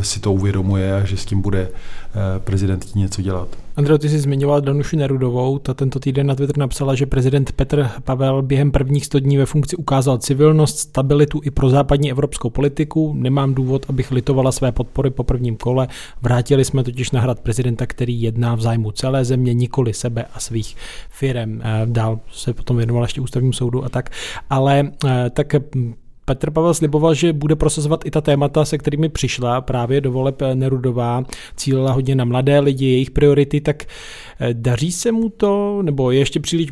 eh, 0.01 0.05
si 0.05 0.21
to 0.21 0.33
uvědomuje 0.33 0.95
a 0.95 1.05
že 1.05 1.17
s 1.17 1.25
tím 1.25 1.41
bude 1.41 1.69
prezident 2.45 2.95
něco 2.95 3.23
dělat. 3.23 3.49
Andrej, 3.77 3.99
ty 3.99 4.09
jsi 4.09 4.19
zmiňoval 4.19 4.61
Danuši 4.61 4.97
Nerudovou, 4.97 5.59
ta 5.59 5.75
tento 5.75 6.01
týden 6.01 6.27
na 6.27 6.35
Twitter 6.35 6.59
napsala, 6.59 6.95
že 6.95 7.07
prezident 7.07 7.53
Petr 7.53 7.91
Pavel 8.05 8.43
během 8.43 8.71
prvních 8.71 9.07
100 9.07 9.19
dní 9.19 9.37
ve 9.37 9.47
funkci 9.47 9.77
ukázal 9.77 10.19
civilnost, 10.19 10.79
stabilitu 10.79 11.41
i 11.45 11.51
pro 11.51 11.69
západní 11.69 12.11
evropskou 12.11 12.51
politiku. 12.51 13.15
Nemám 13.17 13.55
důvod, 13.55 13.87
abych 13.89 14.11
litovala 14.11 14.53
své 14.53 14.73
podpory 14.73 15.11
po 15.11 15.25
prvním 15.25 15.57
kole. 15.57 15.89
Vrátili 16.23 16.65
jsme 16.65 16.85
totiž 16.85 17.11
na 17.11 17.21
hrad 17.21 17.41
prezidenta, 17.41 17.87
který 17.87 18.23
jedná 18.23 18.55
v 18.55 18.61
zájmu 18.61 18.91
celé 18.91 19.25
země, 19.25 19.55
nikoli 19.55 19.95
sebe 19.95 20.25
a 20.35 20.41
svých 20.41 20.77
firem. 21.11 21.63
Dál 21.85 22.21
se 22.33 22.53
potom 22.53 22.77
věnoval 22.77 23.05
ještě 23.05 23.21
ústavnímu 23.21 23.53
soudu 23.53 23.85
a 23.85 23.89
tak. 23.89 24.11
Ale 24.51 24.93
eh, 25.07 25.31
tak 25.31 25.55
Petr 26.25 26.51
Pavel 26.51 26.75
sliboval, 26.75 27.15
že 27.15 27.33
bude 27.33 27.57
prosazovat 27.57 28.07
i 28.07 28.11
ta 28.11 28.21
témata, 28.21 28.65
se 28.65 28.79
kterými 28.79 29.09
přišla 29.09 29.61
právě 29.61 30.01
do 30.01 30.13
voleb 30.13 30.43
Nerudová, 30.55 31.25
cílila 31.57 31.93
hodně 31.93 32.15
na 32.15 32.25
mladé 32.25 32.61
lidi, 32.61 32.87
jejich 32.87 33.11
priority, 33.11 33.61
tak 33.61 33.83
eh, 33.83 34.55
daří 34.55 34.93
se 34.93 35.13
mu 35.13 35.29
to, 35.29 35.83
nebo 35.83 36.11
je 36.11 36.19
ještě 36.19 36.41
příliš 36.41 36.69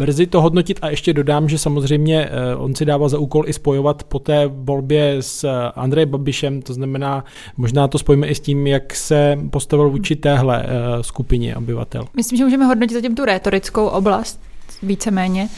brzy 0.00 0.26
to 0.26 0.42
hodnotit 0.42 0.78
a 0.82 0.88
ještě 0.90 1.12
dodám, 1.12 1.48
že 1.48 1.58
samozřejmě 1.58 2.24
eh, 2.24 2.56
on 2.56 2.74
si 2.74 2.84
dává 2.84 3.08
za 3.08 3.18
úkol 3.18 3.44
i 3.46 3.52
spojovat 3.52 4.04
po 4.04 4.18
té 4.18 4.46
volbě 4.46 5.16
s 5.20 5.44
eh, 5.44 5.50
Andrejem 5.74 6.08
Babišem, 6.08 6.62
to 6.62 6.74
znamená, 6.74 7.24
možná 7.56 7.88
to 7.88 7.98
spojíme 7.98 8.26
i 8.26 8.34
s 8.34 8.40
tím, 8.40 8.66
jak 8.66 8.94
se 8.94 9.38
postavil 9.50 9.90
vůči 9.90 10.16
téhle 10.16 10.66
skupině 11.00 11.56
obyvatel. 11.56 12.04
Myslím, 12.16 12.38
že 12.38 12.44
můžeme 12.44 12.64
hodnotit 12.64 12.94
zatím 12.94 13.14
tu 13.14 13.24
rétorickou 13.24 13.86
oblast 13.86 14.40
víceméně. 14.82 15.48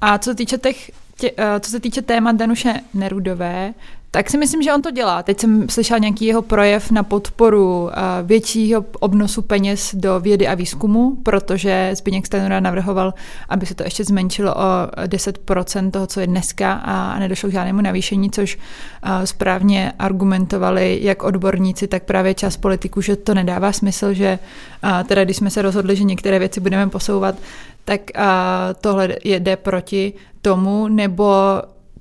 A 0.00 0.18
co 0.18 0.30
se 0.30 0.34
týče 0.34 0.58
těch 0.58 0.90
tě, 1.16 1.32
co 1.60 1.70
se 1.70 1.80
týče 1.80 2.02
témat 2.02 2.36
Danuše 2.36 2.74
Nerudové, 2.94 3.74
tak 4.14 4.30
si 4.30 4.38
myslím, 4.38 4.62
že 4.62 4.74
on 4.74 4.82
to 4.82 4.90
dělá. 4.90 5.22
Teď 5.22 5.40
jsem 5.40 5.68
slyšela 5.68 5.98
nějaký 5.98 6.24
jeho 6.24 6.42
projev 6.42 6.90
na 6.90 7.02
podporu 7.02 7.82
uh, 7.82 7.90
většího 8.22 8.84
obnosu 9.00 9.42
peněz 9.42 9.94
do 9.94 10.20
vědy 10.20 10.48
a 10.48 10.54
výzkumu, 10.54 11.16
protože 11.22 11.90
Zbigněk 11.94 12.26
Stanura 12.26 12.60
navrhoval, 12.60 13.14
aby 13.48 13.66
se 13.66 13.74
to 13.74 13.84
ještě 13.84 14.04
zmenšilo 14.04 14.54
o 14.54 14.86
10% 15.06 15.90
toho, 15.90 16.06
co 16.06 16.20
je 16.20 16.26
dneska 16.26 16.72
a 16.72 17.18
nedošlo 17.18 17.48
k 17.48 17.52
žádnému 17.52 17.80
navýšení, 17.80 18.30
což 18.30 18.56
uh, 18.56 19.24
správně 19.24 19.92
argumentovali 19.98 20.98
jak 21.02 21.22
odborníci, 21.22 21.86
tak 21.88 22.02
právě 22.02 22.34
čas 22.34 22.56
politiků, 22.56 23.00
že 23.00 23.16
to 23.16 23.34
nedává 23.34 23.72
smysl, 23.72 24.12
že 24.12 24.38
uh, 24.84 25.08
teda 25.08 25.24
když 25.24 25.36
jsme 25.36 25.50
se 25.50 25.62
rozhodli, 25.62 25.96
že 25.96 26.04
některé 26.04 26.38
věci 26.38 26.60
budeme 26.60 26.90
posouvat, 26.90 27.34
tak 27.84 28.00
tohle 28.80 29.16
jde 29.24 29.56
proti 29.56 30.12
tomu, 30.42 30.88
nebo 30.88 31.34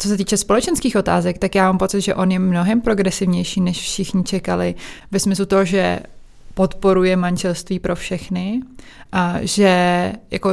co 0.01 0.07
se 0.07 0.17
týče 0.17 0.37
společenských 0.37 0.95
otázek, 0.95 1.37
tak 1.37 1.55
já 1.55 1.65
mám 1.65 1.77
pocit, 1.77 2.01
že 2.01 2.15
on 2.15 2.31
je 2.31 2.39
mnohem 2.39 2.81
progresivnější, 2.81 3.61
než 3.61 3.79
všichni 3.79 4.23
čekali, 4.23 4.75
ve 5.11 5.19
smyslu 5.19 5.45
toho, 5.45 5.65
že 5.65 5.99
podporuje 6.53 7.15
manželství 7.15 7.79
pro 7.79 7.95
všechny 7.95 8.61
a 9.11 9.35
že 9.41 10.13
jako 10.31 10.49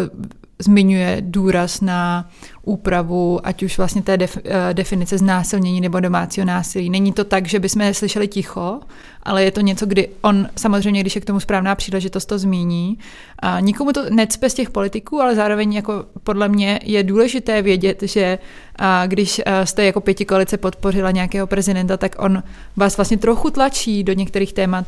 zmiňuje 0.59 1.17
důraz 1.21 1.81
na 1.81 2.31
úpravu, 2.63 3.47
ať 3.47 3.63
už 3.63 3.79
vlastně 3.79 4.03
té 4.03 4.17
def, 4.17 4.39
eh, 4.45 4.75
definice 4.75 5.19
znásilnění 5.19 5.81
nebo 5.81 6.01
domácího 6.01 6.47
násilí. 6.47 6.91
Není 6.91 7.13
to 7.13 7.25
tak, 7.25 7.47
že 7.47 7.61
bychom 7.61 7.95
slyšeli 7.95 8.29
ticho, 8.29 8.81
ale 9.23 9.45
je 9.45 9.51
to 9.51 9.61
něco, 9.61 9.87
kdy 9.87 10.09
on 10.21 10.49
samozřejmě, 10.57 11.01
když 11.01 11.15
je 11.15 11.21
k 11.21 11.25
tomu 11.25 11.41
správná 11.41 11.75
příležitost, 11.75 12.27
to 12.27 12.39
zmíní. 12.39 12.99
A 13.39 13.61
nikomu 13.61 13.93
to 13.93 14.11
necpe 14.11 14.51
z 14.51 14.55
těch 14.55 14.71
politiků, 14.71 15.21
ale 15.21 15.35
zároveň 15.35 15.73
jako 15.73 16.05
podle 16.23 16.49
mě 16.49 16.81
je 16.83 17.03
důležité 17.03 17.63
vědět, 17.63 18.03
že 18.03 18.39
a 18.77 19.07
když 19.07 19.41
eh, 19.47 19.67
jste 19.67 19.85
jako 19.85 20.01
pěti 20.01 20.25
koalice 20.25 20.57
podpořila 20.57 21.11
nějakého 21.11 21.47
prezidenta, 21.47 21.97
tak 21.97 22.17
on 22.19 22.43
vás 22.77 22.97
vlastně 22.97 23.19
trochu 23.19 23.51
tlačí 23.51 24.05
do 24.05 24.13
některých 24.13 24.53
témat, 24.53 24.87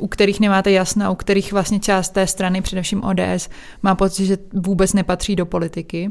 u 0.00 0.06
kterých 0.06 0.40
nemáte 0.40 0.70
jasna, 0.70 1.10
u 1.10 1.14
kterých 1.14 1.52
vlastně 1.52 1.80
část 1.80 2.08
té 2.08 2.26
strany, 2.26 2.62
především 2.62 3.04
ODS, 3.04 3.48
má 3.82 3.94
pocit, 3.94 4.26
že 4.26 4.38
vůbec 4.52 4.92
nepatří 4.92 5.36
do 5.36 5.46
politiky. 5.46 6.10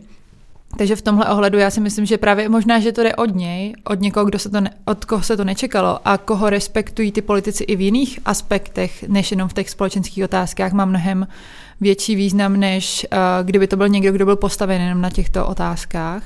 Takže 0.78 0.96
v 0.96 1.02
tomhle 1.02 1.26
ohledu 1.26 1.58
já 1.58 1.70
si 1.70 1.82
myslím, 1.82 2.06
že 2.06 2.18
právě 2.18 2.50
možná, 2.50 2.80
že 2.80 2.92
to 2.92 3.04
jde 3.04 3.16
od 3.16 3.36
něj, 3.36 3.74
od 3.84 4.02
někoho, 4.02 4.26
kdo 4.26 4.40
se 4.40 4.50
to 4.50 4.62
ne, 4.62 4.70
od 4.86 5.06
koho 5.06 5.24
se 5.24 5.38
to 5.38 5.44
nečekalo 5.44 6.08
a 6.08 6.18
koho 6.18 6.50
respektují 6.50 7.12
ty 7.12 7.22
politici 7.22 7.64
i 7.64 7.76
v 7.76 7.82
jiných 7.82 8.20
aspektech, 8.26 9.04
než 9.08 9.32
jenom 9.32 9.50
v 9.50 9.54
těch 9.54 9.70
společenských 9.70 10.24
otázkách, 10.24 10.72
má 10.72 10.86
mnohem 10.86 11.28
větší 11.82 12.16
význam, 12.16 12.58
než 12.58 13.08
uh, 13.12 13.18
kdyby 13.46 13.68
to 13.68 13.78
byl 13.78 13.90
někdo, 13.90 14.12
kdo 14.12 14.26
byl 14.26 14.36
postaven 14.36 14.82
jenom 14.82 15.02
na 15.02 15.10
těchto 15.10 15.48
otázkách. 15.48 16.24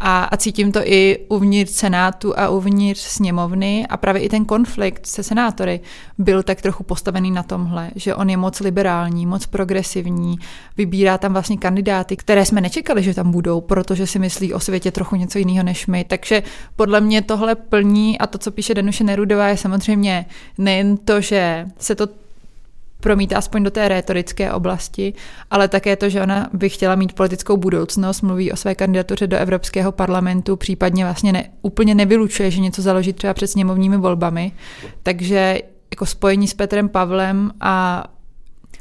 A, 0.00 0.24
a 0.24 0.36
cítím 0.36 0.72
to 0.72 0.80
i 0.84 1.18
uvnitř 1.28 1.72
Senátu 1.72 2.38
a 2.38 2.48
uvnitř 2.48 3.00
sněmovny 3.00 3.86
a 3.88 3.96
právě 3.96 4.22
i 4.22 4.28
ten 4.28 4.44
konflikt 4.44 5.06
se 5.06 5.22
senátory 5.22 5.80
byl 6.18 6.42
tak 6.42 6.62
trochu 6.62 6.84
postavený 6.84 7.30
na 7.30 7.42
tomhle, 7.42 7.90
že 7.94 8.14
on 8.14 8.30
je 8.30 8.36
moc 8.36 8.60
liberální, 8.60 9.26
moc 9.26 9.46
progresivní, 9.46 10.36
vybírá 10.76 11.18
tam 11.18 11.32
vlastně 11.32 11.56
kandidáty, 11.56 12.16
které 12.16 12.44
jsme 12.44 12.60
nečekali, 12.60 13.02
že 13.02 13.14
tam 13.14 13.30
budou, 13.30 13.60
protože 13.60 14.06
si 14.06 14.18
myslí 14.18 14.54
o 14.54 14.60
světě 14.60 14.90
trochu 14.90 15.16
něco 15.16 15.38
jiného 15.38 15.62
než 15.62 15.86
my. 15.86 16.04
Takže 16.04 16.42
podle 16.76 17.00
mě 17.00 17.22
tohle 17.22 17.54
plní 17.54 18.18
a 18.18 18.26
to, 18.26 18.38
co 18.38 18.50
píše 18.50 18.74
Danuše 18.74 19.04
Nerudová, 19.04 19.48
je 19.48 19.56
samozřejmě 19.56 20.26
nejen 20.58 20.96
to, 20.96 21.20
že 21.20 21.66
se 21.78 21.94
to 21.94 22.23
promítá 23.04 23.38
aspoň 23.38 23.62
do 23.62 23.70
té 23.70 23.88
rétorické 23.88 24.52
oblasti, 24.52 25.12
ale 25.50 25.68
také 25.68 25.96
to, 25.96 26.08
že 26.08 26.22
ona 26.22 26.48
by 26.52 26.68
chtěla 26.68 26.94
mít 26.94 27.12
politickou 27.12 27.56
budoucnost, 27.56 28.22
mluví 28.22 28.52
o 28.52 28.56
své 28.56 28.74
kandidatuře 28.74 29.26
do 29.26 29.36
Evropského 29.36 29.92
parlamentu, 29.92 30.56
případně 30.56 31.04
vlastně 31.04 31.32
ne, 31.32 31.50
úplně 31.62 31.94
nevylučuje, 31.94 32.50
že 32.50 32.60
něco 32.60 32.82
založí 32.82 33.12
třeba 33.12 33.34
před 33.34 33.46
sněmovními 33.46 33.96
volbami. 33.96 34.52
Takže 35.02 35.60
jako 35.90 36.06
spojení 36.06 36.48
s 36.48 36.54
Petrem 36.54 36.88
Pavlem 36.88 37.50
a 37.60 38.04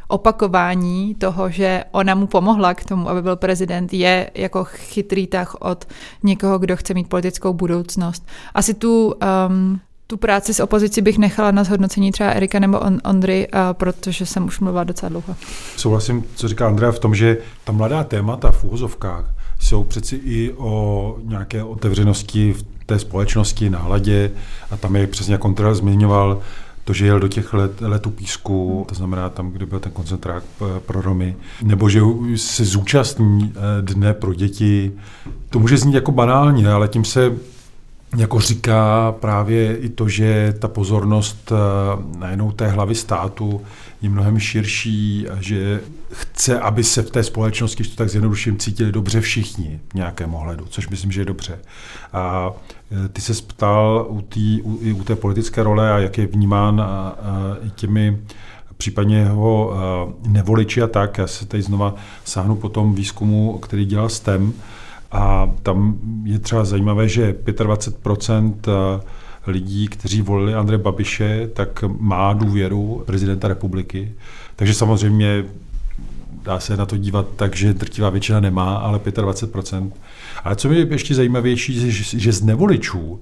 opakování 0.07 1.15
toho, 1.15 1.49
že 1.49 1.84
ona 1.91 2.15
mu 2.15 2.28
pomohla 2.28 2.74
k 2.74 2.86
tomu, 2.86 3.09
aby 3.09 3.21
byl 3.21 3.36
prezident, 3.36 3.93
je 3.93 4.32
jako 4.36 4.63
chytrý 4.63 5.28
tah 5.28 5.55
od 5.59 5.86
někoho, 6.24 6.59
kdo 6.59 6.78
chce 6.78 6.93
mít 6.93 7.09
politickou 7.09 7.53
budoucnost. 7.53 8.28
Asi 8.53 8.74
tu 8.74 9.13
um, 9.47 9.80
tu 10.08 10.18
práci 10.18 10.54
s 10.54 10.60
opozicí 10.60 11.01
bych 11.01 11.18
nechala 11.18 11.51
na 11.51 11.64
zhodnocení 11.64 12.12
třeba 12.12 12.30
Erika 12.30 12.60
nebo 12.60 12.80
on, 12.80 12.99
Ondry, 13.06 13.47
a 13.47 13.74
protože 13.74 14.26
jsem 14.26 14.45
už 14.45 14.60
mluvila 14.60 14.84
docela 14.84 15.10
dlouho. 15.10 15.36
Souhlasím, 15.78 16.24
co 16.36 16.47
říká 16.47 16.68
Andrea 16.68 16.91
v 16.91 16.99
tom, 16.99 17.16
že 17.16 17.38
ta 17.64 17.72
mladá 17.72 18.04
témata 18.04 18.51
v 18.51 18.64
úhozovkách 18.64 19.26
jsou 19.60 19.84
přeci 19.84 20.16
i 20.16 20.54
o 20.58 21.16
nějaké 21.24 21.64
otevřenosti 21.64 22.54
v 22.54 22.64
té 22.86 22.99
společnosti, 22.99 23.70
náladě 23.70 24.32
a 24.72 24.78
tam 24.78 24.95
je 24.95 25.08
přesně, 25.08 25.38
Kontra 25.38 25.74
zmiňoval, 25.74 26.41
to, 26.84 26.93
že 26.93 27.06
jel 27.06 27.20
do 27.20 27.28
těch 27.28 27.54
let, 27.54 27.82
letů 27.82 28.12
písku, 28.12 28.86
to 28.89 28.95
znamená 28.95 29.30
tam, 29.30 29.51
kde 29.51 29.66
byl 29.66 29.80
ten 29.80 29.91
koncentrák 29.91 30.43
eh, 30.62 30.80
pro 30.80 31.01
Romy, 31.01 31.36
nebo 31.64 31.89
že 31.89 32.01
se 32.36 32.66
zúčastní 32.66 33.54
eh, 33.56 33.82
dne 33.82 34.14
pro 34.14 34.34
děti. 34.34 34.91
To 35.49 35.60
může 35.60 35.78
znít 35.78 35.95
jako 35.95 36.12
banálně, 36.12 36.70
ale 36.70 36.88
tím 36.88 37.06
se 37.06 37.32
jako 38.16 38.39
říká 38.39 39.11
právě 39.11 39.78
i 39.78 39.89
to, 39.89 40.09
že 40.09 40.53
ta 40.59 40.68
pozornost 40.68 41.51
eh, 41.51 42.18
najednou 42.18 42.51
té 42.51 42.68
hlavy 42.68 42.95
státu 42.95 43.61
je 44.01 44.09
mnohem 44.09 44.39
širší 44.39 45.30
a 45.30 45.41
že 45.41 45.82
chce, 46.11 46.59
aby 46.59 46.84
se 46.84 47.01
v 47.01 47.11
té 47.11 47.24
společnosti, 47.24 47.84
to 47.84 47.95
tak 47.95 48.09
zjednoduším, 48.09 48.57
cítili 48.57 48.91
dobře 48.91 49.22
všichni 49.22 49.80
v 49.91 49.93
nějakém 49.93 50.36
ohledu, 50.36 50.66
což 50.70 50.89
myslím, 50.89 51.11
že 51.11 51.22
je 51.22 51.26
dobře. 51.26 51.59
A 52.14 52.51
e, 53.05 53.09
ty 53.09 53.22
se 53.22 53.34
ptal 53.34 54.05
u, 54.09 54.22
tý, 54.22 54.61
u, 54.61 54.95
u 54.95 55.03
té 55.03 55.16
politické 55.16 55.64
role 55.64 55.93
a 55.93 55.99
jak 55.99 56.18
je 56.18 56.28
vnímán 56.28 56.82
a, 56.82 56.86
a 56.86 57.16
těmi 57.76 58.20
případně 58.78 59.18
jeho 59.18 59.74
nevoliči 60.28 60.82
a 60.82 60.88
tak. 60.88 61.18
Já 61.18 61.28
se 61.28 61.45
tady 61.45 61.64
znova 61.64 61.95
sáhnu 62.26 62.55
po 62.55 62.70
tom 62.70 62.95
výzkumu, 62.95 63.57
který 63.57 63.86
dělal 63.86 64.09
STEM 64.09 64.53
a 65.14 65.51
tam 65.64 65.97
je 66.24 66.39
třeba 66.39 66.66
zajímavé, 66.66 67.07
že 67.07 67.36
25% 67.45 68.53
lidí, 69.47 69.88
kteří 69.88 70.22
volili 70.22 70.53
Andreje 70.53 70.78
Babiše, 70.78 71.49
tak 71.53 71.84
má 71.99 72.34
důvěru 72.34 73.03
prezidenta 73.05 73.47
republiky. 73.47 74.11
Takže 74.55 74.74
samozřejmě 74.74 75.45
dá 76.43 76.59
se 76.59 76.78
na 76.78 76.86
to 76.86 76.97
dívat 76.97 77.28
tak, 77.36 77.55
že 77.55 77.74
drtivá 77.74 78.09
většina 78.09 78.39
nemá, 78.39 78.76
ale 78.76 78.99
25%. 78.99 79.91
Ale 80.43 80.55
co 80.55 80.70
mi 80.70 80.76
je 80.76 80.88
ještě 80.91 81.16
zajímavější, 81.16 81.91
že, 81.91 82.20
že 82.20 82.32
z 82.32 82.41
nevoličů 82.41 83.22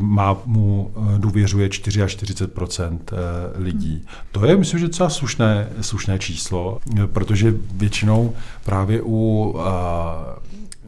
má 0.00 0.36
mu 0.46 0.90
eh, 0.96 1.18
důvěřuje 1.18 1.68
44% 1.68 2.98
eh, 3.12 3.16
lidí. 3.54 4.04
To 4.32 4.46
je, 4.46 4.56
myslím, 4.56 4.80
že 4.80 4.86
docela 4.86 5.10
slušné, 5.10 5.68
slušné 5.80 6.18
číslo, 6.18 6.78
protože 7.12 7.54
většinou 7.74 8.34
právě 8.64 9.02
u 9.04 9.54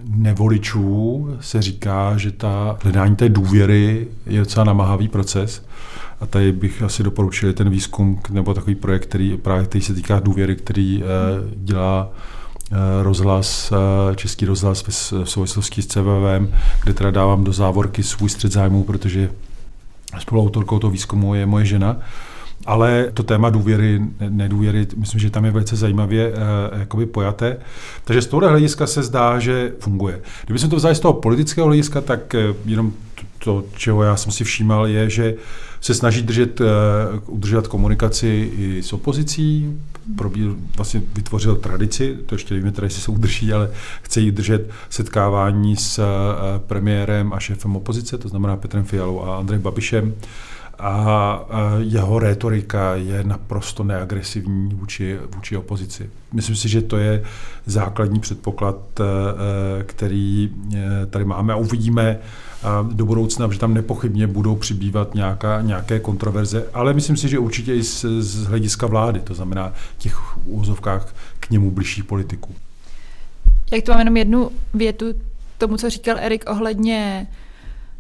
nevoličů 0.09 1.29
se 1.41 1.63
říká, 1.63 2.17
že 2.17 2.33
ta 2.33 2.77
hledání 2.83 3.17
té 3.17 3.29
důvěry 3.29 4.09
je 4.27 4.41
docela 4.41 4.65
namáhavý 4.65 5.09
proces. 5.09 5.67
A 6.21 6.27
tady 6.27 6.53
bych 6.53 6.83
asi 6.83 7.03
doporučil 7.03 7.53
ten 7.53 7.71
výzkum 7.71 8.21
nebo 8.31 8.55
takový 8.55 8.75
projekt, 8.75 9.03
který 9.03 9.37
právě 9.37 9.65
který 9.65 9.85
se 9.85 9.95
týká 9.95 10.21
důvěry, 10.21 10.57
který 10.57 11.03
eh, 11.03 11.07
dělá 11.57 12.09
eh, 12.73 12.77
rozhlas, 13.03 13.73
eh, 13.73 14.17
český 14.17 14.47
rozhlas 14.47 14.85
v 14.89 15.25
souvislosti 15.25 15.83
s 15.83 15.87
CVV, 15.87 16.51
kde 16.85 16.95
teda 16.95 17.11
dávám 17.11 17.45
do 17.45 17.53
závorky 17.53 18.03
svůj 18.03 18.31
střed 18.31 18.53
zájmu, 18.53 18.85
protože 18.85 19.31
spoluautorkou 20.19 20.79
toho 20.79 20.91
výzkumu 20.91 21.35
je 21.35 21.47
moje 21.47 21.65
žena. 21.65 21.97
Ale 22.67 23.11
to 23.15 23.23
téma 23.23 23.51
důvěry, 23.51 24.01
nedůvěry, 24.29 24.87
myslím, 24.97 25.21
že 25.21 25.31
tam 25.31 25.45
je 25.45 25.51
velice 25.51 25.77
zajímavě 25.77 26.33
eh, 26.35 26.79
jakoby 26.79 27.07
pojaté. 27.07 27.57
Takže 28.05 28.23
z 28.23 28.27
tohohle 28.27 28.51
hlediska 28.51 28.87
se 28.87 29.03
zdá, 29.03 29.39
že 29.39 29.73
funguje. 29.81 30.21
Kdyby 30.45 30.59
jsme 30.59 30.69
to 30.69 30.77
vzali 30.77 30.95
z 30.95 31.01
toho 31.01 31.15
politického 31.15 31.67
hlediska, 31.67 32.01
tak 32.01 32.35
eh, 32.35 32.55
jenom 32.65 32.93
to, 33.45 33.65
čeho 33.77 34.03
já 34.03 34.17
jsem 34.17 34.33
si 34.33 34.45
všímal, 34.45 34.87
je, 34.87 35.11
že 35.11 35.35
se 35.81 35.95
snaží 35.95 36.23
držet, 36.23 36.61
eh, 36.61 36.65
udržovat 37.27 37.67
komunikaci 37.67 38.51
i 38.59 38.83
s 38.83 38.93
opozicí, 38.93 39.77
probíl, 40.17 40.57
vlastně 40.77 41.03
vytvořil 41.15 41.57
tradici, 41.57 42.17
to 42.27 42.35
ještě 42.35 42.55
nevíme 42.55 42.73
jestli 42.83 43.03
se 43.03 43.11
udrží, 43.11 43.53
ale 43.53 43.71
chce 44.03 44.21
jí 44.21 44.31
držet 44.31 44.71
setkávání 44.91 45.77
s 45.77 45.99
eh, 45.99 46.05
premiérem 46.59 47.33
a 47.33 47.41
šéfem 47.41 47.77
opozice, 47.77 48.19
to 48.19 48.29
znamená 48.29 48.57
Petrem 48.57 48.85
Fialou 48.85 49.23
a 49.23 49.37
Andrejem 49.37 49.63
Babišem 49.63 50.15
a 50.79 51.41
jeho 51.79 52.19
rétorika 52.19 52.95
je 52.95 53.25
naprosto 53.25 53.85
neagresivní 53.85 54.75
vůči, 54.75 55.19
vůči 55.35 55.57
opozici. 55.57 56.11
Myslím 56.33 56.57
si, 56.57 56.69
že 56.69 56.83
to 56.83 56.97
je 56.97 57.23
základní 57.67 58.21
předpoklad, 58.21 58.77
eh, 59.01 59.05
který 59.85 60.51
eh, 60.75 61.07
tady 61.07 61.25
máme 61.25 61.53
a 61.53 61.57
uvidíme 61.57 62.19
do 62.93 63.07
budoucna, 63.07 63.53
že 63.53 63.59
tam 63.59 63.75
nepochybně 63.75 64.27
budou 64.27 64.57
přibývat 64.57 65.15
nějaká, 65.15 65.63
nějaké 65.63 66.01
kontroverze, 66.01 66.67
ale 66.75 66.93
myslím 66.93 67.17
si, 67.17 67.29
že 67.29 67.39
určitě 67.39 67.75
i 67.75 67.83
z, 67.83 68.05
z 68.19 68.45
hlediska 68.45 68.87
vlády, 68.87 69.21
to 69.21 69.35
znamená 69.35 69.73
těch 69.99 70.47
úvozovkách 70.47 71.15
k 71.41 71.51
němu 71.51 71.71
blížších 71.71 72.05
politiků. 72.05 72.55
Jak 73.73 73.85
to 73.85 73.93
mám 73.93 73.99
jenom 73.99 74.17
jednu 74.17 74.51
větu 74.75 75.07
tomu, 75.59 75.77
co 75.77 75.91
říkal 75.91 76.17
Erik 76.19 76.45
ohledně 76.51 77.27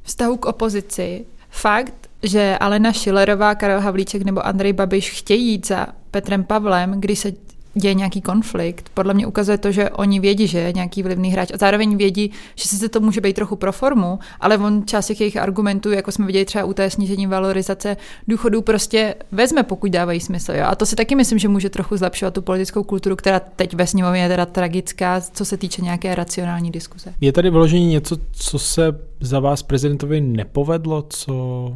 vztahu 0.02 0.36
k 0.36 0.44
opozici. 0.44 1.24
Fakt, 1.50 2.03
že 2.24 2.58
Alena 2.60 2.92
Šilerová, 2.92 3.54
Karel 3.54 3.80
Havlíček 3.80 4.22
nebo 4.22 4.46
Andrej 4.46 4.72
Babiš 4.72 5.10
chtějí 5.10 5.48
jít 5.48 5.66
za 5.66 5.86
Petrem 6.10 6.44
Pavlem, 6.44 7.00
když 7.00 7.18
se 7.18 7.32
děje 7.74 7.94
nějaký 7.94 8.20
konflikt. 8.20 8.88
Podle 8.94 9.14
mě 9.14 9.26
ukazuje 9.26 9.58
to, 9.58 9.72
že 9.72 9.90
oni 9.90 10.20
vědí, 10.20 10.46
že 10.46 10.58
je 10.58 10.72
nějaký 10.72 11.02
vlivný 11.02 11.30
hráč 11.30 11.50
a 11.54 11.56
zároveň 11.56 11.96
vědí, 11.96 12.30
že 12.54 12.68
se 12.68 12.88
to 12.88 13.00
může 13.00 13.20
být 13.20 13.36
trochu 13.36 13.56
pro 13.56 13.72
formu, 13.72 14.18
ale 14.40 14.58
on 14.58 14.82
část 14.86 15.06
těch 15.06 15.20
jejich 15.20 15.36
argumentů, 15.36 15.90
jako 15.90 16.12
jsme 16.12 16.26
viděli 16.26 16.44
třeba 16.44 16.64
u 16.64 16.72
té 16.72 16.90
snížení 16.90 17.26
valorizace 17.26 17.96
důchodů, 18.28 18.62
prostě 18.62 19.14
vezme, 19.32 19.62
pokud 19.62 19.90
dávají 19.90 20.20
smysl. 20.20 20.52
Jo? 20.52 20.64
A 20.66 20.74
to 20.74 20.86
si 20.86 20.96
taky 20.96 21.14
myslím, 21.14 21.38
že 21.38 21.48
může 21.48 21.70
trochu 21.70 21.96
zlepšovat 21.96 22.34
tu 22.34 22.42
politickou 22.42 22.82
kulturu, 22.82 23.16
která 23.16 23.40
teď 23.40 23.74
ve 23.74 23.86
sněmovně 23.86 24.22
je 24.22 24.28
teda 24.28 24.46
tragická, 24.46 25.20
co 25.20 25.44
se 25.44 25.56
týče 25.56 25.82
nějaké 25.82 26.14
racionální 26.14 26.70
diskuze. 26.70 27.14
Je 27.20 27.32
tady 27.32 27.50
vyložení 27.50 27.86
něco, 27.86 28.16
co 28.32 28.58
se 28.58 29.00
za 29.20 29.40
vás 29.40 29.62
prezidentovi 29.62 30.20
nepovedlo, 30.20 31.04
co 31.08 31.72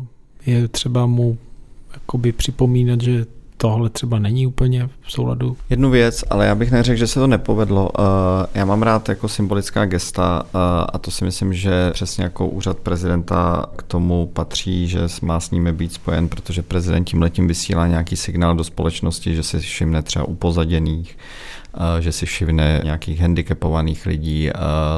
je 0.49 0.69
třeba 0.69 1.07
mu 1.07 1.39
jakoby 1.95 2.33
připomínat, 2.33 3.01
že 3.01 3.27
tohle 3.57 3.91
třeba 3.91 4.19
není 4.19 4.47
úplně 4.47 4.89
v 5.03 5.13
souladu. 5.13 5.57
Jednu 5.71 5.91
věc, 5.91 6.25
ale 6.31 6.47
já 6.47 6.55
bych 6.55 6.71
neřekl, 6.71 6.99
že 6.99 7.07
se 7.07 7.21
to 7.21 7.27
nepovedlo. 7.27 7.91
Eh, 7.99 8.03
já 8.55 8.65
mám 8.65 8.83
rád 8.83 9.09
jako 9.09 9.29
symbolická 9.29 9.85
gesta 9.85 10.43
eh, 10.47 10.59
a 10.93 10.99
to 10.99 11.11
si 11.11 11.25
myslím, 11.25 11.55
že 11.55 11.91
přesně 11.93 12.25
jako 12.25 12.47
úřad 12.47 12.79
prezidenta 12.79 13.67
k 13.77 13.83
tomu 13.83 14.27
patří, 14.33 14.89
že 14.89 15.01
má 15.23 15.41
s 15.41 15.51
nimi 15.51 15.73
být 15.73 15.93
spojen, 15.93 16.29
protože 16.29 16.63
prezident 16.63 17.05
tím 17.05 17.23
letím 17.23 17.49
vysílá 17.49 17.87
nějaký 17.87 18.17
signál 18.17 18.57
do 18.57 18.65
společnosti, 18.65 19.35
že 19.35 19.43
se 19.43 19.59
všimne 19.59 20.03
třeba 20.03 20.25
upozaděných, 20.25 21.19
že 22.01 22.13
si 22.13 22.27
všimne 22.27 22.81
nějakých 22.85 23.21
handicapovaných 23.21 24.07
lidí, 24.07 24.51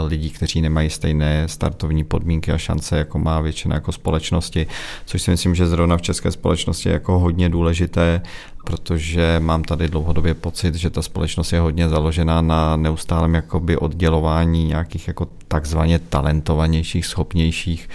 lidí, 0.06 0.30
kteří 0.30 0.60
nemají 0.60 0.90
stejné 0.90 1.48
startovní 1.48 2.04
podmínky 2.04 2.52
a 2.52 2.58
šance, 2.58 2.98
jako 2.98 3.18
má 3.18 3.40
většina 3.40 3.74
jako 3.74 3.92
společnosti, 3.92 4.66
což 5.06 5.22
si 5.22 5.30
myslím, 5.30 5.54
že 5.54 5.66
zrovna 5.66 5.96
v 5.96 6.02
české 6.02 6.32
společnosti 6.32 6.88
je 6.88 6.92
jako 6.92 7.18
hodně 7.18 7.48
důležité, 7.48 8.22
protože 8.64 9.36
mám 9.40 9.62
tady 9.62 9.88
dlouhodobě 9.88 10.34
pocit, 10.34 10.74
že 10.74 10.90
ta 10.90 11.02
společnost 11.02 11.52
je 11.52 11.60
hodně 11.60 11.88
založená 11.88 12.40
na 12.40 12.76
neustálém 12.76 13.34
jakoby 13.34 13.76
oddělování 13.76 14.64
nějakých 14.64 15.08
jako 15.08 15.28
takzvaně 15.48 15.98
talentovanějších, 15.98 17.06
schopnějších 17.06 17.88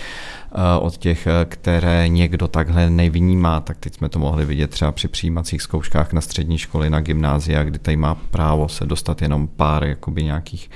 Eh, 0.44 0.44
od 0.79 0.97
těch, 0.97 1.27
eh, 1.27 1.45
které 1.45 2.07
někdo 2.07 2.47
takhle 2.47 2.89
nevnímá, 2.89 3.59
tak 3.59 3.77
teď 3.77 3.95
jsme 3.95 4.09
to 4.09 4.19
mohli 4.19 4.45
vidět 4.45 4.69
třeba 4.69 4.91
při 4.91 5.07
přijímacích 5.07 5.61
zkouškách 5.61 6.13
na 6.13 6.21
střední 6.21 6.57
školy, 6.57 6.89
na 6.89 7.01
gymnázia, 7.01 7.63
kdy 7.63 7.79
tady 7.79 7.97
má 7.97 8.15
právo 8.15 8.69
se 8.69 8.85
dostat 8.85 9.21
jenom 9.21 9.47
pár 9.47 9.83
jakoby 9.83 10.23
nějakých 10.23 10.69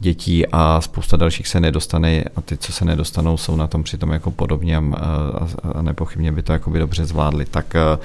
dětí 0.00 0.46
a 0.52 0.80
spousta 0.80 1.16
dalších 1.16 1.48
se 1.48 1.60
nedostane 1.60 2.24
a 2.36 2.40
ty, 2.40 2.56
co 2.56 2.72
se 2.72 2.84
nedostanou, 2.84 3.36
jsou 3.36 3.56
na 3.56 3.66
tom 3.66 3.82
přitom 3.82 4.12
jako 4.12 4.30
podobně 4.30 4.76
a, 4.76 4.82
a, 5.74 5.82
nepochybně 5.82 6.32
by 6.32 6.42
to 6.42 6.52
dobře 6.78 7.04
zvládli. 7.04 7.44
Tak, 7.44 7.74
eh, 7.74 7.98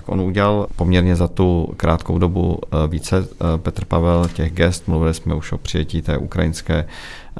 tak 0.00 0.08
on 0.08 0.20
udělal 0.20 0.66
poměrně 0.76 1.16
za 1.16 1.28
tu 1.28 1.74
krátkou 1.76 2.18
dobu 2.18 2.58
více 2.88 3.28
Petr 3.56 3.84
Pavel 3.84 4.28
těch 4.28 4.52
gest, 4.52 4.88
mluvili 4.88 5.14
jsme 5.14 5.34
už 5.34 5.52
o 5.52 5.58
přijetí 5.58 6.02
té 6.02 6.18
ukrajinské 6.18 6.84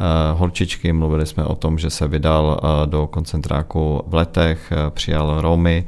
Eh, 0.00 0.32
holčičky. 0.32 0.92
Mluvili 0.92 1.26
jsme 1.26 1.44
o 1.44 1.54
tom, 1.54 1.78
že 1.78 1.90
se 1.90 2.08
vydal 2.08 2.60
eh, 2.62 2.86
do 2.86 3.06
koncentráku 3.06 4.02
v 4.06 4.14
letech, 4.14 4.72
eh, 4.72 4.90
přijal 4.90 5.40
Romy. 5.40 5.84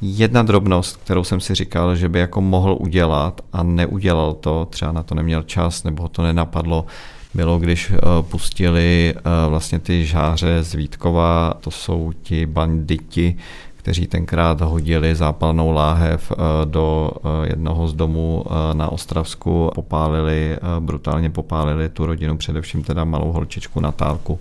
Jedna 0.00 0.42
drobnost, 0.42 0.96
kterou 0.96 1.24
jsem 1.24 1.40
si 1.40 1.54
říkal, 1.54 1.96
že 1.96 2.08
by 2.08 2.18
jako 2.18 2.40
mohl 2.40 2.76
udělat 2.80 3.40
a 3.52 3.62
neudělal 3.62 4.34
to, 4.34 4.66
třeba 4.70 4.92
na 4.92 5.02
to 5.02 5.14
neměl 5.14 5.42
čas 5.42 5.84
nebo 5.84 6.02
ho 6.02 6.08
to 6.08 6.22
nenapadlo, 6.22 6.86
bylo, 7.34 7.58
když 7.58 7.92
pustili 8.20 9.14
vlastně 9.48 9.78
ty 9.78 10.04
žáře 10.06 10.62
z 10.62 10.74
Vítkova, 10.74 11.54
to 11.60 11.70
jsou 11.70 12.12
ti 12.22 12.46
banditi, 12.46 13.36
kteří 13.80 14.06
tenkrát 14.06 14.60
hodili 14.60 15.14
zápalnou 15.14 15.70
láhev 15.70 16.32
eh, 16.32 16.36
do 16.64 17.10
eh, 17.16 17.48
jednoho 17.48 17.88
z 17.88 17.94
domů 17.94 18.44
eh, 18.46 18.74
na 18.74 18.88
Ostravsku, 18.88 19.70
popálili, 19.74 20.58
brutálně 20.80 21.30
popálili 21.30 21.88
tu 21.88 22.06
rodinu, 22.06 22.36
především 22.36 22.82
teda 22.82 23.04
malou 23.04 23.32
holčičku 23.32 23.80
Natálku 23.80 24.38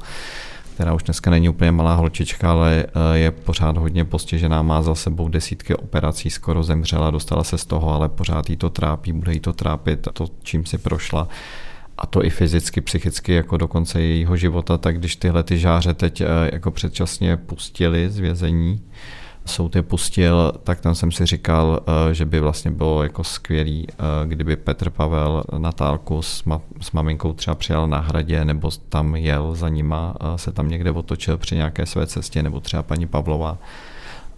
která 0.74 0.94
už 0.94 1.04
dneska 1.04 1.32
není 1.32 1.50
úplně 1.50 1.72
malá 1.72 1.96
holčička, 1.96 2.52
ale 2.52 2.86
je 3.14 3.32
pořád 3.32 3.78
hodně 3.78 4.06
postižená, 4.06 4.62
má 4.62 4.82
za 4.82 4.96
sebou 4.96 5.30
desítky 5.30 5.76
operací, 5.76 6.30
skoro 6.30 6.64
zemřela, 6.64 7.12
dostala 7.12 7.44
se 7.44 7.58
z 7.58 7.66
toho, 7.66 7.94
ale 7.94 8.10
pořád 8.10 8.50
jí 8.50 8.58
to 8.58 8.70
trápí, 8.70 9.14
bude 9.14 9.34
jí 9.34 9.40
to 9.40 9.54
trápit, 9.54 10.08
to 10.14 10.26
čím 10.44 10.66
si 10.66 10.78
prošla. 10.78 11.28
A 11.98 12.08
to 12.08 12.26
i 12.26 12.30
fyzicky, 12.30 12.82
psychicky, 12.82 13.34
jako 13.34 13.58
do 13.58 13.68
konce 13.68 14.02
jejího 14.02 14.38
života, 14.38 14.78
tak 14.78 14.98
když 14.98 15.16
tyhle 15.16 15.44
ty 15.44 15.58
žáře 15.58 15.94
teď 15.94 16.24
jako 16.52 16.72
předčasně 16.72 17.38
pustili 17.38 18.10
z 18.10 18.20
vězení, 18.20 18.82
soud 19.50 19.76
je 19.76 19.82
pustil, 19.82 20.52
tak 20.64 20.82
tam 20.82 20.96
jsem 20.96 21.12
si 21.12 21.26
říkal, 21.26 21.80
eh, 22.10 22.14
že 22.14 22.26
by 22.26 22.40
vlastně 22.40 22.72
bylo 22.72 23.04
jako 23.04 23.24
skvělý, 23.24 23.88
eh, 23.90 23.94
kdyby 24.28 24.56
Petr 24.56 24.90
Pavel 24.90 25.44
Natálku 25.58 26.22
s, 26.22 26.46
ma- 26.46 26.62
s 26.82 26.92
maminkou 26.92 27.34
třeba 27.34 27.56
přijal 27.56 27.88
na 27.88 28.00
hradě, 28.00 28.46
nebo 28.46 28.72
tam 28.90 29.16
jel 29.16 29.56
za 29.56 29.70
nima, 29.70 30.16
se 30.36 30.52
tam 30.52 30.70
někde 30.70 30.92
otočil 30.92 31.38
při 31.38 31.56
nějaké 31.56 31.86
své 31.86 32.08
cestě, 32.08 32.44
nebo 32.44 32.60
třeba 32.60 32.84
paní 32.84 33.08
Pavlová. 33.08 33.58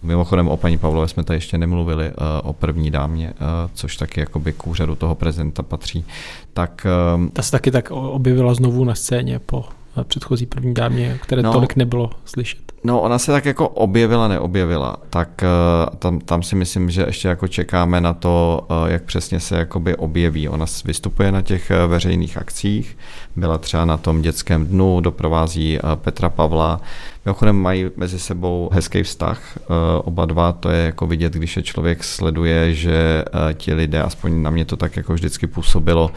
Mimochodem 0.02 0.48
o 0.48 0.56
paní 0.56 0.78
Pavlové 0.78 1.08
jsme 1.08 1.24
tady 1.24 1.36
ještě 1.36 1.58
nemluvili, 1.58 2.06
eh, 2.06 2.12
o 2.42 2.52
první 2.52 2.90
dámě, 2.90 3.32
což 3.74 3.96
taky 3.96 4.20
jakoby 4.20 4.52
k 4.52 4.66
úřadu 4.66 4.94
toho 4.94 5.14
prezidenta 5.14 5.62
patří. 5.62 6.04
Tak, 6.52 6.86
Ta 7.32 7.42
se 7.42 7.50
taky 7.50 7.70
tak 7.70 7.90
objevila 7.90 8.54
znovu 8.54 8.84
na 8.84 8.94
scéně 8.94 9.38
po 9.38 9.64
předchozí 10.04 10.46
první 10.46 10.74
dámě, 10.74 11.18
které 11.22 11.42
no, 11.42 11.52
tolik 11.52 11.76
nebylo 11.76 12.10
slyšet. 12.24 12.72
No, 12.84 13.00
ona 13.00 13.18
se 13.18 13.32
tak 13.32 13.44
jako 13.44 13.68
objevila, 13.68 14.28
neobjevila, 14.28 14.96
tak 15.10 15.28
uh, 15.42 15.96
tam, 15.96 16.20
tam 16.20 16.42
si 16.42 16.56
myslím, 16.56 16.90
že 16.90 17.02
ještě 17.06 17.28
jako 17.28 17.48
čekáme 17.48 18.00
na 18.00 18.12
to, 18.12 18.66
uh, 18.70 18.90
jak 18.90 19.02
přesně 19.02 19.40
se 19.40 19.56
jakoby 19.56 19.96
objeví. 19.96 20.48
Ona 20.48 20.66
vystupuje 20.84 21.32
na 21.32 21.42
těch 21.42 21.70
uh, 21.70 21.90
veřejných 21.90 22.36
akcích, 22.36 22.98
byla 23.36 23.58
třeba 23.58 23.84
na 23.84 23.96
tom 23.96 24.22
dětském 24.22 24.66
dnu, 24.66 25.00
doprovází 25.00 25.78
Petra 25.94 26.28
Pavla. 26.28 26.80
Mimochodem 27.24 27.56
mají 27.56 27.90
mezi 27.96 28.18
sebou 28.18 28.70
hezký 28.72 29.02
vztah, 29.02 29.58
oba 30.04 30.24
dva, 30.26 30.52
to 30.52 30.70
je 30.70 30.84
jako 30.84 31.06
vidět, 31.06 31.32
když 31.32 31.56
je 31.56 31.62
člověk 31.62 32.04
sleduje, 32.04 32.74
že 32.74 33.24
ti 33.54 33.74
lidé, 33.74 34.02
aspoň 34.02 34.42
na 34.42 34.50
mě 34.50 34.64
to 34.64 34.76
tak 34.76 34.96
jako 34.96 35.14
vždycky 35.14 35.46
působilo, 35.46 36.10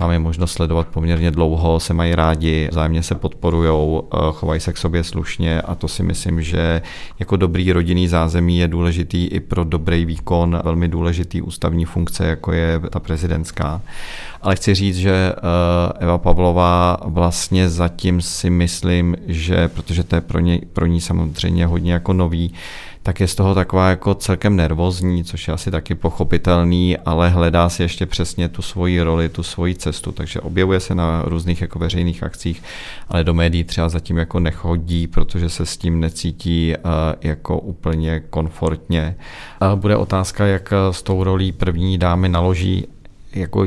máme 0.00 0.18
možnost 0.18 0.52
sledovat 0.52 0.88
poměrně 0.88 1.30
dlouho, 1.30 1.80
se 1.80 1.94
mají 1.94 2.14
rádi, 2.14 2.68
vzájemně 2.70 3.02
se 3.02 3.14
podporují, 3.14 4.00
eh, 4.02 4.16
chovají 4.32 4.60
se 4.60 4.72
k 4.72 4.76
sobě 4.76 5.04
slušně 5.04 5.60
a 5.60 5.74
to 5.74 5.88
si 5.88 6.02
myslím, 6.02 6.42
že 6.42 6.82
jako 7.18 7.36
dobrý 7.36 7.72
rodinný 7.72 8.08
zázemí 8.08 8.58
je 8.58 8.68
důležitý 8.68 9.26
i 9.26 9.40
pro 9.40 9.64
dobrý 9.64 10.04
výkon 10.04 10.60
velmi 10.64 10.88
důležitý 10.88 11.42
ústavní 11.42 11.84
funkce, 11.84 12.26
jako 12.26 12.52
je 12.52 12.80
ta 12.90 13.00
prezidentská. 13.00 13.82
Ale 14.42 14.56
chci 14.56 14.74
říct, 14.74 14.96
že 14.96 15.12
eh, 15.12 16.04
Eva 16.04 16.18
Pavlová 16.18 16.96
vlastně 17.04 17.68
zatím 17.68 18.20
si 18.20 18.50
myslím, 18.50 19.16
že, 19.26 19.68
protože 19.68 20.04
to 20.04 20.14
je 20.14 20.20
pro, 20.20 20.40
ně, 20.40 20.60
pro 20.72 20.86
ní 20.86 21.00
samozřejmě 21.00 21.66
hodně 21.66 21.92
jako 21.92 22.12
nový, 22.12 22.54
tak 23.04 23.20
je 23.20 23.28
z 23.28 23.34
toho 23.34 23.54
taková 23.54 23.88
jako 23.90 24.14
celkem 24.14 24.56
nervózní, 24.56 25.24
což 25.24 25.48
je 25.48 25.54
asi 25.54 25.70
taky 25.70 25.94
pochopitelný, 25.94 26.98
ale 26.98 27.28
hledá 27.28 27.68
si 27.68 27.82
ještě 27.82 28.06
přesně 28.06 28.48
tu 28.48 28.62
svoji 28.62 29.02
roli, 29.02 29.28
tu 29.28 29.42
svoji 29.42 29.74
cestu, 29.74 30.12
takže 30.12 30.40
objevuje 30.40 30.80
se 30.80 30.94
na 30.94 31.22
různých 31.24 31.60
jako 31.60 31.78
veřejných 31.78 32.22
akcích, 32.22 32.62
ale 33.08 33.24
do 33.24 33.34
médií 33.34 33.64
třeba 33.64 33.88
zatím 33.88 34.16
jako 34.16 34.40
nechodí, 34.40 35.06
protože 35.06 35.48
se 35.48 35.66
s 35.66 35.76
tím 35.76 36.00
necítí 36.00 36.74
uh, 36.76 36.90
jako 37.20 37.58
úplně 37.58 38.20
komfortně. 38.30 39.16
Bude 39.74 39.96
otázka, 39.96 40.46
jak 40.46 40.72
s 40.90 41.02
tou 41.02 41.24
rolí 41.24 41.52
první 41.52 41.98
dámy 41.98 42.28
naloží, 42.28 42.86
jako 43.32 43.66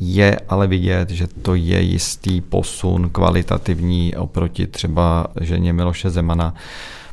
je 0.00 0.40
ale 0.48 0.66
vidět, 0.66 1.10
že 1.10 1.26
to 1.26 1.54
je 1.54 1.80
jistý 1.80 2.40
posun 2.40 3.10
kvalitativní 3.10 4.16
oproti 4.16 4.66
třeba 4.66 5.26
ženě 5.40 5.72
Miloše 5.72 6.10
Zemana, 6.10 6.54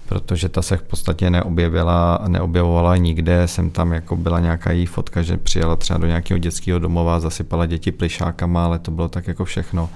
protože 0.06 0.50
ta 0.50 0.62
se 0.62 0.78
v 0.78 0.84
podstatě 0.84 1.30
neobjevila, 1.30 2.20
neobjevovala 2.28 2.98
nikde, 2.98 3.48
jsem 3.48 3.70
tam 3.70 3.94
jako 3.94 4.16
byla 4.16 4.40
nějaká 4.40 4.72
její 4.72 4.86
fotka, 4.86 5.22
že 5.22 5.38
přijela 5.38 5.76
třeba 5.76 6.00
do 6.00 6.08
nějakého 6.08 6.38
dětského 6.38 6.80
domova, 6.80 7.20
zasypala 7.20 7.66
děti 7.66 7.92
plišákama, 7.92 8.66
ale 8.66 8.80
to 8.80 8.92
bylo 8.92 9.10
tak 9.10 9.28
jako 9.28 9.46
všechno. 9.46 9.90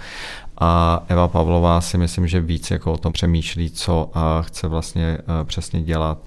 A 0.57 1.03
Eva 1.07 1.27
Pavlová 1.27 1.81
si 1.81 1.97
myslím, 1.97 2.27
že 2.27 2.41
víc 2.41 2.71
jako 2.71 2.93
o 2.93 2.97
tom 2.97 3.13
přemýšlí, 3.13 3.69
co 3.69 4.11
a 4.13 4.41
chce 4.41 4.67
vlastně 4.67 5.17
eh, 5.17 5.45
přesně 5.45 5.81
dělat. 5.81 6.17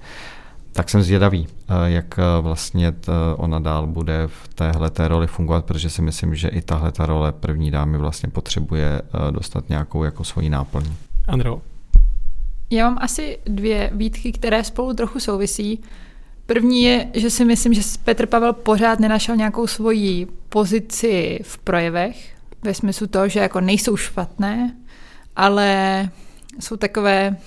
Tak 0.73 0.89
jsem 0.89 1.03
zvědavý, 1.03 1.47
eh, 1.47 1.73
jak 1.85 2.19
eh, 2.19 2.41
vlastně 2.41 2.93
ona 3.35 3.59
dál 3.59 3.87
bude 3.87 4.27
v 4.27 4.53
téhle 4.53 4.89
té 4.89 5.07
roli 5.07 5.27
fungovat, 5.27 5.65
protože 5.65 5.89
si 5.89 6.01
myslím, 6.01 6.35
že 6.35 6.47
i 6.47 6.61
tahle 6.61 6.91
ta 6.91 7.05
role 7.05 7.31
první 7.31 7.71
dámy 7.71 7.97
vlastně 7.97 8.29
potřebuje 8.29 9.01
dostat 9.31 9.69
nějakou 9.69 10.03
jako 10.03 10.23
svoji 10.23 10.49
náplň. 10.49 10.85
Andro, 11.27 11.61
já 12.75 12.89
mám 12.89 12.97
asi 13.01 13.39
dvě 13.45 13.89
výtky, 13.93 14.31
které 14.31 14.63
spolu 14.63 14.93
trochu 14.93 15.19
souvisí. 15.19 15.81
První 16.45 16.83
je, 16.83 17.07
že 17.13 17.29
si 17.29 17.45
myslím, 17.45 17.73
že 17.73 17.81
Petr 18.03 18.25
Pavel 18.25 18.53
pořád 18.53 18.99
nenašel 18.99 19.35
nějakou 19.35 19.67
svoji 19.67 20.27
pozici 20.49 21.39
v 21.43 21.57
projevech, 21.57 22.35
ve 22.63 22.73
smyslu 22.73 23.07
toho, 23.07 23.29
že 23.29 23.39
jako 23.39 23.61
nejsou 23.61 23.97
špatné, 23.97 24.75
ale 25.35 26.09
jsou 26.59 26.77
takové 26.77 27.37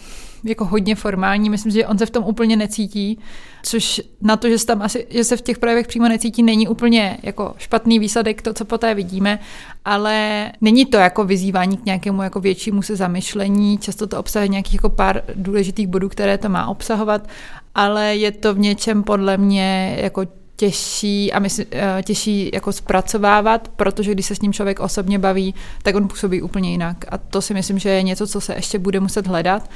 jako 0.44 0.64
hodně 0.64 0.94
formální. 0.94 1.50
Myslím, 1.50 1.72
že 1.72 1.86
on 1.86 1.98
se 1.98 2.06
v 2.06 2.10
tom 2.10 2.24
úplně 2.24 2.56
necítí, 2.56 3.18
což 3.62 4.00
na 4.20 4.36
to, 4.36 4.48
že 4.48 4.58
se, 4.58 4.66
tam 4.66 4.82
asi, 4.82 5.06
že 5.10 5.24
se 5.24 5.36
v 5.36 5.42
těch 5.42 5.58
projevech 5.58 5.86
přímo 5.86 6.08
necítí, 6.08 6.42
není 6.42 6.68
úplně 6.68 7.18
jako 7.22 7.54
špatný 7.58 7.98
výsledek 7.98 8.42
to, 8.42 8.54
co 8.54 8.64
poté 8.64 8.94
vidíme, 8.94 9.38
ale 9.84 10.52
není 10.60 10.86
to 10.86 10.96
jako 10.96 11.24
vyzývání 11.24 11.76
k 11.76 11.84
nějakému 11.84 12.22
jako 12.22 12.40
většímu 12.40 12.82
se 12.82 12.96
zamyšlení. 12.96 13.78
Často 13.78 14.06
to 14.06 14.18
obsahuje 14.18 14.48
nějakých 14.48 14.74
jako 14.74 14.88
pár 14.88 15.22
důležitých 15.34 15.86
bodů, 15.86 16.08
které 16.08 16.38
to 16.38 16.48
má 16.48 16.68
obsahovat, 16.68 17.28
ale 17.74 18.16
je 18.16 18.32
to 18.32 18.54
v 18.54 18.58
něčem 18.58 19.02
podle 19.02 19.36
mě 19.36 19.96
jako 20.00 20.26
těžší 20.56 21.32
a 21.32 21.38
myslím, 21.38 21.66
eh, 21.72 22.02
těžší 22.02 22.50
jako 22.54 22.72
zpracovávat, 22.72 23.68
protože 23.68 24.12
když 24.12 24.26
se 24.26 24.34
s 24.34 24.40
ním 24.40 24.52
člověk 24.52 24.80
osobně 24.80 25.18
baví, 25.18 25.54
tak 25.82 25.94
on 25.94 26.08
působí 26.08 26.42
úplně 26.42 26.70
jinak. 26.70 27.04
A 27.08 27.18
to 27.18 27.42
si 27.42 27.54
myslím, 27.54 27.78
že 27.78 27.88
je 27.88 28.02
něco, 28.02 28.26
co 28.26 28.40
se 28.40 28.54
ještě 28.54 28.78
bude 28.78 29.00
muset 29.00 29.26
hledat. 29.26 29.70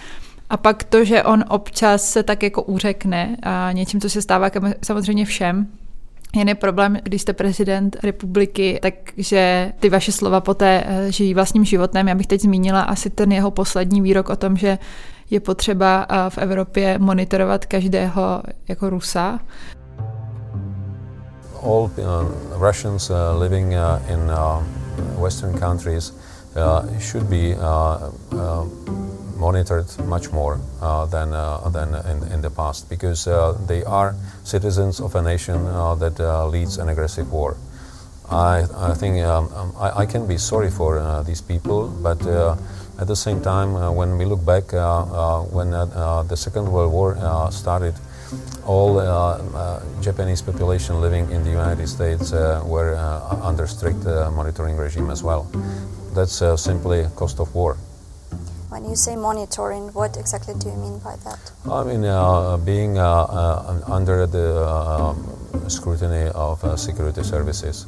A 0.51 0.57
pak 0.57 0.85
to, 0.85 1.05
že 1.05 1.23
on 1.23 1.45
občas 1.49 2.05
se 2.05 2.23
tak 2.23 2.43
jako 2.43 2.63
uřekne 2.63 3.37
a 3.43 3.73
něčím, 3.73 4.01
co 4.01 4.11
se 4.11 4.23
stává 4.23 4.51
samozřejmě 4.83 5.25
všem, 5.25 5.67
Jiný 6.37 6.55
problém, 6.55 6.99
když 7.03 7.23
jste 7.23 7.33
prezident 7.33 7.97
republiky, 8.03 8.79
takže 8.83 9.73
ty 9.81 9.89
vaše 9.89 10.13
slova 10.13 10.41
poté 10.41 10.85
eh, 10.87 11.13
žijí 11.13 11.35
vlastním 11.35 11.65
životem. 11.65 12.09
Já 12.09 12.15
bych 12.15 12.27
teď 12.27 12.41
zmínila 12.41 12.81
asi 12.81 13.11
ten 13.11 13.33
jeho 13.33 13.51
poslední 13.51 14.01
výrok 14.01 14.29
o 14.29 14.37
tom, 14.37 14.57
že 14.57 14.79
je 15.31 15.41
potřeba 15.41 16.07
eh, 16.09 16.31
v 16.31 16.39
Evropě 16.39 16.99
monitorovat 16.99 17.67
každého 17.67 18.43
jako 18.69 18.91
Rusa. 18.91 19.41
All 21.63 21.83
uh, 21.83 22.69
Russians 22.69 23.11
uh, 23.11 23.17
living 23.43 23.73
uh, 23.73 24.13
in 24.13 24.21
uh, 24.21 25.23
Western 25.23 25.59
countries 25.59 26.11
uh, 26.11 26.99
should 26.99 27.27
be 27.27 27.37
uh, 27.37 27.61
uh, 28.33 29.20
monitored 29.41 29.89
much 30.05 30.31
more 30.31 30.61
uh, 30.83 31.07
than, 31.07 31.33
uh, 31.33 31.69
than 31.71 31.89
in, 32.13 32.33
in, 32.33 32.41
the 32.43 32.51
past 32.51 32.89
because 32.89 33.27
uh, 33.27 33.57
they 33.67 33.83
are 33.85 34.15
citizens 34.45 35.01
of 35.01 35.15
a 35.15 35.23
nation 35.23 35.67
uh, 35.67 35.95
that 35.95 36.21
uh, 36.21 36.47
leads 36.47 36.77
an 36.77 36.89
aggressive 36.91 37.33
war. 37.33 37.57
I, 38.31 38.65
I 38.77 38.95
think 38.95 39.25
um, 39.25 39.49
um, 39.55 39.75
I, 39.77 40.03
I, 40.03 40.07
can 40.07 40.29
be 40.29 40.39
sorry 40.39 40.71
for 40.71 41.25
these 41.27 41.41
people, 41.41 41.89
but 41.89 42.21
at 43.01 43.07
the 43.09 43.17
same 43.17 43.41
time, 43.41 43.73
when 43.97 44.19
we 44.19 44.25
look 44.25 44.45
back, 44.45 44.71
when 45.51 45.71
the 45.71 46.37
Second 46.37 46.71
World 46.71 46.93
War 46.93 47.17
started, 47.51 47.95
all 48.65 49.03
Japanese 50.01 50.43
population 50.43 51.01
living 51.01 51.29
in 51.33 51.43
the 51.43 51.51
United 51.51 51.89
States 51.89 52.31
were 52.31 52.95
under 53.43 53.67
strict 53.67 54.05
monitoring 54.05 54.77
regime 54.77 55.11
as 55.11 55.25
well. 55.25 55.51
That's 56.15 56.39
simply 56.63 57.07
cost 57.17 57.41
of 57.41 57.53
war. 57.53 57.77
When 58.71 58.85
you 58.89 58.95
say 58.95 59.17
monitoring, 59.17 59.93
what 59.95 60.17
exactly 60.17 60.55
do 60.55 60.69
you 60.69 60.77
mean 60.77 61.01
by 61.01 61.17
that? 61.25 61.51
I 61.69 61.83
mean, 61.83 62.05
uh, 62.05 62.57
being 62.57 62.99
uh, 62.99 63.03
uh, 63.05 63.81
under 63.89 64.29
the 64.29 64.63
uh, 64.63 65.69
scrutiny 65.69 66.31
of 66.37 66.63
uh, 66.63 66.77
security 66.77 67.25
services. 67.25 67.87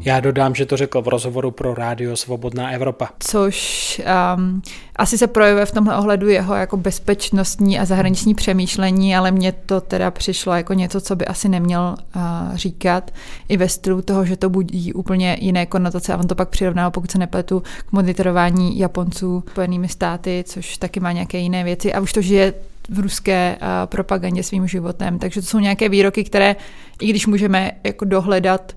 Já 0.00 0.20
dodám, 0.20 0.54
že 0.54 0.66
to 0.66 0.76
řekl 0.76 1.02
v 1.02 1.08
rozhovoru 1.08 1.50
pro 1.50 1.74
Rádio 1.74 2.16
Svobodná 2.16 2.70
Evropa. 2.70 3.08
Což 3.18 4.02
um, 4.36 4.62
asi 4.96 5.18
se 5.18 5.26
projevuje 5.26 5.66
v 5.66 5.72
tomhle 5.72 5.96
ohledu 5.96 6.28
jeho 6.28 6.54
jako 6.54 6.76
bezpečnostní 6.76 7.78
a 7.78 7.84
zahraniční 7.84 8.34
přemýšlení, 8.34 9.16
ale 9.16 9.30
mně 9.30 9.52
to 9.52 9.80
teda 9.80 10.10
přišlo 10.10 10.52
jako 10.52 10.74
něco, 10.74 11.00
co 11.00 11.16
by 11.16 11.26
asi 11.26 11.48
neměl 11.48 11.96
uh, 12.16 12.22
říkat. 12.56 13.10
I 13.48 13.56
ve 13.56 13.68
stylu 13.68 14.02
toho, 14.02 14.24
že 14.24 14.36
to 14.36 14.50
budí 14.50 14.92
úplně 14.92 15.36
jiné 15.40 15.66
konotace 15.66 16.14
a 16.14 16.16
on 16.16 16.26
to 16.26 16.34
pak 16.34 16.48
přirovnal, 16.48 16.90
pokud 16.90 17.10
se 17.10 17.18
nepletu, 17.18 17.62
k 17.88 17.92
monitorování 17.92 18.78
Japonců 18.78 19.44
spojenými 19.50 19.88
státy, 19.88 20.44
což 20.46 20.76
taky 20.76 21.00
má 21.00 21.12
nějaké 21.12 21.38
jiné 21.38 21.64
věci 21.64 21.92
a 21.92 22.00
už 22.00 22.12
to 22.12 22.22
žije 22.22 22.54
v 22.88 22.98
ruské 22.98 23.56
uh, 23.60 23.66
propagandě 23.86 24.42
svým 24.42 24.68
životem. 24.68 25.18
Takže 25.18 25.40
to 25.40 25.46
jsou 25.46 25.58
nějaké 25.58 25.88
výroky, 25.88 26.24
které, 26.24 26.56
i 27.00 27.06
když 27.06 27.26
můžeme 27.26 27.72
jako 27.84 28.04
dohledat 28.04 28.72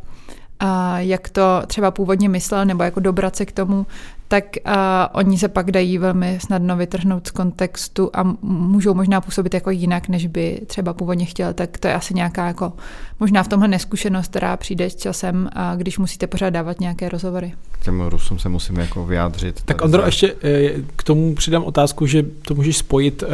jak 0.97 1.30
to 1.30 1.62
třeba 1.68 1.91
původně 1.91 2.30
myslel, 2.30 2.66
nebo 2.66 2.84
jako 2.84 2.99
dobrat 2.99 3.36
se 3.36 3.45
k 3.45 3.51
tomu, 3.51 3.86
tak 4.32 4.45
uh, 4.65 4.73
oni 5.13 5.38
se 5.38 5.47
pak 5.47 5.71
dají 5.71 5.97
velmi 5.97 6.39
snadno 6.41 6.77
vytrhnout 6.77 7.27
z 7.27 7.32
kontextu 7.32 8.09
a 8.13 8.36
můžou 8.41 8.93
možná 8.93 9.21
působit 9.21 9.53
jako 9.53 9.69
jinak, 9.69 10.09
než 10.09 10.27
by 10.27 10.61
třeba 10.67 10.93
původně 10.93 11.25
chtěl. 11.25 11.53
Tak 11.53 11.77
to 11.77 11.88
je 11.88 11.93
asi 11.93 12.13
nějaká 12.13 12.47
jako 12.47 12.73
možná 13.21 13.43
v 13.43 13.47
tomhle 13.47 13.67
neskušenost, 13.67 14.27
která 14.27 14.57
přijde 14.57 14.89
s 14.89 14.95
časem, 14.95 15.49
a 15.53 15.75
když 15.75 15.97
musíte 15.97 16.27
pořád 16.27 16.49
dávat 16.49 16.79
nějaké 16.79 17.09
rozhovory. 17.09 17.53
K 17.71 17.84
těm 17.84 18.01
Rusům 18.01 18.39
se 18.39 18.49
musím 18.49 18.75
jako 18.75 19.05
vyjádřit. 19.05 19.61
Tak 19.65 19.82
Ondro, 19.82 20.01
za... 20.01 20.05
ještě 20.05 20.36
eh, 20.43 20.71
k 20.95 21.03
tomu 21.03 21.36
přidám 21.36 21.63
otázku, 21.63 22.05
že 22.05 22.23
to 22.23 22.55
můžeš 22.55 22.77
spojit 22.77 23.23
eh, 23.23 23.27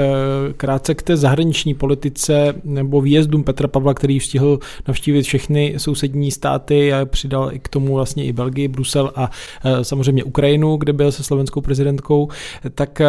krátce 0.54 0.96
k 0.96 1.02
té 1.02 1.18
zahraniční 1.18 1.74
politice 1.74 2.54
nebo 2.64 3.02
výjezdům 3.02 3.44
Petra 3.44 3.68
Pavla, 3.68 3.94
který 3.94 4.20
stihl 4.20 4.60
navštívit 4.88 5.22
všechny 5.22 5.74
sousední 5.78 6.32
státy 6.32 6.94
a 6.94 7.06
přidal 7.06 7.54
i 7.54 7.60
k 7.60 7.68
tomu 7.68 7.94
vlastně 7.94 8.26
i 8.26 8.34
Belgii, 8.34 8.68
Brusel 8.68 9.12
a 9.16 9.32
eh, 9.66 9.84
samozřejmě 9.84 10.24
Ukrajinu, 10.24 10.78
kde 10.88 10.94
byl 10.94 11.12
se 11.12 11.24
slovenskou 11.24 11.62
prezidentkou, 11.62 12.30
tak 12.76 13.02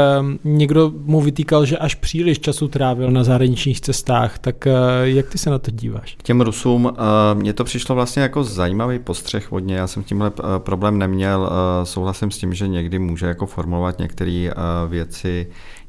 někdo 0.44 0.92
mu 1.04 1.20
vytýkal, 1.20 1.64
že 1.64 1.78
až 1.78 1.94
příliš 1.94 2.40
času 2.40 2.68
trávil 2.68 3.10
na 3.10 3.24
zahraničních 3.24 3.80
cestách. 3.80 4.38
Tak 4.38 4.68
jak 5.02 5.28
ty 5.28 5.38
se 5.38 5.50
na 5.50 5.58
to 5.58 5.70
díváš? 5.70 6.16
K 6.18 6.22
těm 6.22 6.40
Rusům, 6.40 6.92
mně 7.34 7.52
to 7.52 7.64
přišlo 7.64 7.94
vlastně 7.94 8.22
jako 8.22 8.44
zajímavý 8.44 8.98
postřeh 8.98 9.52
hodně. 9.52 9.74
Já 9.76 9.86
jsem 9.86 10.02
tímhle 10.02 10.32
problém 10.58 10.98
neměl. 10.98 11.50
Souhlasím 11.84 12.30
s 12.30 12.38
tím, 12.38 12.54
že 12.54 12.68
někdy 12.68 12.98
může 12.98 13.26
jako 13.26 13.46
formulovat 13.46 13.98
některé 13.98 14.50
věci 14.88 15.46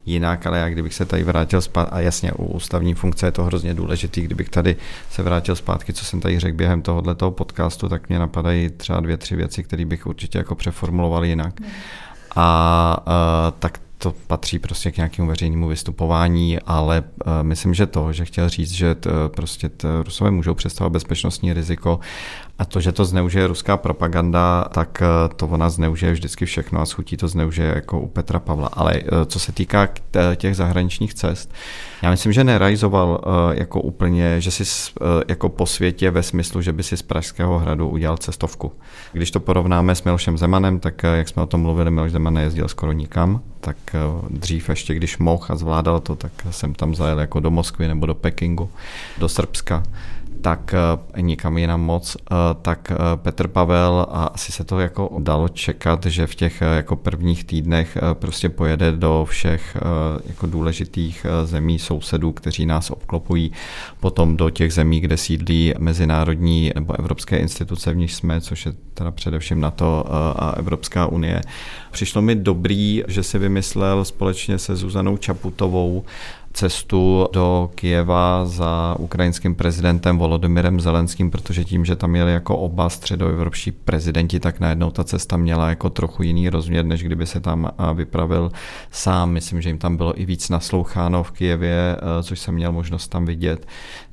jinak, 0.10 0.48
ale 0.48 0.60
já 0.60 0.70
kdybych 0.70 0.94
se 0.94 1.06
tady 1.06 1.24
vrátil 1.24 1.62
zpátky, 1.62 1.92
a 1.92 2.00
jasně 2.00 2.32
u 2.32 2.46
ústavní 2.46 2.94
funkce 2.94 3.28
je 3.28 3.32
to 3.32 3.44
hrozně 3.44 3.74
důležitý, 3.74 4.22
kdybych 4.22 4.50
tady 4.50 4.76
se 5.12 5.24
vrátil 5.24 5.56
zpátky, 5.56 5.94
co 5.94 6.06
jsem 6.06 6.22
tady 6.22 6.40
řekl 6.40 6.58
během 6.58 6.82
tohoto 6.82 7.32
podcastu, 7.32 7.90
tak 7.90 8.10
mě 8.10 8.20
napadají 8.20 8.70
třeba 8.70 9.00
dvě, 9.00 9.18
tři 9.18 9.36
věci, 9.36 9.64
které 9.64 9.86
bych 9.86 10.08
určitě 10.08 10.38
jako 10.38 10.56
přeformuloval 10.56 11.26
jinak. 11.26 11.54
A, 12.36 12.98
a 13.06 13.54
tak 13.60 13.80
to 13.98 14.14
patří 14.28 14.60
prostě 14.60 14.92
k 14.92 14.98
nějakému 14.98 15.28
veřejnému 15.28 15.68
vystupování, 15.68 16.60
ale 16.60 17.02
uh, 17.02 17.34
myslím, 17.42 17.74
že 17.74 17.86
to, 17.88 18.14
že 18.14 18.26
chtěl 18.26 18.50
říct, 18.50 18.72
že 18.72 18.96
t, 18.96 19.10
prostě 19.28 19.70
t, 19.70 19.88
Rusové 20.04 20.32
můžou 20.32 20.54
představovat 20.54 20.94
bezpečnostní 20.94 21.54
riziko 21.54 22.00
a 22.60 22.66
to, 22.66 22.80
že 22.80 22.92
to 22.92 23.06
zneužije 23.06 23.48
ruská 23.48 23.78
propaganda, 23.78 24.68
tak 24.72 25.02
uh, 25.02 25.34
to 25.36 25.48
ona 25.48 25.70
zneužije 25.70 26.12
vždycky 26.12 26.46
všechno 26.46 26.82
a 26.82 26.86
schutí 26.86 27.18
to 27.18 27.28
zneužije 27.28 27.72
jako 27.76 28.00
u 28.00 28.08
Petra 28.08 28.40
Pavla. 28.40 28.68
Ale 28.74 28.94
uh, 28.94 29.26
co 29.26 29.40
se 29.40 29.52
týká 29.52 29.90
těch 30.36 30.56
zahraničních 30.56 31.14
cest, 31.14 31.54
já 32.02 32.10
myslím, 32.10 32.34
že 32.34 32.44
nerealizoval 32.44 33.22
jako 33.52 33.82
úplně, 33.82 34.42
že 34.42 34.52
si 34.52 34.92
jako 35.28 35.50
po 35.50 35.66
světě 35.66 36.12
ve 36.12 36.24
smyslu, 36.24 36.62
že 36.62 36.74
by 36.74 36.84
si 36.84 36.98
z 36.98 37.02
Pražského 37.02 37.60
hradu 37.60 37.90
udělal 37.90 38.18
cestovku. 38.18 38.72
Když 39.12 39.32
to 39.32 39.40
porovnáme 39.40 39.96
s 39.96 40.04
Milošem 40.04 40.38
Zemanem, 40.38 40.80
tak 40.80 41.04
jak 41.04 41.30
jsme 41.30 41.44
o 41.44 41.46
tom 41.46 41.62
mluvili, 41.62 41.92
Miloš 41.92 42.12
Zeman 42.12 42.34
nejezdil 42.34 42.68
skoro 42.68 42.92
nikam, 42.92 43.42
tak 43.60 43.78
dřív 44.30 44.70
ještě, 44.70 44.94
když 44.94 45.18
mohl 45.18 45.46
a 45.50 45.56
zvládal 45.56 46.00
to, 46.00 46.16
tak 46.16 46.32
jsem 46.52 46.74
tam 46.74 46.96
zajel 46.96 47.20
jako 47.20 47.40
do 47.40 47.52
Moskvy 47.52 47.88
nebo 47.88 48.06
do 48.06 48.16
Pekingu, 48.16 48.70
do 49.18 49.30
Srbska 49.30 49.84
tak 50.42 50.76
uh, 51.16 51.22
nikam 51.22 51.58
jinam 51.58 51.82
moc, 51.82 52.16
uh, 52.16 52.38
tak 52.62 52.92
uh, 52.92 52.98
Petr 53.16 53.48
Pavel 53.48 54.06
a 54.12 54.26
asi 54.26 54.52
se 54.52 54.64
to 54.64 54.80
jako 54.80 55.18
dalo 55.20 55.50
čekat, 55.50 56.06
že 56.06 56.28
v 56.28 56.36
těch 56.36 56.62
jako 56.62 56.96
prvních 56.96 57.44
týdnech 57.44 57.98
prostě 58.14 58.50
pojede 58.50 58.92
do 58.92 59.26
všech 59.30 59.78
jako 60.26 60.48
důležitých 60.48 61.26
zemí 61.44 61.80
sousedů, 61.80 62.32
kteří 62.32 62.66
nás 62.66 62.92
obklopují, 62.92 63.52
potom 64.00 64.38
do 64.38 64.50
těch 64.50 64.74
zemí, 64.74 65.00
kde 65.00 65.18
sídlí 65.18 65.74
mezinárodní 65.78 66.72
nebo 66.76 67.00
evropské 67.00 67.38
instituce, 67.38 67.92
v 67.92 67.98
nich 67.98 68.14
jsme, 68.14 68.42
což 68.42 68.66
je 68.66 68.74
teda 68.94 69.12
především 69.12 69.62
NATO 69.62 70.06
a 70.38 70.54
Evropská 70.58 71.08
unie. 71.08 71.42
Přišlo 71.92 72.22
mi 72.22 72.36
dobrý, 72.36 73.04
že 73.08 73.24
si 73.24 73.40
vymyslel 73.40 74.06
společně 74.06 74.58
se 74.58 74.76
Zuzanou 74.76 75.18
Čaputovou 75.18 76.04
cestu 76.54 77.28
do 77.34 77.72
Kijeva 77.76 78.46
za 78.46 78.96
ukrajinským 79.00 79.56
prezidentem 79.56 80.18
Volodymyrem 80.18 80.80
Zelenským, 80.80 81.32
protože 81.32 81.66
tím, 81.66 81.86
že 81.86 81.96
tam 81.96 82.16
jeli 82.16 82.34
jako 82.34 82.58
oba 82.58 82.90
středoevropští 82.90 83.72
prezidenti, 83.72 84.40
tak 84.40 84.60
najednou 84.60 84.92
ta 84.92 85.04
cesta 85.04 85.38
měla 85.38 85.70
jako 85.70 85.90
trochu 85.90 86.24
jiný 86.24 86.50
rozměr, 86.50 86.86
než 86.86 87.04
kdyby 87.04 87.26
se 87.26 87.40
tam 87.40 87.72
vypravil 87.94 88.52
sám. 88.92 89.32
Myslím, 89.32 89.62
že 89.62 89.70
jim 89.70 89.78
tam 89.78 89.98
bylo 89.98 90.22
i 90.22 90.26
víc 90.26 90.50
nasloucháno 90.50 91.24
v 91.24 91.32
Kijevě, 91.32 91.98
což 92.24 92.40
jsem 92.40 92.56
měl 92.56 92.72
možnost 92.72 93.08
tam 93.08 93.26
vidět 93.26 93.68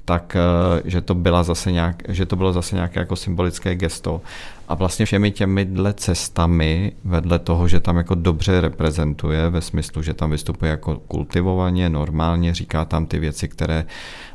tak 0.07 0.37
že 0.85 1.01
to, 1.01 1.15
byla 1.15 1.43
zase 1.43 1.73
nějak, 1.73 2.03
že 2.09 2.27
to 2.27 2.37
bylo 2.37 2.53
zase 2.53 2.75
nějaké 2.75 3.01
jako 3.01 3.17
symbolické 3.17 3.75
gesto. 3.75 4.21
A 4.69 4.75
vlastně 4.75 5.07
všemi 5.07 5.31
těmi 5.31 5.65
dle 5.65 5.95
cestami, 5.95 6.93
vedle 7.05 7.39
toho, 7.39 7.69
že 7.69 7.81
tam 7.81 7.97
jako 7.97 8.15
dobře 8.15 8.61
reprezentuje, 8.61 9.51
ve 9.51 9.61
smyslu, 9.61 10.03
že 10.03 10.15
tam 10.15 10.31
vystupuje 10.31 10.71
jako 10.71 10.97
kultivovaně, 10.97 11.89
normálně, 11.89 12.55
říká 12.55 12.85
tam 12.85 13.07
ty 13.07 13.19
věci, 13.19 13.49
které 13.49 13.85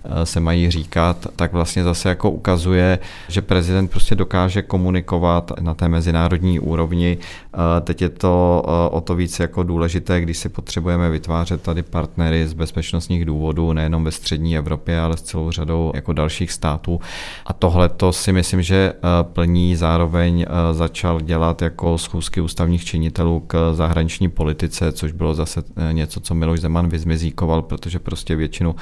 eh, 0.03 0.25
se 0.25 0.39
mají 0.39 0.71
říkat, 0.71 1.27
tak 1.35 1.53
vlastně 1.53 1.83
zase 1.83 2.09
jako 2.09 2.31
ukazuje, 2.31 2.99
že 3.27 3.41
prezident 3.41 3.91
prostě 3.91 4.15
dokáže 4.15 4.61
komunikovat 4.61 5.51
na 5.59 5.73
té 5.73 5.87
mezinárodní 5.89 6.59
úrovni. 6.59 7.17
Eh, 7.17 7.81
teď 7.81 8.01
je 8.01 8.09
to 8.09 8.63
eh, 8.65 8.89
o 8.89 9.01
to 9.01 9.15
víc 9.15 9.39
jako 9.39 9.63
důležité, 9.63 10.21
když 10.21 10.37
si 10.37 10.49
potřebujeme 10.49 11.09
vytvářet 11.09 11.61
tady 11.61 11.83
partnery 11.83 12.47
z 12.47 12.53
bezpečnostních 12.53 13.25
důvodů, 13.25 13.73
nejenom 13.73 14.03
ve 14.03 14.11
střední 14.11 14.57
Evropě, 14.57 14.99
ale 14.99 15.17
s 15.17 15.21
celou 15.21 15.51
řadou 15.51 15.91
jako 15.95 16.13
dalších 16.13 16.51
států. 16.51 16.99
A 17.45 17.53
tohle 17.53 17.89
to 17.89 18.13
si 18.13 18.33
myslím, 18.33 18.61
že 18.61 18.93
plní 19.23 19.75
zároveň 19.75 20.20
zároveň 20.21 20.41
eh, 20.41 20.73
začal 20.73 21.21
dělat 21.21 21.61
jako 21.61 21.97
schůzky 21.97 22.41
ústavních 22.41 22.85
činitelů 22.85 23.39
k 23.39 23.73
zahraniční 23.73 24.29
politice, 24.29 24.91
což 24.91 25.11
bylo 25.11 25.33
zase 25.33 25.63
eh, 25.75 25.93
něco, 25.93 26.19
co 26.19 26.35
Miloš 26.35 26.59
Zeman 26.59 26.89
vyzmizíkoval, 26.89 27.61
protože 27.61 27.99
prostě 27.99 28.35
většinu 28.35 28.75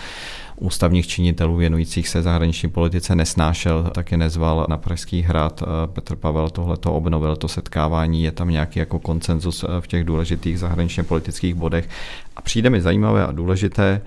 ústavních 0.59 1.07
činitelů 1.07 1.55
věnujících 1.55 2.07
se 2.07 2.21
zahraniční 2.21 2.69
politice 2.69 3.15
nesnášel, 3.15 3.91
tak 3.93 4.11
je 4.11 4.17
nezval 4.17 4.65
na 4.69 4.77
Pražský 4.77 5.21
hrad. 5.21 5.63
Eh, 5.63 5.87
Petr 5.87 6.15
Pavel 6.15 6.49
tohle 6.49 6.77
to 6.77 6.93
obnovil, 6.93 7.35
to 7.35 7.47
setkávání, 7.47 8.23
je 8.23 8.31
tam 8.31 8.49
nějaký 8.49 8.79
jako 8.79 8.99
koncenzus 8.99 9.65
v 9.79 9.87
těch 9.87 10.03
důležitých 10.03 10.59
zahraničně 10.59 11.03
politických 11.03 11.55
bodech. 11.55 11.89
A 12.35 12.41
přijde 12.41 12.69
mi 12.69 12.81
zajímavé 12.81 13.25
a 13.25 13.31
důležité, 13.31 14.01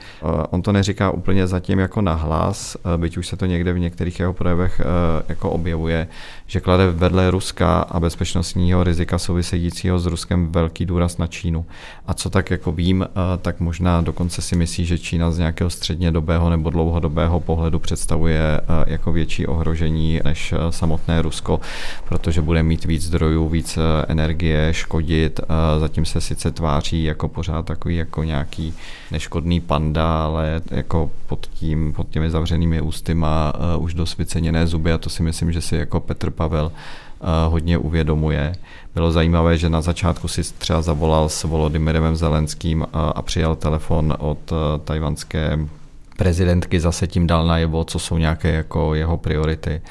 on 0.50 0.62
to 0.62 0.72
neříká 0.72 1.10
úplně 1.10 1.46
zatím 1.46 1.78
jako 1.78 2.00
nahlas, 2.00 2.76
byť 2.96 3.16
už 3.16 3.26
se 3.26 3.36
to 3.36 3.46
někde 3.46 3.72
v 3.72 3.78
některých 3.78 4.20
jeho 4.20 4.32
projevech 4.32 4.80
jako 5.28 5.50
objevuje, 5.50 6.08
že 6.46 6.60
klade 6.60 6.90
vedle 6.90 7.30
Ruska 7.30 7.80
a 7.80 8.00
bezpečnostního 8.00 8.84
rizika 8.84 9.18
souvisejícího 9.18 9.98
s 9.98 10.06
Ruskem 10.06 10.52
velký 10.52 10.86
důraz 10.86 11.18
na 11.18 11.26
Čínu. 11.26 11.66
A 12.06 12.14
co 12.14 12.30
tak 12.30 12.50
jako 12.50 12.72
vím, 12.72 13.06
tak 13.42 13.60
možná 13.60 14.00
dokonce 14.00 14.42
si 14.42 14.56
myslí, 14.56 14.84
že 14.84 14.98
Čína 14.98 15.30
z 15.30 15.38
nějakého 15.38 15.70
střednědobého 15.70 16.41
nebo 16.50 16.70
dlouhodobého 16.70 17.40
pohledu 17.40 17.78
představuje 17.78 18.60
jako 18.86 19.12
větší 19.12 19.46
ohrožení 19.46 20.20
než 20.24 20.54
samotné 20.70 21.22
Rusko, 21.22 21.60
protože 22.08 22.42
bude 22.42 22.62
mít 22.62 22.84
víc 22.84 23.02
zdrojů, 23.02 23.48
víc 23.48 23.78
energie, 24.08 24.74
škodit. 24.74 25.40
Zatím 25.78 26.04
se 26.04 26.20
sice 26.20 26.50
tváří 26.50 27.04
jako 27.04 27.28
pořád 27.28 27.66
takový 27.66 27.96
jako 27.96 28.24
nějaký 28.24 28.74
neškodný 29.10 29.60
panda, 29.60 30.24
ale 30.24 30.60
jako 30.70 31.10
pod, 31.26 31.46
tím, 31.54 31.92
pod 31.92 32.08
těmi 32.10 32.30
zavřenými 32.30 32.80
ústy 32.80 33.14
má 33.14 33.52
už 33.78 33.94
dost 33.94 34.18
vyceněné 34.18 34.66
zuby 34.66 34.92
a 34.92 34.98
to 34.98 35.10
si 35.10 35.22
myslím, 35.22 35.52
že 35.52 35.60
si 35.60 35.76
jako 35.76 36.00
Petr 36.00 36.30
Pavel 36.30 36.72
eh, 36.72 37.24
hodně 37.48 37.78
uvědomuje. 37.78 38.52
Bylo 38.94 39.12
zajímavé, 39.12 39.58
že 39.58 39.68
na 39.68 39.80
začátku 39.80 40.28
si 40.28 40.42
třeba 40.42 40.82
zavolal 40.82 41.28
s 41.28 41.44
Volodymyrem 41.44 42.16
Zelenským 42.16 42.86
a, 42.92 43.22
přijal 43.22 43.56
telefon 43.56 44.14
od 44.18 44.52
eh, 44.52 44.78
tajvanské 44.84 45.58
prezidentky, 46.16 46.80
zase 46.80 47.06
tím 47.06 47.26
dal 47.26 47.46
najevo, 47.46 47.84
co 47.84 47.98
jsou 47.98 48.18
nějaké 48.18 48.52
jako 48.52 48.94
jeho 48.94 49.16
priority. 49.16 49.82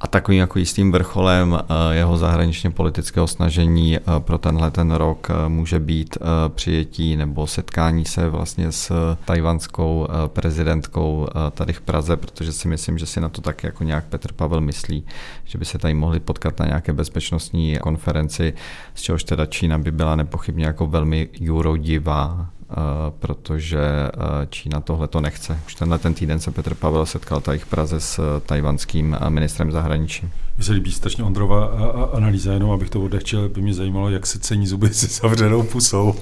A 0.00 0.06
takovým 0.06 0.40
jako 0.40 0.58
jistým 0.58 0.92
vrcholem 0.92 1.58
eh, 1.58 1.94
jeho 1.94 2.16
zahraničně 2.16 2.70
politického 2.70 3.26
snažení 3.26 3.96
eh, 3.96 4.00
pro 4.18 4.38
tenhle 4.38 4.70
ten 4.70 4.90
rok 4.90 5.30
eh, 5.30 5.48
může 5.48 5.80
být 5.80 6.18
přijetí 6.48 7.16
nebo 7.16 7.46
setkání 7.46 8.04
se 8.04 8.28
vlastně 8.28 8.72
s 8.72 9.16
tajvanskou 9.24 10.08
prezidentkou 10.26 11.28
tady 11.50 11.72
v 11.72 11.80
Praze, 11.80 12.16
protože 12.16 12.52
si 12.52 12.68
myslím, 12.68 12.98
že 12.98 13.06
si 13.06 13.20
na 13.20 13.28
to 13.28 13.40
tak 13.40 13.64
jako 13.64 13.84
nějak 13.84 14.04
Petr 14.04 14.32
Pavel 14.32 14.60
myslí, 14.60 15.04
že 15.44 15.58
by 15.58 15.64
se 15.64 15.78
tady 15.78 15.94
mohli 15.94 16.20
potkat 16.20 16.58
na 16.58 16.66
nějaké 16.66 16.92
bezpečnostní 16.92 17.78
konferenci, 17.78 18.52
z 18.94 19.02
čehož 19.02 19.24
teda 19.24 19.46
Čína 19.46 19.78
by 19.78 19.90
byla 19.90 20.16
nepochybně 20.16 20.66
jako 20.66 20.86
velmi 20.86 21.28
jurodivá 21.40 22.50
protože 23.18 23.80
Čína 24.50 24.80
tohle 24.80 25.08
to 25.08 25.20
nechce. 25.20 25.58
Už 25.66 25.74
tenhle 25.74 25.98
ten 25.98 26.14
týden 26.14 26.40
se 26.40 26.50
Petr 26.50 26.74
Pavel 26.74 27.06
setkal 27.06 27.40
tady 27.40 27.58
v 27.58 27.66
Praze 27.66 28.00
s 28.00 28.40
tajvanským 28.46 29.16
ministrem 29.28 29.72
zahraničí. 29.72 30.28
Mně 30.56 30.64
se 30.64 30.72
líbí 30.72 30.92
strašně 30.92 31.24
Ondrova 31.24 31.66
analýza, 32.12 32.52
jenom 32.52 32.70
abych 32.70 32.90
to 32.90 33.00
odehčil, 33.00 33.48
by 33.48 33.62
mě 33.62 33.74
zajímalo, 33.74 34.10
jak 34.10 34.26
se 34.26 34.38
cení 34.38 34.66
zuby 34.66 34.94
se 34.94 35.06
zavřenou 35.06 35.62
pusou. 35.62 36.14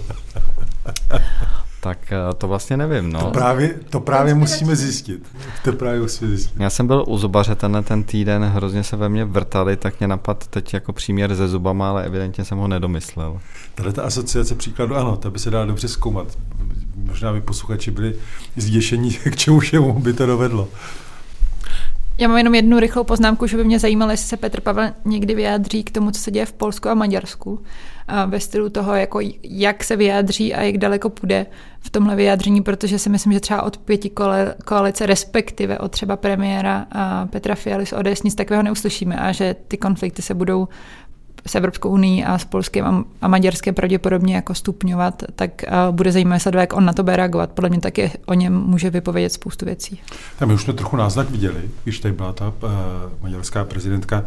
Tak 1.85 2.12
eh, 2.12 2.35
to 2.39 2.49
vlastně 2.49 2.76
nevím. 2.76 3.12
No. 3.12 3.20
To 3.20 3.30
právě, 3.30 3.74
to 3.91 4.01
právě 4.01 4.35
musíme 4.35 4.76
zjistit. 4.76 5.26
To 5.64 5.72
právě 5.72 6.01
musíme 6.01 6.30
zjistit. 6.30 6.61
Já 6.61 6.70
jsem 6.70 6.87
byl 6.87 7.05
u 7.09 7.18
zubaře 7.18 7.55
tenhle 7.55 7.82
ten 7.82 8.05
týden, 8.05 8.45
hrozně 8.45 8.85
se 8.85 8.97
ve 8.97 9.09
mně 9.09 9.24
vrtali, 9.24 9.76
tak 9.76 10.01
mě 10.01 10.09
napad 10.09 10.47
teď 10.47 10.74
jako 10.74 10.93
příměr 10.93 11.35
ze 11.35 11.49
zubama, 11.49 11.91
ale 11.91 12.05
evidentně 12.05 12.45
jsem 12.45 12.59
ho 12.59 12.68
nedomyslel. 12.68 13.41
Tahle 13.74 13.93
ta 13.93 14.03
asociace 14.03 14.55
příkladu, 14.55 14.97
ano, 14.97 15.16
ta 15.16 15.30
by 15.30 15.39
se 15.39 15.51
dala 15.51 15.64
dobře 15.64 15.89
zkoumat. 15.89 16.39
Možná 16.97 17.32
by 17.32 17.41
posluchači 17.41 17.91
byli 17.91 18.14
zděšení, 18.57 19.11
k 19.30 19.37
čemu 19.37 19.59
všemu 19.59 19.93
by 19.93 20.12
to 20.12 20.26
dovedlo. 20.26 20.68
Já 22.18 22.28
mám 22.28 22.39
jenom 22.39 22.55
jednu 22.55 22.80
rychlou 22.80 23.05
poznámku, 23.05 23.47
že 23.47 23.57
by 23.57 23.64
mě 23.64 23.78
zajímalo, 23.78 24.11
jestli 24.11 24.28
se 24.28 24.37
Petr 24.37 24.61
Pavel 24.61 24.91
někdy 25.05 25.35
vyjádří 25.35 25.85
k 25.85 25.91
tomu, 25.91 26.11
co 26.11 26.20
se 26.20 26.30
děje 26.30 26.47
v 26.47 26.53
Polsku 26.53 26.89
a 26.89 26.95
Maďarsku. 26.95 27.62
Ve 28.27 28.41
stylu 28.41 28.69
toho, 28.69 28.95
jako 28.95 29.21
jak 29.43 29.85
se 29.85 29.97
vyjádří 29.97 30.55
a 30.55 30.63
jak 30.63 30.79
daleko 30.79 31.11
půjde 31.11 31.47
v 31.81 31.91
tomhle 31.91 32.17
vyjádření, 32.17 32.63
protože 32.63 32.99
si 32.99 33.09
myslím, 33.11 33.33
že 33.33 33.41
třeba 33.41 33.63
od 33.63 33.79
pěti 33.79 34.11
koalice, 34.65 35.07
respektive 35.07 35.79
od 35.79 35.91
třeba 35.91 36.17
premiéra 36.17 36.87
Petra 37.31 37.55
Fialy 37.55 37.87
z 37.87 37.93
ODS 37.93 38.23
nic 38.23 38.35
takového 38.35 38.63
neuslyšíme 38.63 39.17
a 39.17 39.33
že 39.33 39.57
ty 39.69 39.77
konflikty 39.77 40.23
se 40.23 40.35
budou 40.35 40.69
s 41.47 41.55
Evropskou 41.55 41.89
unii 41.91 42.25
a 42.25 42.39
s 42.39 42.45
Polskem 42.45 43.05
a 43.23 43.29
Maďarskem 43.29 43.75
pravděpodobně 43.75 44.35
jako 44.35 44.55
stupňovat, 44.55 45.23
tak 45.37 45.63
bude 45.91 46.13
zajímavé 46.13 46.41
sledovat, 46.41 46.61
jak 46.61 46.73
on 46.73 46.85
na 46.85 46.93
to 46.93 47.03
bude 47.03 47.17
reagovat. 47.17 47.51
Podle 47.51 47.71
mě 47.71 47.81
taky 47.81 48.11
o 48.27 48.35
něm 48.35 48.55
může 48.55 48.91
vypovědět 48.91 49.33
spoustu 49.33 49.65
věcí. 49.65 50.01
Tam 50.39 50.51
už 50.51 50.63
jsme 50.63 50.73
trochu 50.73 50.97
náznak 50.97 51.31
viděli, 51.31 51.71
když 51.85 52.01
tady 52.01 52.15
byla 52.15 52.33
ta 52.33 52.49
uh, 52.49 52.73
maďarská 53.23 53.65
prezidentka, 53.65 54.25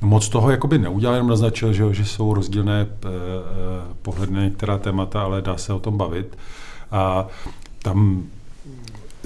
moc 0.00 0.28
toho 0.28 0.50
jakoby 0.50 0.78
neudělal, 0.78 1.14
jenom 1.14 1.28
naznačil, 1.28 1.72
že, 1.72 1.94
že 1.94 2.04
jsou 2.04 2.34
rozdílné 2.34 2.86
uh, 2.86 3.10
pohledy 4.02 4.32
na 4.32 4.42
některá 4.42 4.78
témata, 4.78 5.22
ale 5.22 5.42
dá 5.42 5.56
se 5.56 5.72
o 5.72 5.78
tom 5.78 5.96
bavit. 5.96 6.38
A 6.90 7.26
tam 7.82 8.24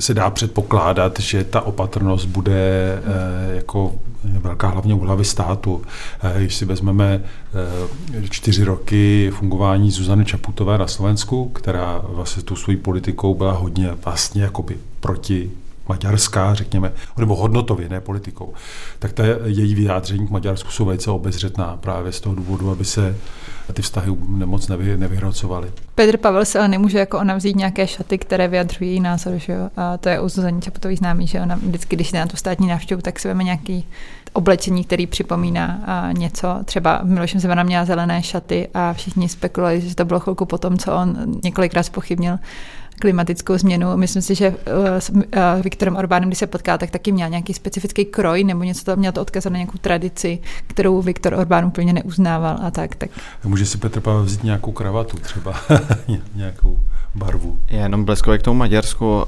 se 0.00 0.14
dá 0.14 0.30
předpokládat, 0.30 1.20
že 1.20 1.44
ta 1.44 1.60
opatrnost 1.60 2.26
bude 2.26 2.52
eh, 2.52 3.56
jako 3.56 3.94
velká 4.24 4.68
hlavně 4.68 4.94
u 4.94 4.98
hlavy 4.98 5.24
státu. 5.24 5.82
Eh, 6.22 6.40
když 6.40 6.54
si 6.54 6.64
vezmeme 6.64 7.20
eh, 8.24 8.28
čtyři 8.30 8.64
roky 8.64 9.30
fungování 9.34 9.90
Zuzany 9.90 10.24
Čaputové 10.24 10.78
na 10.78 10.86
Slovensku, 10.86 11.48
která 11.48 12.00
vlastně 12.04 12.42
tou 12.42 12.56
svojí 12.56 12.76
politikou 12.76 13.34
byla 13.34 13.52
hodně 13.52 13.90
vlastně 14.04 14.42
jakoby 14.42 14.78
proti 15.00 15.50
maďarská, 15.90 16.54
řekněme, 16.54 16.92
nebo 17.18 17.36
hodnotově, 17.36 17.88
ne 17.88 18.00
politikou, 18.00 18.54
tak 18.98 19.12
ta 19.12 19.22
její 19.44 19.74
vyjádření 19.74 20.26
k 20.26 20.30
Maďarsku 20.30 20.70
jsou 20.70 20.84
velice 20.84 21.10
obezřetná 21.10 21.76
právě 21.80 22.12
z 22.12 22.20
toho 22.20 22.34
důvodu, 22.34 22.70
aby 22.70 22.84
se 22.84 23.16
ty 23.72 23.82
vztahy 23.82 24.16
nemoc 24.28 24.68
nevy, 24.68 24.96
nevyhrocovaly. 24.96 25.72
Petr 25.94 26.16
Pavel 26.16 26.44
se 26.44 26.58
ale 26.58 26.68
nemůže 26.68 26.98
jako 26.98 27.18
ona 27.18 27.36
vzít 27.36 27.56
nějaké 27.56 27.86
šaty, 27.86 28.18
které 28.18 28.48
vyjadřují 28.48 28.90
její 28.90 29.00
názor, 29.00 29.32
že 29.36 29.52
jo? 29.52 29.70
A 29.76 29.96
to 29.96 30.08
je 30.08 30.20
u 30.20 30.28
Zuzaní 30.28 30.62
Čaputový 30.62 30.96
známý, 30.96 31.26
že 31.26 31.40
ona 31.40 31.54
vždycky, 31.54 31.96
když 31.96 32.12
jde 32.12 32.18
na 32.18 32.26
tu 32.26 32.36
státní 32.36 32.68
návštěvu, 32.68 33.02
tak 33.02 33.18
si 33.18 33.28
veme 33.28 33.44
nějaký 33.44 33.86
oblečení, 34.32 34.84
který 34.84 35.06
připomíná 35.06 35.82
a 35.86 36.12
něco. 36.12 36.58
Třeba 36.64 37.00
Milošem 37.02 37.40
Zemana 37.40 37.62
měla 37.62 37.84
zelené 37.84 38.22
šaty 38.22 38.68
a 38.74 38.92
všichni 38.92 39.28
spekulovali, 39.28 39.80
že 39.80 39.94
to 39.94 40.04
bylo 40.04 40.20
chvilku 40.20 40.44
potom, 40.44 40.78
co 40.78 40.94
on 40.94 41.16
několikrát 41.44 41.82
spochybnil 41.82 42.38
klimatickou 43.00 43.58
změnu. 43.58 43.96
Myslím 43.96 44.22
si, 44.22 44.34
že 44.34 44.54
eh, 44.66 45.00
s 45.00 45.12
eh, 45.32 45.40
Viktorem 45.62 45.96
Orbánem, 45.96 46.28
když 46.28 46.38
se 46.38 46.46
potká, 46.46 46.78
tak 46.78 46.90
taky 46.90 47.12
měl 47.12 47.28
nějaký 47.28 47.54
specifický 47.54 48.04
kroj 48.04 48.44
nebo 48.44 48.62
něco 48.64 48.84
to, 48.84 48.96
měl 48.96 49.12
to 49.12 49.20
odkazat 49.20 49.52
na 49.52 49.56
nějakou 49.56 49.78
tradici, 49.78 50.38
kterou 50.66 51.02
Viktor 51.02 51.34
Orbán 51.34 51.64
úplně 51.64 51.92
neuznával 51.92 52.58
a 52.62 52.70
tak. 52.70 52.94
tak. 52.94 53.10
Může 53.44 53.66
si 53.66 53.78
Petr 53.78 54.00
Pavel 54.00 54.24
vzít 54.24 54.44
nějakou 54.44 54.72
kravatu 54.72 55.16
třeba, 55.16 55.54
nějakou 56.34 56.78
barvu. 57.14 57.58
Já 57.70 57.82
jenom 57.82 58.04
bleskově 58.04 58.38
k 58.38 58.42
tomu 58.42 58.58
Maďarsku. 58.58 59.16
Uh, 59.16 59.22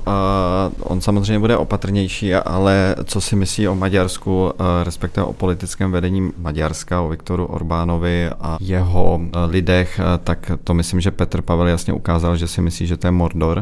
on 0.78 1.00
samozřejmě 1.00 1.38
bude 1.38 1.56
opatrnější, 1.56 2.34
ale 2.34 2.96
co 3.04 3.20
si 3.20 3.36
myslí 3.36 3.68
o 3.68 3.74
Maďarsku, 3.74 4.52
respektive 4.82 5.26
o 5.26 5.32
politickém 5.32 5.92
vedení 5.92 6.32
Maďarska, 6.38 7.00
o 7.00 7.08
Viktoru 7.08 7.46
Orbánovi 7.46 8.30
a 8.40 8.56
jeho 8.60 9.20
lidech, 9.46 10.00
tak 10.24 10.52
to 10.64 10.74
myslím, 10.74 11.00
že 11.00 11.10
Petr 11.10 11.42
Pavel 11.42 11.68
jasně 11.68 11.92
ukázal, 11.92 12.36
že 12.36 12.48
si 12.48 12.60
myslí, 12.60 12.86
že 12.86 12.96
to 12.96 13.06
je 13.06 13.10
Mordor 13.10 13.61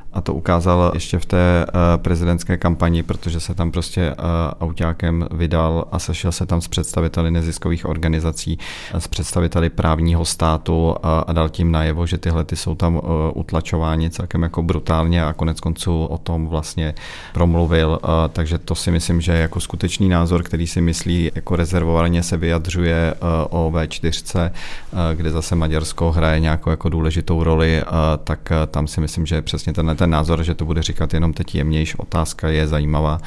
a 0.13 0.21
to 0.21 0.33
ukázal 0.33 0.91
ještě 0.93 1.19
v 1.19 1.25
té 1.25 1.65
uh, 1.65 2.03
prezidentské 2.03 2.57
kampani, 2.57 3.03
protože 3.03 3.39
se 3.39 3.55
tam 3.55 3.71
prostě 3.71 4.11
uh, 4.11 4.25
autákem 4.61 5.27
vydal 5.31 5.85
a 5.91 5.99
sešel 5.99 6.31
se 6.31 6.45
tam 6.45 6.61
s 6.61 6.67
představiteli 6.67 7.31
neziskových 7.31 7.85
organizací, 7.85 8.59
s 8.93 9.07
představiteli 9.07 9.69
právního 9.69 10.25
státu 10.25 10.95
a, 11.03 11.33
dal 11.33 11.49
tím 11.49 11.71
najevo, 11.71 12.05
že 12.05 12.17
tyhle 12.17 12.43
ty 12.43 12.55
jsou 12.55 12.75
tam 12.75 13.01
utlačováni 13.33 14.09
celkem 14.09 14.43
jako 14.43 14.63
brutálně 14.63 15.25
a 15.25 15.33
konec 15.33 15.59
konců 15.59 16.05
o 16.05 16.17
tom 16.17 16.47
vlastně 16.47 16.93
promluvil, 17.33 17.99
takže 18.33 18.57
to 18.57 18.75
si 18.75 18.91
myslím, 18.91 19.21
že 19.21 19.31
jako 19.31 19.59
skutečný 19.59 20.09
názor, 20.09 20.43
který 20.43 20.67
si 20.67 20.81
myslí 20.81 21.31
jako 21.35 21.55
rezervovaně 21.55 22.23
se 22.23 22.37
vyjadřuje 22.37 23.13
o 23.49 23.71
V4, 23.71 24.51
uh, 24.93 24.99
kde 25.15 25.31
zase 25.31 25.55
Maďarsko 25.55 26.11
hraje 26.11 26.39
nějakou 26.39 26.69
jako 26.69 26.89
důležitou 26.89 27.43
roli, 27.43 27.83
tak 28.23 28.51
tam 28.71 28.87
si 28.87 29.01
myslím, 29.01 29.25
že 29.25 29.41
přesně 29.41 29.73
tenhle 29.73 29.95
ten 30.01 30.09
názor, 30.09 30.43
že 30.43 30.55
to 30.55 30.65
bude 30.65 30.81
říkat 30.81 31.13
jenom 31.13 31.33
teď 31.33 31.55
jemnější 31.55 31.97
otázka, 31.97 32.49
je 32.49 32.67
zajímavá. 32.67 33.19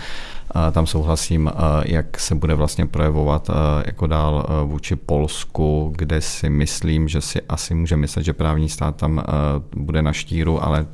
Tam 0.73 0.87
souhlasím, 0.87 1.51
jak 1.85 2.21
se 2.21 2.35
bude 2.35 2.55
vlastně 2.55 2.87
projevovat 2.87 3.51
jako 3.87 4.07
dál 4.07 4.47
vůči 4.65 4.97
Polsku, 4.97 5.93
kde 5.97 6.21
si 6.21 6.51
myslím, 6.51 7.09
že 7.09 7.21
si 7.21 7.41
asi 7.49 7.75
může 7.75 7.97
myslet, 7.97 8.23
že 8.23 8.33
právní 8.33 8.69
stát 8.69 8.97
tam 8.97 9.23
bude 9.77 10.03
na 10.03 10.13
štíru, 10.13 10.65
ale, 10.65 10.87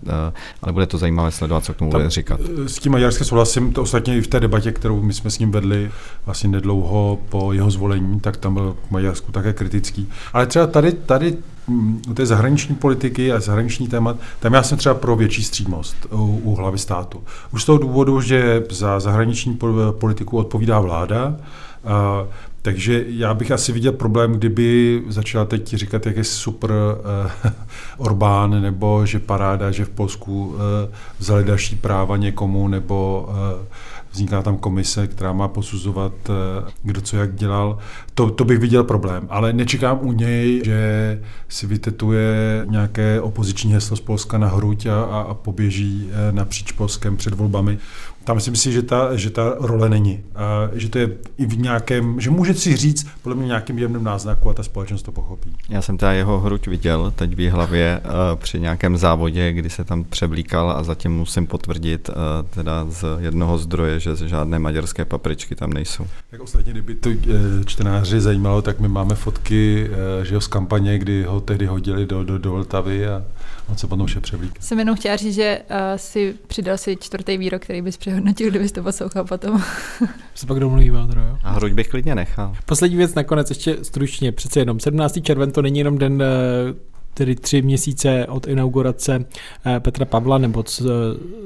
ale 0.62 0.72
bude 0.72 0.86
to 0.86 0.98
zajímavé 0.98 1.30
sledovat, 1.30 1.64
co 1.64 1.74
k 1.74 1.76
tomu 1.76 1.90
tam, 1.90 2.00
bude 2.00 2.10
říkat. 2.10 2.40
S 2.66 2.78
tím 2.78 2.92
Maďarskem 2.92 3.26
souhlasím, 3.26 3.72
to 3.72 3.82
ostatně 3.82 4.16
i 4.16 4.20
v 4.20 4.26
té 4.26 4.40
debatě, 4.40 4.72
kterou 4.72 5.02
my 5.02 5.12
jsme 5.12 5.30
s 5.30 5.38
ním 5.38 5.50
vedli 5.50 5.90
vlastně 6.26 6.50
nedlouho 6.50 7.18
po 7.28 7.52
jeho 7.52 7.70
zvolení, 7.70 8.20
tak 8.20 8.36
tam 8.36 8.54
byl 8.54 8.76
k 8.88 8.90
Maďarsku 8.90 9.32
také 9.32 9.52
kritický. 9.52 10.08
Ale 10.32 10.46
třeba 10.46 10.66
tady, 10.66 10.92
tady 10.92 11.36
u 12.08 12.14
té 12.14 12.26
zahraniční 12.26 12.74
politiky 12.74 13.32
a 13.32 13.40
zahraniční 13.40 13.88
témat, 13.88 14.16
tam 14.40 14.54
já 14.54 14.62
jsem 14.62 14.78
třeba 14.78 14.94
pro 14.94 15.16
větší 15.16 15.44
střídmost 15.44 16.06
u, 16.12 16.40
u 16.44 16.54
hlavy 16.54 16.78
státu. 16.78 17.22
Už 17.52 17.62
z 17.62 17.66
toho 17.66 17.78
důvodu, 17.78 18.20
že 18.20 18.62
za 18.70 19.00
zahraniční 19.00 19.58
politiku 19.90 20.36
odpovídá 20.36 20.80
vláda, 20.80 21.36
a, 21.84 22.24
takže 22.62 23.04
já 23.08 23.34
bych 23.34 23.50
asi 23.50 23.72
viděl 23.72 23.92
problém, 23.92 24.32
kdyby 24.32 25.02
začala 25.08 25.44
teď 25.44 25.74
říkat, 25.74 26.06
jak 26.06 26.16
je 26.16 26.24
super 26.24 26.70
uh, 26.70 27.50
Orbán, 27.98 28.62
nebo 28.62 29.06
že 29.06 29.18
paráda, 29.18 29.70
že 29.70 29.84
v 29.84 29.88
Polsku 29.88 30.46
uh, 30.46 30.56
vzali 31.18 31.44
další 31.44 31.76
práva 31.76 32.16
někomu, 32.16 32.68
nebo 32.68 33.28
uh, 33.28 33.66
vzniká 34.12 34.42
tam 34.42 34.56
komise, 34.56 35.06
která 35.06 35.32
má 35.32 35.48
posuzovat, 35.48 36.12
eh, 36.28 36.70
kdo 36.82 37.00
co 37.00 37.16
jak 37.16 37.34
dělal. 37.34 37.78
To, 38.14 38.30
to 38.30 38.44
bych 38.44 38.58
viděl 38.58 38.84
problém, 38.84 39.26
ale 39.30 39.52
nečekám 39.52 39.98
u 40.02 40.12
něj, 40.12 40.62
že 40.64 41.22
si 41.48 41.66
vytetuje 41.66 42.64
nějaké 42.68 43.20
opoziční 43.20 43.72
heslo 43.72 43.96
z 43.96 44.00
Polska 44.00 44.38
na 44.38 44.48
hruď 44.48 44.86
a, 44.86 45.02
a 45.04 45.34
poběží 45.34 46.10
eh, 46.10 46.32
napříč 46.32 46.72
Polskem 46.72 47.16
před 47.16 47.34
volbami. 47.34 47.78
Tam 48.24 48.40
si 48.40 48.50
myslím, 48.50 48.72
že 48.72 48.82
ta, 48.82 49.16
že 49.16 49.30
ta 49.30 49.54
role 49.60 49.88
není. 49.88 50.22
A 50.34 50.68
že 50.72 50.88
to 50.88 50.98
je 50.98 51.10
i 51.38 51.46
v 51.46 51.58
nějakém, 51.58 52.20
že 52.20 52.30
může 52.30 52.54
si 52.54 52.76
říct 52.76 53.06
podle 53.22 53.36
mě 53.36 53.46
nějakým 53.46 53.78
jemným 53.78 54.04
náznaku 54.04 54.50
a 54.50 54.54
ta 54.54 54.62
společnost 54.62 55.02
to 55.02 55.12
pochopí. 55.12 55.56
Já 55.68 55.82
jsem 55.82 55.98
teda 55.98 56.12
jeho 56.12 56.40
hruď 56.40 56.66
viděl 56.66 57.12
teď 57.16 57.36
v 57.36 57.48
hlavě 57.48 58.00
uh, 58.04 58.10
při 58.40 58.60
nějakém 58.60 58.96
závodě, 58.96 59.52
kdy 59.52 59.70
se 59.70 59.84
tam 59.84 60.04
převlíkal 60.04 60.70
a 60.70 60.82
zatím 60.82 61.12
musím 61.12 61.46
potvrdit 61.46 62.08
uh, 62.08 62.14
teda 62.50 62.86
z 62.88 63.04
jednoho 63.18 63.58
zdroje, 63.58 64.00
že 64.00 64.16
žádné 64.16 64.58
maďarské 64.58 65.04
papričky 65.04 65.54
tam 65.54 65.72
nejsou. 65.72 66.06
Tak 66.30 66.40
ostatně, 66.40 66.72
kdyby 66.72 66.94
to 66.94 67.10
uh, 67.10 67.16
čtenáři 67.66 68.20
zajímalo, 68.20 68.62
tak 68.62 68.80
my 68.80 68.88
máme 68.88 69.14
fotky 69.14 69.90
že 70.22 70.40
z 70.40 70.46
kampaně, 70.46 70.98
kdy 70.98 71.22
ho 71.22 71.40
tehdy 71.40 71.66
hodili 71.66 72.06
do, 72.06 72.24
do, 72.24 72.38
do 72.38 72.52
Vltavy 72.52 73.08
a 73.08 73.22
on 73.70 73.76
se 73.76 73.86
potom 73.86 74.06
vše 74.06 74.20
převlík. 74.20 74.62
Jsem 74.62 74.78
jenom 74.78 74.96
chtěla 74.96 75.16
říct, 75.16 75.34
že 75.34 75.60
uh, 75.70 75.76
si 75.96 76.34
přidal 76.46 76.78
si 76.78 76.96
čtvrtý 76.96 77.38
výrok, 77.38 77.62
který 77.62 77.82
bys 77.82 77.96
přehodnotil, 77.96 78.50
kdybys 78.50 78.72
to 78.72 78.82
poslouchal 78.82 79.24
potom. 79.24 79.62
se 80.34 80.46
pak 80.46 80.60
domluvíme, 80.60 80.98
jo. 80.98 81.38
A 81.42 81.50
hruď 81.50 81.72
bych 81.72 81.88
klidně 81.88 82.14
nechal. 82.14 82.56
Poslední 82.66 82.96
věc 82.96 83.14
nakonec 83.14 83.50
ještě 83.50 83.76
stručně, 83.82 84.32
přece 84.32 84.60
jenom 84.60 84.80
17. 84.80 85.18
červen 85.22 85.52
to 85.52 85.62
není 85.62 85.78
jenom 85.78 85.98
den 85.98 86.22
eh, 86.22 86.26
tedy 87.14 87.34
tři 87.34 87.62
měsíce 87.62 88.26
od 88.26 88.46
inaugurace 88.46 89.24
eh, 89.66 89.80
Petra 89.80 90.04
Pavla 90.04 90.38
nebo 90.38 90.64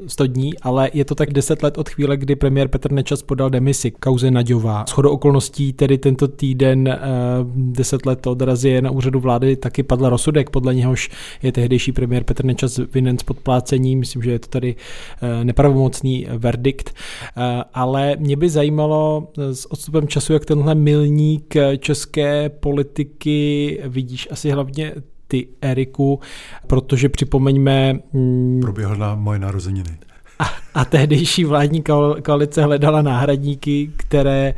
100 0.07 0.27
dní, 0.27 0.59
ale 0.61 0.89
je 0.93 1.05
to 1.05 1.15
tak 1.15 1.33
10 1.33 1.63
let 1.63 1.77
od 1.77 1.89
chvíle, 1.89 2.17
kdy 2.17 2.35
premiér 2.35 2.67
Petr 2.67 2.91
Nečas 2.91 3.21
podal 3.21 3.49
demisi 3.49 3.91
kauze 3.91 4.31
Naďová. 4.31 4.85
Shodou 4.89 5.09
okolností 5.09 5.73
tedy 5.73 5.97
tento 5.97 6.27
týden 6.27 6.99
10 7.55 8.01
eh, 8.05 8.09
let 8.09 8.27
od 8.27 8.41
razie 8.41 8.81
na 8.81 8.91
úřadu 8.91 9.19
vlády 9.19 9.55
taky 9.55 9.83
padl 9.83 10.09
rozsudek, 10.09 10.49
podle 10.49 10.75
něhož 10.75 11.09
je 11.43 11.51
tehdejší 11.51 11.91
premiér 11.91 12.23
Petr 12.23 12.45
Nečas 12.45 12.79
vinen 12.93 13.17
z 13.17 13.23
podplácení, 13.23 13.95
myslím, 13.95 14.21
že 14.21 14.31
je 14.31 14.39
to 14.39 14.47
tady 14.47 14.75
eh, 15.21 15.45
nepravomocný 15.45 16.27
verdikt, 16.37 16.93
ale 17.73 18.15
mě 18.19 18.35
by 18.35 18.49
zajímalo 18.49 19.27
s 19.37 19.71
odstupem 19.71 20.07
času, 20.07 20.33
jak 20.33 20.45
tenhle 20.45 20.75
milník 20.75 21.53
české 21.79 22.49
politiky 22.49 23.79
vidíš 23.85 24.27
asi 24.31 24.49
hlavně 24.49 24.93
ty, 25.27 25.47
Eriku, 25.61 26.19
protože 26.67 27.09
připomeňme... 27.09 27.99
Mm, 28.13 28.59
Proběhl 28.61 28.95
na 28.95 29.15
moje 29.15 29.39
narozeniny. 29.39 29.97
A, 30.39 30.45
a 30.73 30.85
tehdejší 30.85 31.45
vládní 31.45 31.83
koalice 32.25 32.63
hledala 32.63 33.01
náhradníky, 33.01 33.91
které 33.97 34.53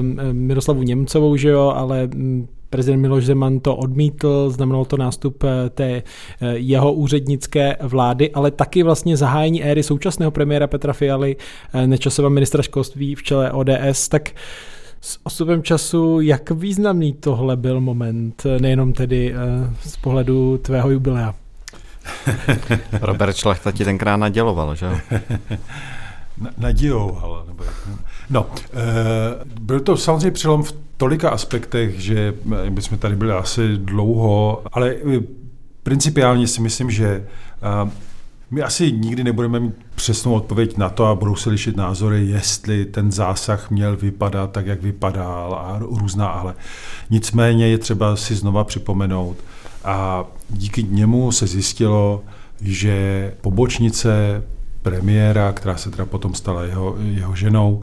um, 0.00 0.18
Miroslavu 0.32 0.82
Němcovou, 0.82 1.36
že 1.36 1.48
jo, 1.48 1.72
ale 1.76 2.08
um, 2.14 2.48
prezident 2.72 3.00
Miloš 3.00 3.24
Zeman 3.24 3.60
to 3.60 3.76
odmítl, 3.76 4.50
znamenalo 4.50 4.84
to 4.84 4.96
nástup 4.96 5.44
eh, 5.44 5.70
té 5.70 5.90
eh, 5.92 6.02
jeho 6.56 6.92
úřednické 6.92 7.76
vlády, 7.80 8.30
ale 8.30 8.50
taky 8.50 8.82
vlastně 8.82 9.16
zahájení 9.16 9.64
éry 9.64 9.82
současného 9.82 10.30
premiéra 10.30 10.66
Petra 10.66 10.92
Fialy, 10.92 11.36
eh, 11.36 11.86
nečasová 11.86 12.28
ministra 12.28 12.62
školství 12.62 13.14
v 13.14 13.22
čele 13.22 13.52
ODS, 13.52 14.08
tak 14.08 14.30
s 15.04 15.18
osubem 15.22 15.62
času, 15.62 16.20
jak 16.20 16.50
významný 16.50 17.12
tohle 17.12 17.56
byl 17.56 17.80
moment, 17.80 18.46
nejenom 18.60 18.92
tedy 18.92 19.34
z 19.80 19.96
pohledu 19.96 20.58
tvého 20.58 20.90
jubilea? 20.90 21.34
Robert 23.00 23.36
Šlachta 23.36 23.72
ti 23.72 23.84
tenkrát 23.84 24.16
naděloval, 24.16 24.74
že 24.74 24.86
jo? 24.86 25.18
naděloval. 26.58 27.44
Nebo 27.48 27.64
jak, 27.64 27.74
no, 28.30 28.46
byl 29.60 29.80
to 29.80 29.96
samozřejmě 29.96 30.30
přelom 30.30 30.62
v 30.62 30.74
tolika 30.96 31.30
aspektech, 31.30 32.00
že 32.00 32.34
bychom 32.70 32.98
tady 32.98 33.16
byli 33.16 33.32
asi 33.32 33.76
dlouho, 33.76 34.62
ale 34.72 34.96
principiálně 35.82 36.46
si 36.46 36.60
myslím, 36.60 36.90
že 36.90 37.26
my 38.52 38.62
asi 38.62 38.92
nikdy 38.92 39.24
nebudeme 39.24 39.60
mít 39.60 39.74
přesnou 39.94 40.34
odpověď 40.34 40.76
na 40.76 40.88
to 40.88 41.06
a 41.06 41.14
budou 41.14 41.36
se 41.36 41.50
lišit 41.50 41.76
názory, 41.76 42.26
jestli 42.26 42.84
ten 42.84 43.12
zásah 43.12 43.70
měl 43.70 43.96
vypadat 43.96 44.52
tak, 44.52 44.66
jak 44.66 44.82
vypadal 44.82 45.54
a 45.54 45.78
různá 45.78 46.26
ale. 46.26 46.54
Nicméně 47.10 47.68
je 47.68 47.78
třeba 47.78 48.16
si 48.16 48.34
znova 48.34 48.64
připomenout 48.64 49.36
a 49.84 50.24
díky 50.50 50.82
němu 50.82 51.32
se 51.32 51.46
zjistilo, 51.46 52.22
že 52.60 53.34
pobočnice 53.40 54.42
premiéra, 54.82 55.52
která 55.52 55.76
se 55.76 55.90
teda 55.90 56.06
potom 56.06 56.34
stala 56.34 56.64
jeho, 56.64 56.96
jeho 56.98 57.36
ženou, 57.36 57.82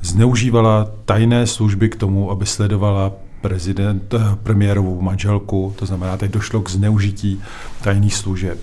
zneužívala 0.00 0.90
tajné 1.04 1.46
služby 1.46 1.88
k 1.88 1.96
tomu, 1.96 2.30
aby 2.30 2.46
sledovala 2.46 3.12
prezident, 3.40 4.14
eh, 4.14 4.36
premiérovou 4.42 5.00
manželku, 5.00 5.74
to 5.78 5.86
znamená, 5.86 6.16
teď 6.16 6.30
došlo 6.30 6.62
k 6.62 6.70
zneužití 6.70 7.40
tajných 7.82 8.14
služeb 8.14 8.58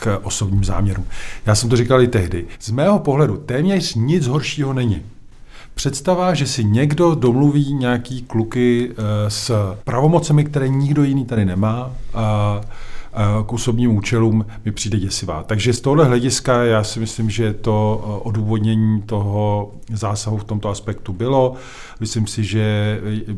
k 0.00 0.20
osobním 0.22 0.64
záměrům. 0.64 1.04
Já 1.46 1.54
jsem 1.54 1.70
to 1.70 1.76
říkal 1.76 2.02
i 2.02 2.08
tehdy. 2.08 2.46
Z 2.60 2.70
mého 2.70 2.98
pohledu 2.98 3.36
téměř 3.36 3.94
nic 3.94 4.26
horšího 4.26 4.72
není. 4.72 5.02
Představa, 5.74 6.34
že 6.34 6.46
si 6.46 6.64
někdo 6.64 7.14
domluví 7.14 7.74
nějaký 7.74 8.22
kluky 8.22 8.90
eh, 8.90 8.94
s 9.30 9.74
pravomocemi, 9.84 10.44
které 10.44 10.68
nikdo 10.68 11.04
jiný 11.04 11.24
tady 11.24 11.44
nemá, 11.44 11.90
a 12.14 12.60
k 13.46 13.52
osobním 13.52 13.96
účelům 13.96 14.46
mi 14.64 14.72
přijde 14.72 14.98
děsivá. 14.98 15.42
Takže 15.42 15.72
z 15.72 15.80
tohohle 15.80 16.04
hlediska 16.04 16.64
já 16.64 16.84
si 16.84 17.00
myslím, 17.00 17.30
že 17.30 17.52
to 17.52 18.04
eh, 18.04 18.28
odůvodnění 18.28 19.02
toho 19.02 19.70
zásahu 19.92 20.38
v 20.38 20.44
tomto 20.44 20.68
aspektu 20.68 21.12
bylo. 21.12 21.54
Myslím 22.00 22.26
si, 22.26 22.44
že 22.44 23.00
eh, 23.28 23.34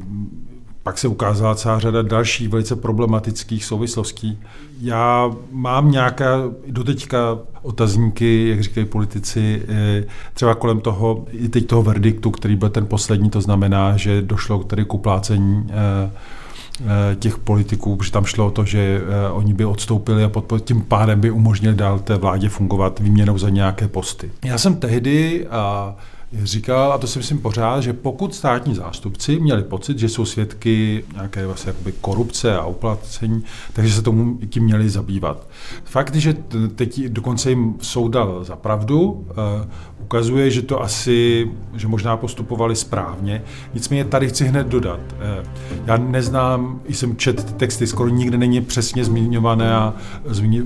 pak 0.82 0.98
se 0.98 1.08
ukázala 1.08 1.54
celá 1.54 1.78
řada 1.78 2.02
dalších 2.02 2.48
velice 2.48 2.76
problematických 2.76 3.64
souvislostí. 3.64 4.38
Já 4.80 5.30
mám 5.52 5.90
nějaké 5.90 6.26
doteďka 6.66 7.38
otazníky, 7.62 8.48
jak 8.48 8.60
říkají 8.60 8.86
politici, 8.86 9.62
eh, 9.68 10.04
třeba 10.34 10.54
kolem 10.54 10.80
toho, 10.80 11.24
i 11.32 11.48
teď 11.48 11.66
toho 11.66 11.82
verdiktu, 11.82 12.30
který 12.30 12.56
byl 12.56 12.68
ten 12.68 12.86
poslední, 12.86 13.30
to 13.30 13.40
znamená, 13.40 13.96
že 13.96 14.22
došlo 14.22 14.64
tedy 14.64 14.84
k 14.84 14.94
uplácení 14.94 15.70
Eh, 16.86 17.16
těch 17.16 17.38
politiků, 17.38 17.96
protože 17.96 18.12
tam 18.12 18.24
šlo 18.24 18.46
o 18.46 18.50
to, 18.50 18.64
že 18.64 19.00
eh, 19.02 19.30
oni 19.30 19.54
by 19.54 19.64
odstoupili 19.64 20.24
a 20.24 20.28
pod, 20.28 20.64
tím 20.64 20.82
pádem 20.82 21.20
by 21.20 21.30
umožnili 21.30 21.74
dál 21.74 21.98
té 21.98 22.16
vládě 22.16 22.48
fungovat 22.48 23.00
výměnou 23.00 23.38
za 23.38 23.48
nějaké 23.48 23.88
posty. 23.88 24.30
Já 24.44 24.58
jsem 24.58 24.76
tehdy 24.76 25.46
a 25.50 25.94
říkal, 26.32 26.92
a 26.92 26.98
to 26.98 27.06
si 27.06 27.18
myslím 27.18 27.38
pořád, 27.38 27.80
že 27.80 27.92
pokud 27.92 28.34
státní 28.34 28.74
zástupci 28.74 29.40
měli 29.40 29.62
pocit, 29.62 29.98
že 29.98 30.08
jsou 30.08 30.24
svědky 30.24 31.04
nějaké 31.14 31.46
vlastně 31.46 31.72
korupce 32.00 32.56
a 32.56 32.66
uplacení, 32.66 33.44
takže 33.72 33.94
se 33.94 34.02
tomu 34.02 34.38
tím 34.50 34.64
měli 34.64 34.90
zabývat. 34.90 35.46
Fakt, 35.84 36.14
že 36.14 36.34
teď 36.74 37.00
dokonce 37.04 37.50
jim 37.50 37.74
soud 37.80 38.08
dal 38.08 38.44
za 38.44 38.56
pravdu, 38.56 39.26
eh, 39.30 39.68
ukazuje, 40.02 40.50
že 40.50 40.62
to 40.62 40.82
asi, 40.82 41.50
že 41.74 41.88
možná 41.88 42.16
postupovali 42.16 42.76
správně. 42.76 43.42
Nicméně 43.74 44.04
tady 44.04 44.28
chci 44.28 44.44
hned 44.44 44.66
dodat. 44.66 45.00
Eh, 45.20 45.44
já 45.86 45.96
neznám, 45.96 46.80
jsem 46.88 47.16
čet 47.16 47.44
ty 47.44 47.52
texty, 47.52 47.86
skoro 47.86 48.08
nikde 48.08 48.38
není 48.38 48.60
přesně 48.60 49.04
zmiňované, 49.04 49.74
a, 49.74 49.94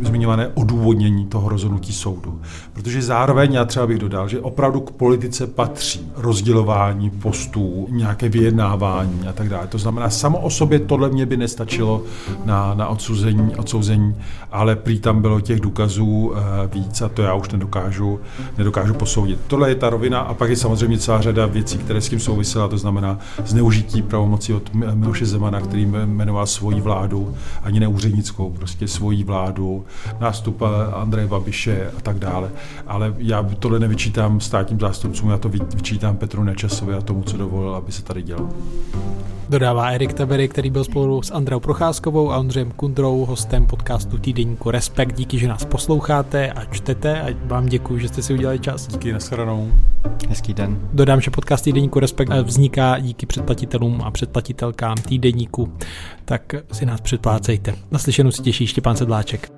zmiňované 0.03 0.49
odůvodnění 0.55 1.27
toho 1.27 1.49
rozhodnutí 1.49 1.93
soudu. 1.93 2.41
Protože 2.73 3.03
zároveň 3.03 3.53
já 3.53 3.65
třeba 3.65 3.87
bych 3.87 3.99
dodal, 3.99 4.29
že 4.29 4.41
opravdu 4.41 4.81
k 4.81 4.91
politice 4.91 5.47
patří 5.47 6.13
rozdělování 6.17 7.11
postů, 7.11 7.87
nějaké 7.91 8.29
vyjednávání 8.29 9.29
a 9.29 9.33
tak 9.33 9.49
dále. 9.49 9.67
To 9.67 9.79
znamená, 9.79 10.11
samo 10.11 10.39
o 10.39 10.51
sobě 10.51 10.79
tohle 10.79 11.09
mě 11.09 11.27
by 11.27 11.37
nestačilo 11.37 12.03
na, 12.45 12.75
na 12.75 12.89
odsouzení, 12.89 13.57
odsouzení, 13.57 14.17
ale 14.53 14.77
prý 14.85 15.01
tam 15.01 15.23
bylo 15.23 15.41
těch 15.41 15.61
důkazů 15.61 16.07
uh, 16.07 16.37
víc 16.73 17.03
a 17.03 17.09
to 17.09 17.23
já 17.23 17.35
už 17.35 17.51
nedokážu, 17.51 18.21
nedokážu 18.59 18.95
posoudit. 18.95 19.39
Tohle 19.47 19.69
je 19.69 19.75
ta 19.75 19.91
rovina 19.91 20.21
a 20.21 20.35
pak 20.35 20.51
je 20.51 20.57
samozřejmě 20.57 20.99
celá 20.99 21.21
řada 21.21 21.47
věcí, 21.47 21.79
které 21.79 22.01
s 22.01 22.09
tím 22.09 22.21
souvisela, 22.21 22.69
to 22.69 22.79
znamená 22.79 23.19
zneužití 23.45 24.03
pravomocí 24.03 24.53
od 24.53 24.75
Miloše 24.75 25.27
Zemana, 25.27 25.61
který 25.61 25.87
jmenoval 25.87 26.47
svoji 26.47 26.81
vládu, 26.81 27.35
ani 27.63 27.81
neúřednickou, 27.81 28.51
prostě 28.51 28.89
svoji 28.89 29.25
vládu, 29.25 29.85
nástup 30.21 30.63
Andreje 30.95 31.29
Babiše 31.29 31.91
a 31.99 32.01
tak 32.01 32.19
dále. 32.19 32.51
Ale 32.87 33.15
já 33.19 33.43
tohle 33.59 33.79
nevyčítám 33.79 34.41
státním 34.41 34.81
zástupcům, 34.81 35.31
já 35.31 35.39
to 35.39 35.49
vyčítám 35.49 36.17
Petru 36.17 36.45
Nečasovi 36.45 36.95
a 36.95 37.01
tomu, 37.01 37.23
co 37.23 37.37
dovolil, 37.37 37.75
aby 37.75 37.93
se 37.93 38.03
tady 38.03 38.23
dělal. 38.23 38.49
Dodává 39.49 39.91
Erik 39.91 40.13
Tabery, 40.13 40.49
který 40.49 40.71
byl 40.71 40.85
spolu 40.85 41.23
s 41.23 41.31
Andreou 41.31 41.61
Procházkovou 41.61 42.33
a 42.33 42.39
Ondřejem 42.39 42.71
Kundrou, 42.71 43.25
hostem 43.25 43.67
podcastu 43.67 44.19
Týdeníku 44.19 44.71
Respekt. 44.75 45.17
Díky, 45.17 45.39
že 45.39 45.49
nás 45.49 45.65
posloucháte 45.65 46.53
a 46.53 46.65
čtete 46.65 47.23
a 47.23 47.35
vám 47.45 47.67
děkuji, 47.67 47.99
že 47.99 48.09
jste 48.09 48.23
si 48.23 48.35
udělali 48.35 48.59
čas. 48.59 48.89
Díky, 48.89 49.13
nashledanou. 49.13 49.73
Hezký 50.29 50.55
den. 50.55 50.89
Dodám, 50.93 51.21
že 51.21 51.31
podcast 51.31 51.65
Týdeníku 51.65 52.01
Respekt 52.01 52.33
vzniká 52.43 52.99
díky 52.99 53.27
předplatitelům 53.27 54.03
a 54.03 54.11
předplatitelkám 54.11 54.97
Týdeníku, 54.97 55.73
tak 56.25 56.55
si 56.73 56.87
nás 56.87 57.01
předplácejte. 57.01 57.75
Naslyšenou 57.91 58.31
si 58.31 58.43
těší 58.43 58.67
Štěpán 58.67 58.97
Sedláček. 58.97 59.53